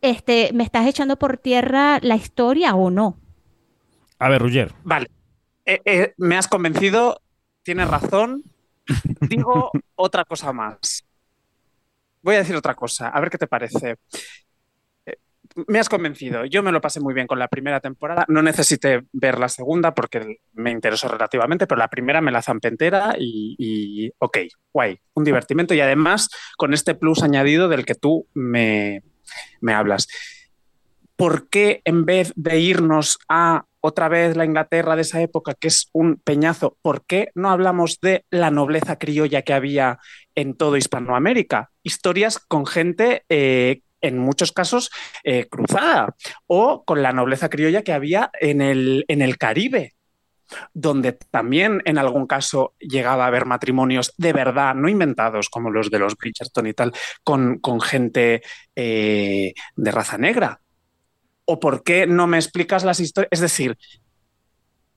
[0.00, 3.16] este, ¿me estás echando por tierra la historia o no?
[4.18, 4.72] A ver, Ruger.
[4.82, 5.10] Vale.
[5.66, 7.20] Eh, eh, me has convencido,
[7.62, 8.42] tienes razón.
[9.20, 11.04] Digo otra cosa más.
[12.22, 13.96] Voy a decir otra cosa, a ver qué te parece.
[15.68, 16.44] Me has convencido.
[16.46, 18.24] Yo me lo pasé muy bien con la primera temporada.
[18.28, 23.14] No necesité ver la segunda porque me interesó relativamente, pero la primera me la zampentera
[23.18, 24.38] y, y ok,
[24.72, 29.02] guay, un divertimento y además con este plus añadido del que tú me,
[29.60, 30.08] me hablas.
[31.16, 35.68] ¿Por qué en vez de irnos a otra vez la Inglaterra de esa época, que
[35.68, 39.98] es un peñazo, ¿por qué no hablamos de la nobleza criolla que había
[40.34, 41.70] en todo Hispanoamérica?
[41.82, 44.90] Historias con gente, eh, en muchos casos,
[45.24, 46.14] eh, cruzada,
[46.46, 49.94] o con la nobleza criolla que había en el, en el Caribe,
[50.74, 55.90] donde también en algún caso llegaba a haber matrimonios de verdad, no inventados como los
[55.90, 56.92] de los Bridgerton y tal,
[57.24, 58.42] con, con gente
[58.76, 60.60] eh, de raza negra.
[61.46, 63.28] ¿O por qué no me explicas las historias?
[63.30, 63.76] Es decir,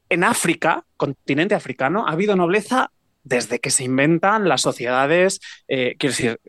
[0.10, 2.92] en África, continente africano, ha habido nobleza
[3.24, 5.40] desde que se inventan las sociedades.
[5.68, 6.40] Eh, quiero decir,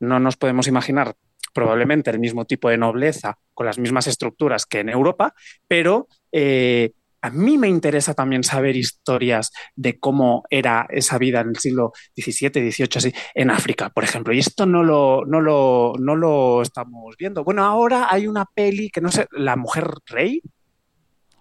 [0.00, 1.14] no nos podemos imaginar
[1.56, 5.34] probablemente el mismo tipo de nobleza con las mismas estructuras que en Europa,
[5.66, 6.92] pero eh,
[7.22, 11.92] a mí me interesa también saber historias de cómo era esa vida en el siglo
[12.14, 14.32] XVII, XVIII, así, en África, por ejemplo.
[14.32, 17.42] Y esto no lo, no lo, no lo estamos viendo.
[17.42, 20.40] Bueno, ahora hay una peli que no sé, La Mujer Rey.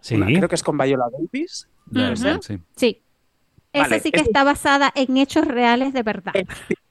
[0.01, 0.15] Sí.
[0.15, 1.67] Una, creo que es con Viola Davis.
[2.15, 2.59] Sí.
[2.75, 3.01] Sí.
[3.73, 6.33] Esa Vale, sí que es- está basada en hechos reales de verdad.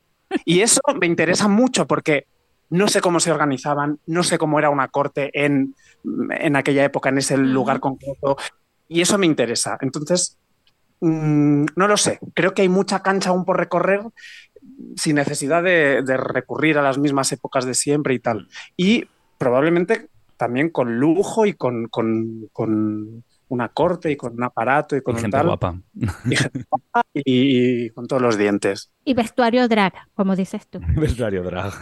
[0.45, 2.27] Y eso me interesa mucho porque
[2.71, 5.75] no sé cómo se organizaban, no sé cómo era una corte en,
[6.31, 8.37] en aquella época, en ese lugar concreto,
[8.89, 9.79] y eso me interesa.
[9.81, 10.39] Entonces,
[11.01, 14.01] mm, no lo sé, creo que hay mucha cancha aún por recorrer
[14.97, 18.49] sin necesidad de, de recurrir a las mismas épocas de siempre y tal.
[18.77, 19.05] Y
[19.39, 25.03] probablemente también con lujo y con, con- con una corte y con un aparato y
[25.03, 25.77] con Y un gente tal, guapa.
[26.25, 28.91] y gente guapa y- y con todos los dientes.
[29.05, 30.81] Y vestuario drag, como dices tú.
[30.97, 31.73] Vestuario drag.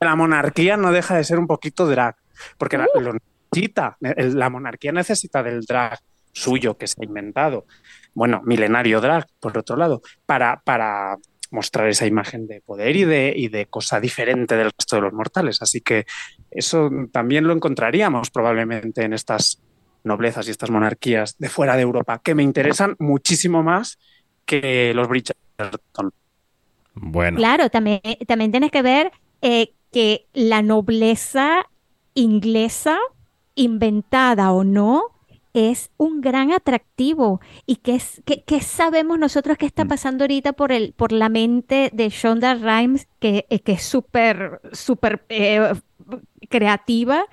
[0.00, 2.16] la monarquía no deja de ser un poquito drag,
[2.58, 3.12] porque la, lo
[3.52, 3.96] necesita.
[4.00, 5.98] El- La monarquía necesita del drag
[6.32, 7.66] suyo que se ha inventado.
[8.14, 11.16] Bueno, milenario drag, por otro lado, para, para
[11.50, 15.12] mostrar esa imagen de poder y de, y de cosa diferente del resto de los
[15.12, 15.60] mortales.
[15.60, 16.06] Así que
[16.50, 19.61] eso también lo encontraríamos probablemente en estas
[20.04, 23.98] noblezas y estas monarquías de fuera de Europa, que me interesan muchísimo más
[24.44, 26.12] que los Bridgerton.
[26.94, 27.38] Bueno.
[27.38, 31.66] Claro, también, también tienes que ver eh, que la nobleza
[32.14, 32.98] inglesa,
[33.54, 35.04] inventada o no,
[35.54, 37.40] es un gran atractivo.
[37.66, 41.28] ¿Y qué, es, qué, qué sabemos nosotros que está pasando ahorita por, el, por la
[41.28, 45.74] mente de Shonda Rhimes, que, eh, que es súper, súper eh,
[46.48, 47.24] creativa?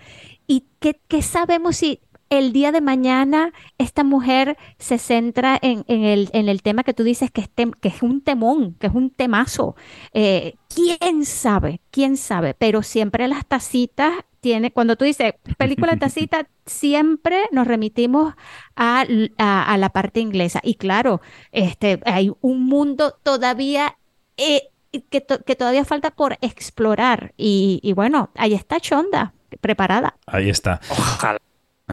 [0.47, 6.03] ¿Y qué, qué sabemos si el día de mañana esta mujer se centra en, en
[6.03, 8.87] el, en el tema que tú dices que es, tem- que es un temón, que
[8.87, 9.75] es un temazo?
[10.13, 11.81] Eh, ¿Quién sabe?
[11.91, 12.53] ¿Quién sabe?
[12.53, 18.33] Pero siempre las tacitas tiene, cuando tú dices película de tacita, siempre nos remitimos
[18.75, 20.61] a, l- a- a la parte inglesa.
[20.63, 23.97] Y claro, este, hay un mundo todavía
[24.37, 24.69] eh,
[25.09, 27.33] que, to- que todavía falta por explorar.
[27.37, 30.15] Y, y bueno, ahí está Chonda, preparada.
[30.27, 30.79] Ahí está.
[30.89, 31.39] Ojalá.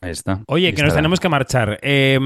[0.03, 0.41] Ahí está.
[0.47, 1.79] Oye, Ahí que nos tenemos que marchar.
[1.83, 2.19] Eh,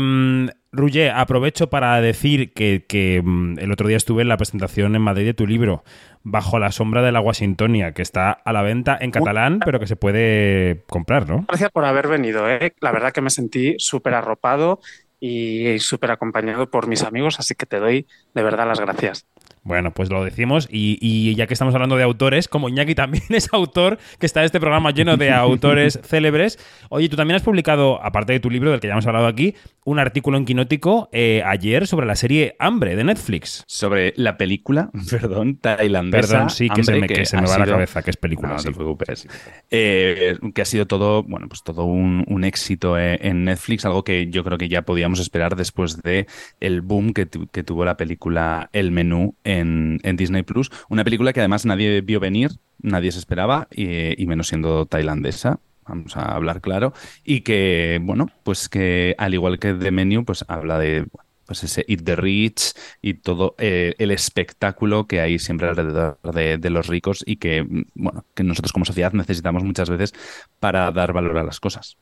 [0.73, 5.03] Ruye, aprovecho para decir que, que, mm, el otro día estuve en la presentación en
[5.03, 5.83] Madrid de tu libro,
[6.23, 9.87] Bajo la sombra de la Washingtonia, que está a la venta en catalán, pero que
[9.87, 11.47] se puede comprar, ¿no?
[11.49, 12.49] Gracias por haber venido.
[12.49, 12.75] ¿eh?
[12.81, 14.81] La verdad que me sentí súper arropado
[15.19, 19.27] y súper acompañado por mis amigos, así que te doy de verdad las gracias.
[19.63, 23.25] Bueno, pues lo decimos y, y ya que estamos hablando de autores, como Iñaki también
[23.31, 26.59] es autor, que está este programa lleno de autores célebres,
[26.89, 29.55] oye, tú también has publicado, aparte de tu libro del que ya hemos hablado aquí,
[29.85, 33.65] un artículo en Quinótico eh, ayer sobre la serie Hambre de Netflix.
[33.67, 36.29] Sobre la película, perdón, tailandesa.
[36.29, 38.17] Perdón, sí, que se me, que se me ha va la sido- cabeza, que es
[38.17, 38.49] película.
[38.49, 38.69] No, no sí.
[38.69, 39.29] te preocupes.
[39.71, 44.05] Eh, que ha sido todo, bueno, pues todo un, un éxito eh, en Netflix, algo
[44.05, 46.27] que yo creo que ya podíamos esperar después de
[46.61, 50.71] el boom que, tu- que tuvo la película El Menú en, Disney Plus.
[50.89, 55.61] Una película que además nadie vio venir, nadie se esperaba, y, menos siendo tailandesa.
[55.87, 56.93] Vamos a hablar claro.
[57.25, 61.07] Y que, bueno, pues que al igual que The Menu, pues habla de
[61.47, 66.59] pues ese Eat the Rich y todo eh, el espectáculo que hay siempre alrededor de,
[66.59, 70.15] de los ricos y que, mm, bueno, que nosotros como sociedad necesitamos muchas veces
[70.61, 71.97] para dar valor a las cosas.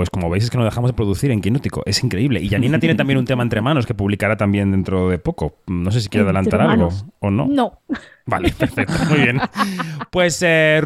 [0.00, 1.82] Pues como veis es que no dejamos de producir en Quinótico.
[1.84, 2.40] Es increíble.
[2.40, 5.56] Y Janina tiene también un tema entre manos que publicará también dentro de poco.
[5.66, 7.46] No sé si quiere adelantar algo o no.
[7.46, 7.82] No.
[8.24, 9.38] Vale, perfecto, muy bien.
[10.10, 10.80] Pues eh,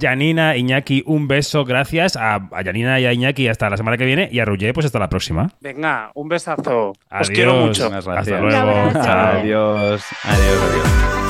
[0.00, 4.04] Janina, Iñaki, un beso, gracias a, a Janina y a Iñaki hasta la semana que
[4.04, 5.50] viene y a Ruger pues hasta la próxima.
[5.60, 6.90] Venga, un besazo.
[6.90, 7.30] Os Adiós.
[7.30, 7.90] quiero mucho.
[7.90, 8.92] Muchas Hasta luego.
[8.92, 9.38] Chao.
[9.38, 10.04] Adiós.
[10.22, 11.23] Adiós, adiós.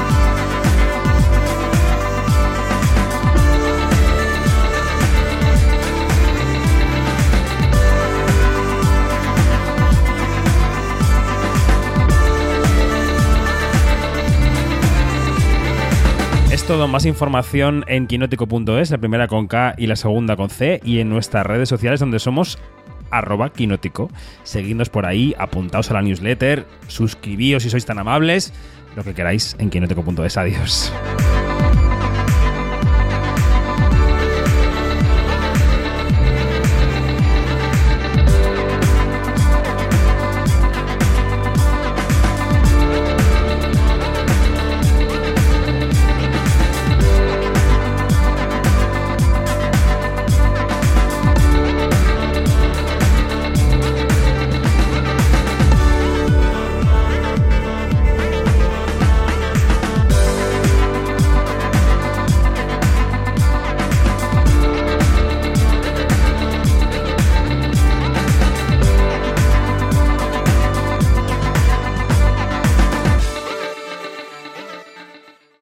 [16.66, 21.00] Todo, más información en quinótico.es, la primera con K y la segunda con C, y
[21.00, 22.58] en nuestras redes sociales donde somos
[23.10, 24.10] arroba quinótico.
[24.44, 28.54] Seguidnos por ahí, apuntaos a la newsletter, suscribíos si sois tan amables,
[28.96, 30.38] lo que queráis en quinótico.es.
[30.38, 30.90] Adiós.